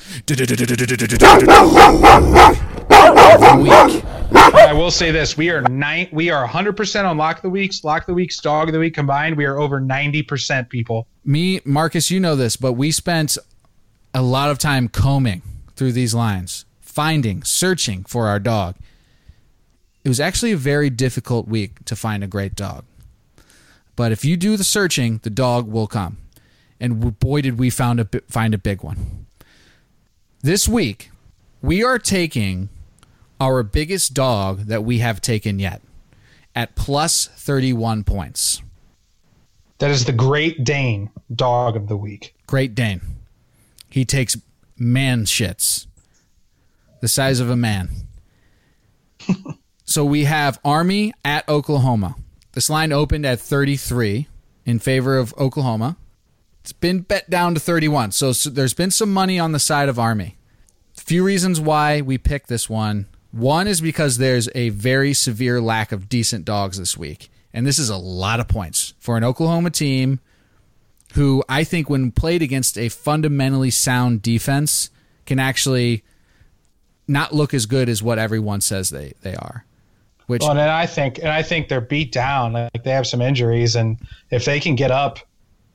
I 4.38 4.72
will 4.72 4.90
say 4.90 5.10
this: 5.10 5.36
we 5.36 5.50
are 5.50 5.62
nine, 5.62 6.08
we 6.12 6.30
are 6.30 6.42
100 6.42 6.76
percent 6.76 7.06
on 7.06 7.16
lock 7.16 7.36
of 7.36 7.42
the 7.42 7.50
weeks, 7.50 7.84
lock 7.84 8.02
of 8.02 8.06
the 8.06 8.14
weeks, 8.14 8.40
dog 8.40 8.68
of 8.68 8.72
the 8.72 8.78
week 8.78 8.94
combined. 8.94 9.36
We 9.36 9.44
are 9.44 9.58
over 9.58 9.80
90 9.80 10.22
percent 10.22 10.68
people. 10.68 11.06
me, 11.24 11.60
Marcus, 11.64 12.10
you 12.10 12.20
know 12.20 12.36
this, 12.36 12.56
but 12.56 12.72
we 12.72 12.90
spent 12.90 13.36
a 14.14 14.22
lot 14.22 14.50
of 14.50 14.58
time 14.58 14.88
combing 14.88 15.42
through 15.74 15.92
these 15.92 16.14
lines, 16.14 16.64
finding, 16.80 17.42
searching 17.44 18.04
for 18.04 18.28
our 18.28 18.38
dog. 18.38 18.76
It 20.04 20.08
was 20.08 20.20
actually 20.20 20.52
a 20.52 20.56
very 20.56 20.88
difficult 20.88 21.48
week 21.48 21.84
to 21.84 21.96
find 21.96 22.24
a 22.24 22.28
great 22.28 22.54
dog. 22.54 22.84
But 23.96 24.12
if 24.12 24.24
you 24.24 24.36
do 24.36 24.56
the 24.56 24.64
searching, 24.64 25.20
the 25.22 25.30
dog 25.30 25.66
will 25.66 25.86
come. 25.86 26.18
And 26.78 27.18
boy, 27.18 27.40
did 27.40 27.58
we 27.58 27.70
found 27.70 28.00
a, 28.00 28.08
find 28.28 28.52
a 28.52 28.58
big 28.58 28.82
one. 28.82 29.26
This 30.42 30.68
week, 30.68 31.10
we 31.62 31.82
are 31.82 31.98
taking 31.98 32.68
our 33.40 33.62
biggest 33.62 34.14
dog 34.14 34.66
that 34.66 34.84
we 34.84 34.98
have 34.98 35.20
taken 35.20 35.58
yet 35.58 35.82
at 36.54 36.74
plus 36.74 37.26
31 37.26 38.04
points. 38.04 38.62
That 39.78 39.90
is 39.90 40.04
the 40.04 40.12
Great 40.12 40.64
Dane 40.64 41.10
dog 41.34 41.76
of 41.76 41.88
the 41.88 41.96
week. 41.96 42.34
Great 42.46 42.74
Dane. 42.74 43.00
He 43.90 44.04
takes 44.04 44.36
man 44.78 45.24
shits, 45.24 45.86
the 47.00 47.08
size 47.08 47.40
of 47.40 47.50
a 47.50 47.56
man. 47.56 47.90
so 49.84 50.04
we 50.04 50.24
have 50.24 50.58
Army 50.64 51.12
at 51.24 51.48
Oklahoma. 51.48 52.16
This 52.56 52.70
line 52.70 52.90
opened 52.90 53.26
at 53.26 53.38
33 53.38 54.28
in 54.64 54.78
favor 54.78 55.18
of 55.18 55.34
Oklahoma. 55.36 55.98
It's 56.62 56.72
been 56.72 57.00
bet 57.00 57.28
down 57.28 57.52
to 57.52 57.60
31. 57.60 58.12
So, 58.12 58.32
so 58.32 58.48
there's 58.48 58.72
been 58.72 58.90
some 58.90 59.12
money 59.12 59.38
on 59.38 59.52
the 59.52 59.58
side 59.58 59.90
of 59.90 59.98
Army. 59.98 60.38
A 60.96 61.02
few 61.02 61.22
reasons 61.22 61.60
why 61.60 62.00
we 62.00 62.16
picked 62.16 62.48
this 62.48 62.70
one. 62.70 63.08
One 63.30 63.68
is 63.68 63.82
because 63.82 64.16
there's 64.16 64.48
a 64.54 64.70
very 64.70 65.12
severe 65.12 65.60
lack 65.60 65.92
of 65.92 66.08
decent 66.08 66.46
dogs 66.46 66.78
this 66.78 66.96
week. 66.96 67.30
And 67.52 67.66
this 67.66 67.78
is 67.78 67.90
a 67.90 67.98
lot 67.98 68.40
of 68.40 68.48
points 68.48 68.94
for 68.98 69.18
an 69.18 69.24
Oklahoma 69.24 69.68
team 69.68 70.20
who 71.12 71.44
I 71.50 71.62
think, 71.62 71.90
when 71.90 72.10
played 72.10 72.40
against 72.40 72.78
a 72.78 72.88
fundamentally 72.88 73.70
sound 73.70 74.22
defense, 74.22 74.88
can 75.26 75.38
actually 75.38 76.04
not 77.06 77.34
look 77.34 77.52
as 77.52 77.66
good 77.66 77.90
as 77.90 78.02
what 78.02 78.18
everyone 78.18 78.62
says 78.62 78.88
they, 78.88 79.12
they 79.20 79.34
are. 79.34 79.65
Which 80.26 80.42
Well, 80.42 80.50
and 80.50 80.60
I 80.60 80.86
think, 80.86 81.18
and 81.18 81.28
I 81.28 81.42
think 81.42 81.68
they're 81.68 81.80
beat 81.80 82.12
down. 82.12 82.52
Like 82.52 82.82
they 82.82 82.90
have 82.90 83.06
some 83.06 83.22
injuries, 83.22 83.76
and 83.76 83.98
if 84.30 84.44
they 84.44 84.58
can 84.60 84.74
get 84.74 84.90
up 84.90 85.20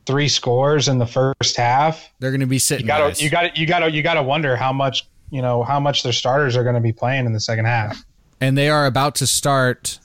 three 0.05 0.27
scores 0.27 0.87
in 0.87 0.97
the 0.97 1.05
first 1.05 1.55
half, 1.55 2.09
they're 2.19 2.31
going 2.31 2.41
to 2.41 2.47
be 2.47 2.59
sitting. 2.59 2.85
you 2.85 2.87
got 2.87 3.15
to, 3.15 3.23
you 3.23 3.29
got 3.29 3.41
to, 3.41 3.59
you 3.59 3.65
got 3.65 3.79
to, 3.79 3.91
you 3.91 4.03
got 4.03 4.15
to 4.15 4.23
wonder 4.23 4.55
how 4.55 4.73
much, 4.73 5.07
you 5.29 5.41
know, 5.41 5.63
how 5.63 5.79
much 5.79 6.03
their 6.03 6.13
starters 6.13 6.57
are 6.57 6.63
going 6.63 6.75
to 6.75 6.81
be 6.81 6.91
playing 6.91 7.25
in 7.25 7.33
the 7.33 7.39
second 7.39 7.65
half. 7.65 8.03
and 8.41 8.57
they 8.57 8.69
are 8.69 8.85
about 8.85 9.15
to 9.15 9.27
start 9.27 9.99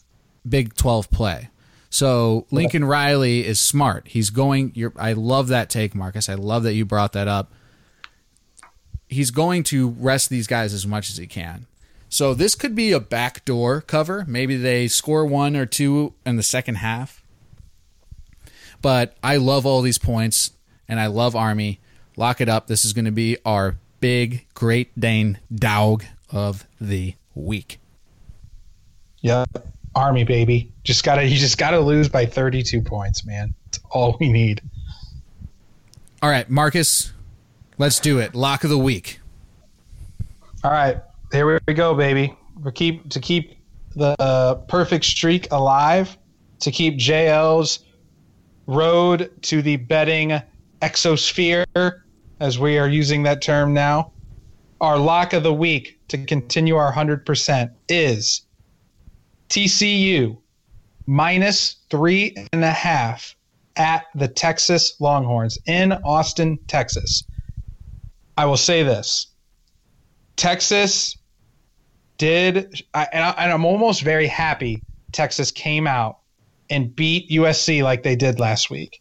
Big 0.48 0.74
12 0.76 1.10
play. 1.10 1.48
So 1.90 2.46
Lincoln 2.50 2.84
Riley 2.84 3.46
is 3.46 3.58
smart. 3.58 4.08
He's 4.08 4.30
going. 4.30 4.72
You're, 4.74 4.92
I 4.96 5.14
love 5.14 5.48
that 5.48 5.70
take, 5.70 5.94
Marcus. 5.94 6.28
I 6.28 6.34
love 6.34 6.62
that 6.64 6.74
you 6.74 6.84
brought 6.84 7.12
that 7.12 7.26
up. 7.26 7.52
He's 9.08 9.30
going 9.30 9.62
to 9.64 9.90
rest 9.90 10.28
these 10.28 10.46
guys 10.46 10.74
as 10.74 10.86
much 10.86 11.08
as 11.10 11.16
he 11.16 11.26
can. 11.26 11.66
So 12.08 12.34
this 12.34 12.54
could 12.54 12.74
be 12.74 12.92
a 12.92 13.00
backdoor 13.00 13.80
cover. 13.80 14.24
Maybe 14.26 14.56
they 14.56 14.88
score 14.88 15.26
one 15.26 15.56
or 15.56 15.66
two 15.66 16.14
in 16.24 16.36
the 16.36 16.42
second 16.42 16.76
half. 16.76 17.22
But 18.80 19.16
I 19.22 19.36
love 19.36 19.66
all 19.66 19.82
these 19.82 19.98
points, 19.98 20.52
and 20.88 21.00
I 21.00 21.06
love 21.06 21.34
Army. 21.34 21.80
Lock 22.16 22.40
it 22.40 22.48
up. 22.48 22.66
This 22.66 22.84
is 22.84 22.92
going 22.92 23.04
to 23.06 23.10
be 23.10 23.36
our 23.44 23.76
big 24.00 24.46
Great 24.54 24.98
Dane 24.98 25.38
dog 25.54 26.04
of 26.30 26.66
the 26.80 27.14
week. 27.34 27.78
Yep. 29.20 29.66
Army 29.96 30.24
baby. 30.24 30.70
Just 30.84 31.04
gotta 31.04 31.24
you 31.24 31.36
just 31.36 31.56
gotta 31.56 31.80
lose 31.80 32.08
by 32.08 32.26
thirty 32.26 32.62
two 32.62 32.82
points, 32.82 33.24
man. 33.24 33.54
That's 33.64 33.80
all 33.90 34.16
we 34.20 34.30
need. 34.30 34.60
All 36.22 36.28
right, 36.28 36.48
Marcus, 36.50 37.12
let's 37.78 37.98
do 37.98 38.18
it. 38.18 38.34
Lock 38.34 38.62
of 38.62 38.70
the 38.70 38.78
week. 38.78 39.20
All 40.62 40.70
right, 40.70 40.98
here 41.36 41.60
we 41.68 41.74
go, 41.74 41.94
baby. 41.94 42.34
We 42.62 42.72
keep 42.72 43.10
to 43.10 43.20
keep 43.20 43.58
the 43.94 44.16
uh, 44.18 44.54
perfect 44.54 45.04
streak 45.04 45.48
alive, 45.50 46.16
to 46.60 46.70
keep 46.70 46.98
JL's 46.98 47.80
road 48.66 49.30
to 49.42 49.60
the 49.60 49.76
betting 49.76 50.40
exosphere, 50.80 51.66
as 52.40 52.58
we 52.58 52.78
are 52.78 52.88
using 52.88 53.22
that 53.24 53.42
term 53.42 53.74
now. 53.74 54.12
Our 54.80 54.98
lock 54.98 55.34
of 55.34 55.42
the 55.42 55.52
week 55.52 56.00
to 56.08 56.18
continue 56.24 56.76
our 56.76 56.90
hundred 56.90 57.26
percent 57.26 57.72
is 57.88 58.42
TCU 59.50 60.38
minus 61.06 61.76
three 61.90 62.34
and 62.52 62.64
a 62.64 62.70
half 62.70 63.36
at 63.76 64.06
the 64.14 64.28
Texas 64.28 64.94
Longhorns 65.00 65.58
in 65.66 65.92
Austin, 65.92 66.58
Texas. 66.66 67.24
I 68.38 68.46
will 68.46 68.56
say 68.56 68.82
this 68.82 69.26
Texas 70.36 71.16
did, 72.18 72.82
I, 72.94 73.06
and, 73.12 73.24
I, 73.24 73.30
and 73.38 73.52
I'm 73.52 73.64
almost 73.64 74.02
very 74.02 74.26
happy 74.26 74.82
Texas 75.12 75.50
came 75.50 75.86
out 75.86 76.18
and 76.70 76.94
beat 76.94 77.30
USC 77.30 77.82
like 77.82 78.02
they 78.02 78.16
did 78.16 78.40
last 78.40 78.70
week. 78.70 79.00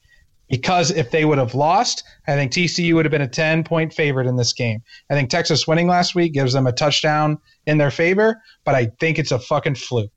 Because 0.49 0.91
if 0.91 1.09
they 1.09 1.25
would 1.25 1.39
have 1.39 1.55
lost, 1.55 2.03
I 2.27 2.35
think 2.35 2.51
TCU 2.51 2.93
would 2.93 3.05
have 3.05 3.11
been 3.11 3.21
a 3.21 3.27
10 3.27 3.63
point 3.63 3.93
favorite 3.93 4.27
in 4.27 4.35
this 4.35 4.53
game. 4.53 4.83
I 5.09 5.15
think 5.15 5.29
Texas 5.29 5.67
winning 5.67 5.87
last 5.87 6.13
week 6.13 6.33
gives 6.33 6.53
them 6.53 6.67
a 6.67 6.71
touchdown 6.71 7.39
in 7.65 7.79
their 7.79 7.89
favor, 7.89 8.39
but 8.63 8.75
I 8.75 8.91
think 8.99 9.17
it's 9.17 9.31
a 9.31 9.39
fucking 9.39 9.75
fluke. 9.75 10.11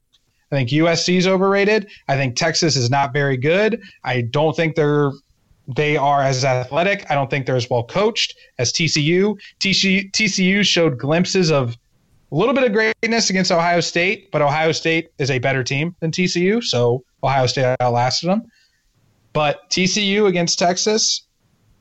I 0.51 0.55
think 0.55 0.69
USC 0.69 1.17
is 1.17 1.27
overrated. 1.27 1.89
I 2.07 2.15
think 2.15 2.35
Texas 2.35 2.75
is 2.75 2.89
not 2.89 3.11
very 3.13 3.37
good. 3.37 3.81
I 4.03 4.21
don't 4.21 4.55
think 4.55 4.75
they're 4.75 5.11
they 5.75 5.97
are 5.97 6.23
as 6.23 6.43
athletic. 6.43 7.05
I 7.11 7.15
don't 7.15 7.29
think 7.29 7.45
they're 7.45 7.55
as 7.55 7.69
well 7.69 7.83
coached 7.83 8.33
as 8.57 8.73
TCU. 8.73 9.37
TCU, 9.59 10.11
TCU 10.11 10.65
showed 10.65 10.97
glimpses 10.97 11.51
of 11.51 11.77
a 12.31 12.35
little 12.35 12.53
bit 12.53 12.63
of 12.63 12.73
greatness 12.73 13.29
against 13.29 13.51
Ohio 13.51 13.79
State, 13.79 14.31
but 14.31 14.41
Ohio 14.41 14.71
State 14.71 15.11
is 15.17 15.31
a 15.31 15.39
better 15.39 15.63
team 15.63 15.95
than 15.99 16.11
TCU, 16.11 16.63
so 16.63 17.03
Ohio 17.23 17.47
State 17.47 17.75
outlasted 17.79 18.29
them. 18.29 18.43
But 19.33 19.69
TCU 19.69 20.27
against 20.27 20.59
Texas 20.59 21.27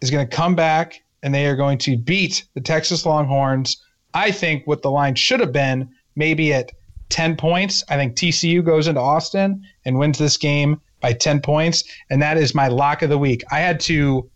is 0.00 0.10
going 0.10 0.26
to 0.26 0.36
come 0.36 0.54
back 0.54 1.02
and 1.22 1.34
they 1.34 1.46
are 1.46 1.56
going 1.56 1.78
to 1.78 1.96
beat 1.96 2.46
the 2.54 2.60
Texas 2.60 3.04
Longhorns. 3.04 3.82
I 4.14 4.30
think 4.30 4.66
what 4.66 4.82
the 4.82 4.90
line 4.90 5.14
should 5.14 5.40
have 5.40 5.52
been 5.52 5.88
maybe 6.16 6.52
at 6.52 6.72
10 7.08 7.36
points. 7.36 7.84
I 7.88 7.96
think 7.96 8.16
TCU 8.16 8.64
goes 8.64 8.86
into 8.86 9.00
Austin 9.00 9.62
and 9.84 9.98
wins 9.98 10.18
this 10.18 10.36
game 10.36 10.80
by 11.00 11.12
10 11.12 11.40
points. 11.40 11.84
And 12.10 12.20
that 12.22 12.36
is 12.36 12.54
my 12.54 12.68
lock 12.68 13.02
of 13.02 13.10
the 13.10 13.18
week. 13.18 13.42
I 13.50 13.60
had 13.60 13.80
to, 13.80 14.30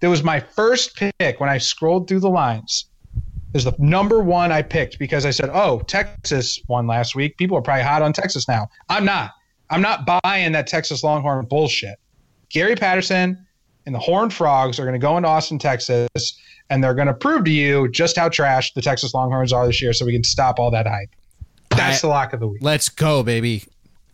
that 0.00 0.08
was 0.08 0.22
my 0.22 0.40
first 0.40 0.96
pick 0.96 1.40
when 1.40 1.48
I 1.48 1.58
scrolled 1.58 2.08
through 2.08 2.20
the 2.20 2.30
lines. 2.30 2.86
Is 3.54 3.64
the 3.64 3.74
number 3.78 4.20
one 4.20 4.50
I 4.50 4.62
picked 4.62 4.98
because 4.98 5.26
I 5.26 5.30
said, 5.30 5.50
oh, 5.52 5.80
Texas 5.80 6.60
won 6.68 6.86
last 6.86 7.14
week. 7.14 7.36
People 7.36 7.56
are 7.58 7.62
probably 7.62 7.82
hot 7.82 8.00
on 8.00 8.12
Texas 8.12 8.48
now. 8.48 8.68
I'm 8.88 9.04
not. 9.04 9.32
I'm 9.68 9.82
not 9.82 10.06
buying 10.22 10.52
that 10.52 10.66
Texas 10.66 11.04
Longhorn 11.04 11.46
bullshit. 11.46 11.96
Gary 12.48 12.76
Patterson 12.76 13.46
and 13.86 13.94
the 13.94 13.98
Horned 13.98 14.32
Frogs 14.32 14.78
are 14.78 14.84
going 14.84 14.98
to 14.98 14.98
go 14.98 15.16
into 15.16 15.28
Austin, 15.28 15.58
Texas, 15.58 16.08
and 16.70 16.82
they're 16.82 16.94
going 16.94 17.08
to 17.08 17.14
prove 17.14 17.44
to 17.44 17.50
you 17.50 17.90
just 17.90 18.16
how 18.16 18.28
trash 18.28 18.72
the 18.74 18.82
Texas 18.82 19.14
Longhorns 19.14 19.52
are 19.52 19.66
this 19.66 19.82
year 19.82 19.92
so 19.92 20.06
we 20.06 20.12
can 20.12 20.24
stop 20.24 20.58
all 20.58 20.70
that 20.70 20.86
hype. 20.86 21.10
That's 21.70 22.02
I- 22.02 22.06
the 22.06 22.10
lock 22.10 22.32
of 22.32 22.40
the 22.40 22.48
week. 22.48 22.62
Let's 22.62 22.88
go, 22.88 23.22
baby. 23.22 23.64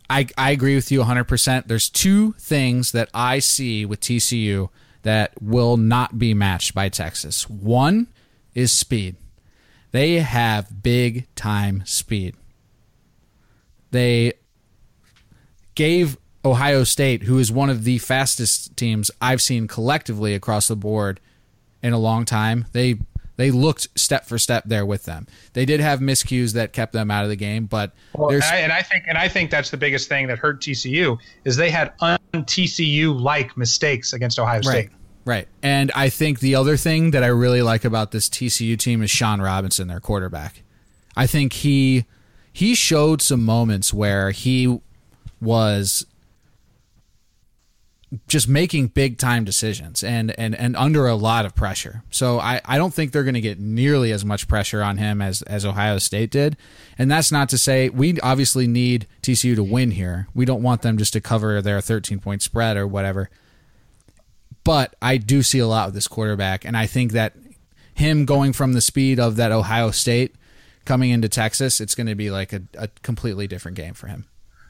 I, 0.09 0.27
I 0.37 0.51
agree 0.51 0.75
with 0.75 0.91
you 0.91 1.01
100%. 1.01 1.67
There's 1.67 1.89
two 1.89 2.33
things 2.33 2.93
that 2.93 3.09
I 3.13 3.39
see 3.39 3.85
with 3.85 4.01
TCU 4.01 4.69
that 5.03 5.33
will 5.41 5.77
not 5.77 6.17
be 6.17 6.33
matched 6.33 6.73
by 6.73 6.89
Texas. 6.89 7.49
One 7.49 8.07
is 8.55 8.71
speed. 8.71 9.17
They 9.91 10.15
have 10.15 10.83
big 10.83 11.27
time 11.35 11.83
speed. 11.85 12.35
They 13.91 14.33
gave 15.75 16.17
Ohio 16.45 16.83
State, 16.83 17.23
who 17.23 17.37
is 17.37 17.51
one 17.51 17.69
of 17.69 17.83
the 17.83 17.97
fastest 17.97 18.77
teams 18.77 19.11
I've 19.21 19.41
seen 19.41 19.67
collectively 19.67 20.33
across 20.35 20.67
the 20.67 20.75
board 20.75 21.19
in 21.81 21.93
a 21.93 21.97
long 21.97 22.25
time, 22.25 22.65
they 22.71 22.99
they 23.37 23.51
looked 23.51 23.87
step 23.97 24.25
for 24.25 24.37
step 24.37 24.65
there 24.65 24.85
with 24.85 25.05
them. 25.05 25.25
They 25.53 25.63
did 25.63 25.79
have 25.79 26.01
miscues 26.01 26.53
that 26.55 26.73
kept 26.73 26.91
them 26.91 27.09
out 27.09 27.23
of 27.23 27.29
the 27.29 27.37
game, 27.37 27.67
but 27.67 27.93
Well, 28.13 28.31
and, 28.31 28.43
I, 28.43 28.55
and 28.57 28.73
I 28.73 28.81
think 28.81 29.05
and 29.07 29.17
I 29.17 29.29
think 29.29 29.49
that's 29.49 29.69
the 29.69 29.77
biggest 29.77 30.09
thing 30.09 30.27
that 30.27 30.37
hurt 30.37 30.59
TCU 30.59 31.17
is 31.45 31.55
they 31.55 31.69
had 31.69 31.93
un 32.01 32.19
TCU 32.33 33.19
like 33.19 33.55
mistakes 33.55 34.11
against 34.13 34.39
Ohio 34.39 34.61
State. 34.61 34.73
Right. 34.73 34.89
Right. 35.29 35.47
And 35.61 35.91
I 35.93 36.09
think 36.09 36.39
the 36.39 36.55
other 36.55 36.75
thing 36.75 37.11
that 37.11 37.23
I 37.23 37.27
really 37.27 37.61
like 37.61 37.85
about 37.85 38.09
this 38.09 38.29
TCU 38.29 38.75
team 38.79 39.03
is 39.03 39.11
Shawn 39.11 39.39
Robinson, 39.39 39.87
their 39.87 39.99
quarterback. 39.99 40.63
I 41.15 41.27
think 41.27 41.53
he 41.53 42.05
he 42.51 42.73
showed 42.73 43.21
some 43.21 43.45
moments 43.45 43.93
where 43.93 44.31
he 44.31 44.81
was 45.39 46.03
just 48.27 48.47
making 48.47 48.87
big 48.87 49.19
time 49.19 49.45
decisions 49.45 50.03
and, 50.03 50.33
and, 50.39 50.55
and 50.55 50.75
under 50.75 51.05
a 51.05 51.13
lot 51.13 51.45
of 51.45 51.53
pressure. 51.53 52.01
So 52.09 52.39
I, 52.39 52.59
I 52.65 52.79
don't 52.79 52.91
think 52.91 53.11
they're 53.11 53.23
going 53.23 53.35
to 53.35 53.39
get 53.39 53.59
nearly 53.59 54.11
as 54.11 54.25
much 54.25 54.47
pressure 54.47 54.81
on 54.81 54.97
him 54.97 55.21
as, 55.21 55.43
as 55.43 55.63
Ohio 55.63 55.99
State 55.99 56.31
did. 56.31 56.57
And 56.97 57.11
that's 57.11 57.31
not 57.31 57.49
to 57.49 57.57
say 57.59 57.89
we 57.89 58.19
obviously 58.21 58.65
need 58.65 59.05
TCU 59.21 59.53
to 59.53 59.63
win 59.63 59.91
here. 59.91 60.27
We 60.33 60.45
don't 60.45 60.63
want 60.63 60.81
them 60.81 60.97
just 60.97 61.13
to 61.13 61.21
cover 61.21 61.61
their 61.61 61.81
13 61.81 62.19
point 62.19 62.41
spread 62.41 62.77
or 62.77 62.87
whatever 62.87 63.29
but 64.63 64.95
I 65.01 65.17
do 65.17 65.41
see 65.43 65.59
a 65.59 65.67
lot 65.67 65.87
with 65.87 65.95
this 65.95 66.07
quarterback, 66.07 66.65
and 66.65 66.75
I 66.77 66.85
think 66.85 67.11
that 67.13 67.33
him 67.93 68.25
going 68.25 68.53
from 68.53 68.73
the 68.73 68.81
speed 68.81 69.19
of 69.19 69.35
that 69.35 69.51
Ohio 69.51 69.91
State 69.91 70.35
coming 70.85 71.11
into 71.11 71.29
Texas, 71.29 71.81
it's 71.81 71.95
going 71.95 72.07
to 72.07 72.15
be 72.15 72.31
like 72.31 72.53
a, 72.53 72.61
a 72.77 72.87
completely 73.03 73.47
different 73.47 73.77
game 73.77 73.93
for 73.93 74.07
him. 74.07 74.25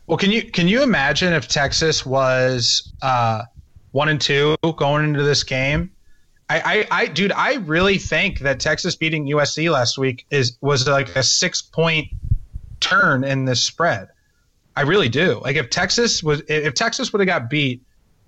Well, 0.07 0.17
can 0.17 0.31
you 0.31 0.43
can 0.43 0.67
you 0.67 0.81
imagine 0.81 1.33
if 1.33 1.47
Texas 1.47 2.05
was 2.05 2.91
uh, 3.01 3.43
one 3.91 4.09
and 4.09 4.19
two 4.19 4.55
going 4.77 5.03
into 5.03 5.23
this 5.23 5.43
game? 5.43 5.91
I, 6.49 6.87
I, 6.91 7.01
I, 7.01 7.05
dude, 7.05 7.31
I 7.31 7.55
really 7.57 7.99
think 7.99 8.39
that 8.39 8.59
Texas 8.59 8.95
beating 8.95 9.27
USC 9.27 9.71
last 9.71 9.99
week 9.99 10.25
is 10.31 10.57
was 10.61 10.87
like 10.87 11.15
a 11.15 11.21
six 11.21 11.61
point 11.61 12.07
turn 12.79 13.23
in 13.23 13.45
this 13.45 13.61
spread. 13.61 14.09
I 14.75 14.81
really 14.81 15.09
do. 15.09 15.39
Like 15.43 15.57
if 15.57 15.69
Texas 15.69 16.23
was 16.23 16.41
if 16.47 16.73
Texas 16.73 17.13
would 17.13 17.19
have 17.19 17.27
got 17.27 17.49
beat 17.49 17.83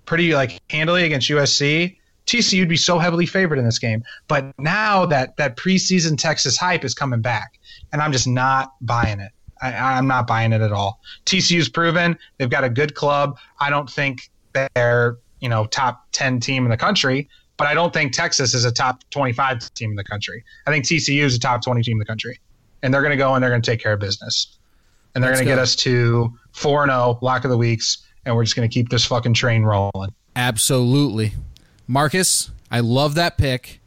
pretty 0.06 0.34
like 0.34 0.60
handily 0.70 1.04
against 1.04 1.28
USC, 1.28 1.96
TCU 2.26 2.60
would 2.60 2.68
be 2.68 2.76
so 2.76 2.98
heavily 2.98 3.26
favored 3.26 3.58
in 3.58 3.64
this 3.64 3.78
game. 3.78 4.04
But 4.28 4.52
now 4.58 5.06
that 5.06 5.36
that 5.36 5.56
preseason 5.56 6.18
Texas 6.18 6.56
hype 6.56 6.84
is 6.84 6.94
coming 6.94 7.20
back, 7.20 7.58
and 7.92 8.00
I'm 8.00 8.12
just 8.12 8.26
not 8.26 8.74
buying 8.80 9.20
it. 9.20 9.32
I, 9.60 9.72
I'm 9.72 10.06
not 10.06 10.26
buying 10.26 10.52
it 10.52 10.60
at 10.60 10.72
all. 10.72 11.00
TCU's 11.26 11.68
proven 11.68 12.18
they've 12.38 12.50
got 12.50 12.64
a 12.64 12.70
good 12.70 12.94
club. 12.94 13.38
I 13.60 13.70
don't 13.70 13.90
think 13.90 14.30
they're 14.52 15.18
you 15.40 15.48
know 15.48 15.66
top 15.66 16.06
ten 16.12 16.40
team 16.40 16.64
in 16.64 16.70
the 16.70 16.76
country, 16.76 17.28
but 17.56 17.66
I 17.66 17.74
don't 17.74 17.92
think 17.92 18.12
Texas 18.12 18.54
is 18.54 18.64
a 18.64 18.72
top 18.72 19.02
25 19.10 19.72
team 19.74 19.90
in 19.90 19.96
the 19.96 20.04
country. 20.04 20.44
I 20.66 20.70
think 20.70 20.84
TCU 20.84 21.22
is 21.22 21.36
a 21.36 21.40
top 21.40 21.62
20 21.62 21.82
team 21.82 21.96
in 21.96 21.98
the 21.98 22.04
country, 22.04 22.40
and 22.82 22.92
they're 22.92 23.02
going 23.02 23.12
to 23.12 23.16
go 23.16 23.34
and 23.34 23.42
they're 23.42 23.50
going 23.50 23.62
to 23.62 23.70
take 23.70 23.80
care 23.80 23.92
of 23.92 24.00
business, 24.00 24.58
and 25.14 25.22
they're 25.22 25.32
going 25.32 25.44
to 25.44 25.50
get 25.50 25.58
us 25.58 25.76
to 25.76 26.32
four 26.52 26.82
and 26.82 26.90
zero 26.90 27.18
lock 27.20 27.44
of 27.44 27.50
the 27.50 27.58
weeks, 27.58 28.01
and 28.24 28.34
we're 28.34 28.44
just 28.44 28.56
going 28.56 28.68
to 28.68 28.72
keep 28.72 28.88
this 28.88 29.04
fucking 29.04 29.34
train 29.34 29.62
rolling. 29.62 30.14
Absolutely. 30.36 31.32
Marcus, 31.86 32.50
I 32.70 32.80
love 32.80 33.14
that 33.16 33.36
pick. 33.36 33.80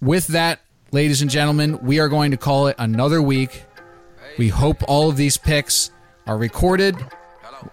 With 0.00 0.28
that, 0.28 0.60
ladies 0.92 1.22
and 1.22 1.30
gentlemen, 1.30 1.78
we 1.82 1.98
are 1.98 2.08
going 2.08 2.30
to 2.30 2.36
call 2.36 2.68
it 2.68 2.76
another 2.78 3.20
week. 3.20 3.64
We 4.38 4.48
hope 4.48 4.82
all 4.86 5.08
of 5.08 5.16
these 5.16 5.36
picks 5.36 5.90
are 6.26 6.38
recorded, 6.38 6.96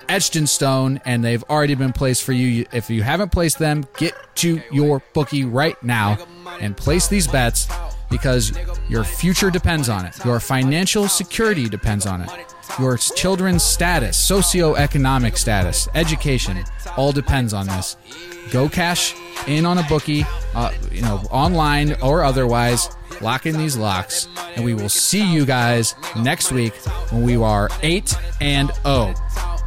etched 0.10 0.36
in 0.36 0.48
stone, 0.48 1.00
and 1.06 1.24
they've 1.24 1.44
already 1.44 1.76
been 1.76 1.94
placed 1.94 2.24
for 2.24 2.32
you. 2.32 2.66
If 2.72 2.90
you 2.90 3.04
haven't 3.04 3.32
placed 3.32 3.60
them, 3.60 3.86
get 3.98 4.16
to 4.36 4.62
your 4.72 5.04
bookie 5.14 5.46
right 5.46 5.82
now 5.84 6.18
and 6.60 6.76
place 6.76 7.08
these 7.08 7.28
bets 7.28 7.68
because 8.10 8.58
your 8.90 9.04
future 9.04 9.52
depends 9.52 9.90
on 9.90 10.06
it. 10.06 10.24
Your 10.26 10.40
financial 10.40 11.08
security 11.08 11.70
depends 11.70 12.06
on 12.06 12.22
it. 12.22 12.30
Your 12.80 12.98
children's 12.98 13.64
status, 13.64 14.18
socioeconomic 14.18 15.38
status, 15.38 15.88
education, 15.96 16.64
all 16.98 17.12
depends 17.12 17.54
on 17.54 17.68
this. 17.68 17.96
Go 18.52 18.68
cash 18.68 19.16
in 19.48 19.66
on 19.66 19.78
a 19.78 19.84
bookie, 19.84 20.26
uh, 20.54 20.72
you 20.92 21.02
know, 21.02 21.18
online 21.32 21.94
or 22.02 22.24
otherwise. 22.24 22.90
Lock 23.22 23.46
in 23.46 23.58
these 23.58 23.78
locks, 23.78 24.28
and 24.56 24.66
we 24.66 24.74
will 24.74 24.90
see 24.90 25.26
you 25.32 25.46
guys 25.46 25.96
next 26.18 26.52
week 26.52 26.74
when 27.12 27.24
we 27.24 27.38
are 27.38 27.70
eight 27.82 28.14
and 28.42 28.72
zero. 28.84 29.14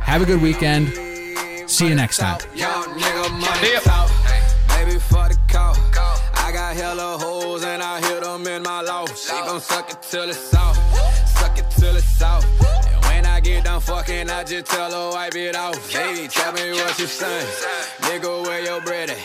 Have 0.00 0.22
a 0.22 0.26
good 0.26 0.42
weekend. 0.42 0.88
See 1.68 1.88
you 1.88 1.94
next 1.94 2.18
time. 2.18 2.40
She 9.16 9.32
gon' 9.32 9.60
suck 9.60 9.90
it 9.90 10.02
till 10.02 10.28
it's. 10.28 10.38
Suck 10.38 11.58
it 11.58 11.70
till 11.70 11.96
it's. 11.96 12.87
I 13.38 13.40
get 13.40 13.62
done 13.62 13.80
fucking, 13.80 14.28
I 14.30 14.42
just 14.42 14.66
tell 14.66 14.90
her 14.90 15.14
wipe 15.14 15.36
it 15.36 15.54
off. 15.54 15.78
Baby, 15.92 16.26
tell 16.26 16.52
me 16.54 16.72
what 16.72 16.98
you 16.98 17.06
saying. 17.06 17.46
Nigga, 18.00 18.42
where 18.42 18.64
your 18.64 18.80
bread 18.80 19.10
at? 19.10 19.16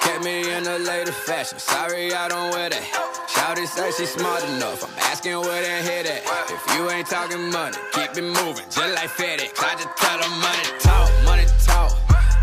Kept 0.00 0.24
me 0.24 0.50
in 0.50 0.64
the 0.64 0.80
latest 0.80 1.18
fashion. 1.18 1.60
Sorry, 1.60 2.12
I 2.12 2.26
don't 2.26 2.50
wear 2.50 2.68
that. 2.68 2.82
Shouty 3.30 3.68
say 3.68 3.92
she 3.92 4.06
smart 4.06 4.42
enough. 4.56 4.82
I'm 4.82 4.90
asking 4.98 5.38
where 5.38 5.62
that 5.62 5.84
head 5.84 6.06
at. 6.06 6.26
If 6.50 6.74
you 6.74 6.90
ain't 6.90 7.06
talking 7.06 7.48
money, 7.52 7.76
keep 7.92 8.10
it 8.18 8.26
moving, 8.26 8.66
just 8.74 8.92
like 8.98 9.08
FedEx. 9.08 9.54
I 9.62 9.78
just 9.78 9.94
tell 10.02 10.18
her 10.18 10.34
money 10.42 10.66
talk, 10.80 11.06
money 11.22 11.46
talk. 11.62 11.92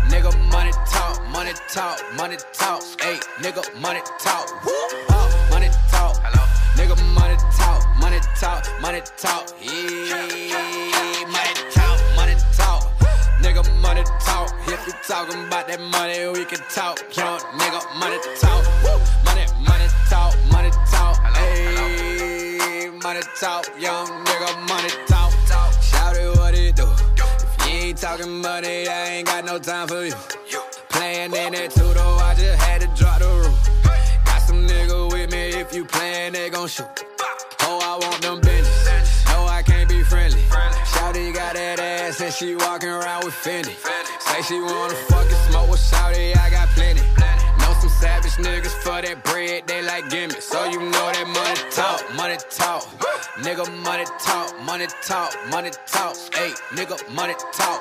Nigga, 0.08 0.32
money 0.48 0.72
talk, 0.88 1.20
money 1.28 1.52
talk, 1.68 2.00
money 2.16 2.38
talk. 2.54 2.80
Hey, 3.02 3.20
nigga, 3.44 3.62
money 3.82 4.00
talk. 4.18 4.64
Woo, 4.64 4.72
money 5.50 5.68
talk. 5.92 6.16
Nigga, 6.78 6.96
money 7.12 7.36
talk, 7.58 7.84
money 7.98 8.20
talk, 8.40 8.64
money 8.80 9.02
talk. 9.18 9.52
Yeah, 9.60 10.87
Nigga, 13.58 13.82
money 13.82 14.04
talk. 14.20 14.54
If 14.68 14.86
you 14.86 14.92
talking 15.02 15.46
about 15.46 15.66
that 15.66 15.80
money, 15.80 16.28
we 16.28 16.44
can 16.44 16.60
talk. 16.70 17.00
Young 17.16 17.40
nigga, 17.58 17.82
money 17.98 18.16
talk. 18.38 18.64
Woo, 18.84 19.00
money, 19.24 19.46
money 19.66 19.88
talk, 20.08 20.36
money 20.52 20.70
talk. 20.86 21.16
Hey, 21.34 22.88
money 23.02 23.20
talk. 23.40 23.66
Young 23.80 24.06
nigga, 24.06 24.68
money 24.68 24.90
talk. 25.08 25.32
Shout 25.82 26.16
it, 26.16 26.36
what 26.38 26.54
it 26.54 26.76
do? 26.76 26.86
If 26.86 27.66
you 27.66 27.72
ain't 27.72 27.98
talking 27.98 28.40
money, 28.40 28.86
I 28.86 29.08
ain't 29.16 29.26
got 29.26 29.44
no 29.44 29.58
time 29.58 29.88
for 29.88 30.04
you. 30.04 30.14
Playing 30.90 31.34
in 31.34 31.52
that 31.54 31.72
though, 31.74 32.18
I 32.22 32.34
just 32.34 32.62
had 32.62 32.82
to 32.82 32.86
drop 32.94 33.18
the 33.18 33.26
roof. 33.26 34.24
Got 34.24 34.42
some 34.42 34.68
nigga 34.68 35.10
with 35.10 35.32
me, 35.32 35.48
if 35.60 35.74
you 35.74 35.84
playin', 35.84 36.32
they 36.32 36.48
gon' 36.48 36.68
shoot. 36.68 36.86
Oh, 37.62 37.80
I 37.82 38.06
want 38.06 38.22
them 38.22 38.40
business. 38.40 38.77
Got 41.48 41.56
that 41.56 41.80
ass 41.80 42.20
and 42.20 42.32
she 42.32 42.54
walking 42.54 42.90
around 42.90 43.24
with 43.24 43.32
Fendi. 43.32 43.74
Say 44.20 44.42
she 44.42 44.60
wanna 44.60 44.94
fucking 45.08 45.40
smoke 45.48 45.70
with 45.70 45.80
Shawty, 45.80 46.36
I 46.36 46.50
got 46.50 46.68
plenty. 46.76 47.00
Know 47.60 47.72
some 47.80 47.88
savage 47.88 48.36
niggas 48.36 48.76
for 48.84 49.00
that 49.00 49.24
bread, 49.24 49.66
they 49.66 49.82
like 49.82 50.10
gimme. 50.10 50.34
So 50.40 50.64
you 50.64 50.78
know 50.78 51.06
that 51.12 51.26
money 51.26 51.56
talk, 51.70 52.04
money 52.16 52.36
talk. 52.50 52.84
Nigga, 53.40 53.64
money 53.82 54.04
talk, 54.20 54.60
money 54.62 54.86
talk, 55.02 55.32
money 55.48 55.70
talk. 55.86 56.16
Hey, 56.34 56.52
nigga, 56.76 56.96
money 57.14 57.34
talk. 57.52 57.80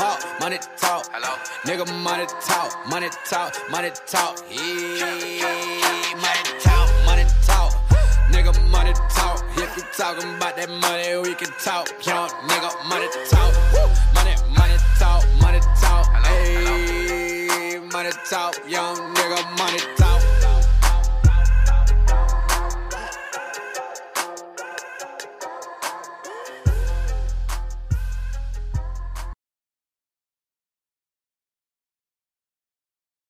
Huh, 0.00 0.16
money 0.40 0.58
talk. 0.78 1.06
Hello. 1.12 1.36
Nigga, 1.66 1.84
money 2.02 2.26
talk, 2.40 2.88
money 2.88 3.08
talk, 3.28 3.52
money 3.70 3.90
talk. 4.06 4.42
Yeah, 4.48 5.04
money 6.24 6.44
talk, 6.60 6.88
money 7.04 7.24
talk. 7.44 7.72
Nigga, 8.32 8.52
money 8.70 8.92
talk. 9.10 9.33
If 9.76 9.82
you 9.82 9.90
talking 10.04 10.36
about 10.36 10.54
that 10.54 10.70
money, 10.70 11.18
we 11.18 11.34
can 11.34 11.50
talk. 11.58 11.90
Young 12.06 12.28
nigga, 12.46 12.70
money 12.86 13.08
talk. 13.26 13.50
Money, 14.14 14.36
money 14.54 14.78
talk, 15.00 15.26
money 15.42 15.58
talk. 15.82 16.06
Hey, 16.22 17.80
money 17.90 18.10
talk. 18.30 18.54
Young 18.68 18.94
nigga, 18.94 19.58
money. 19.58 19.93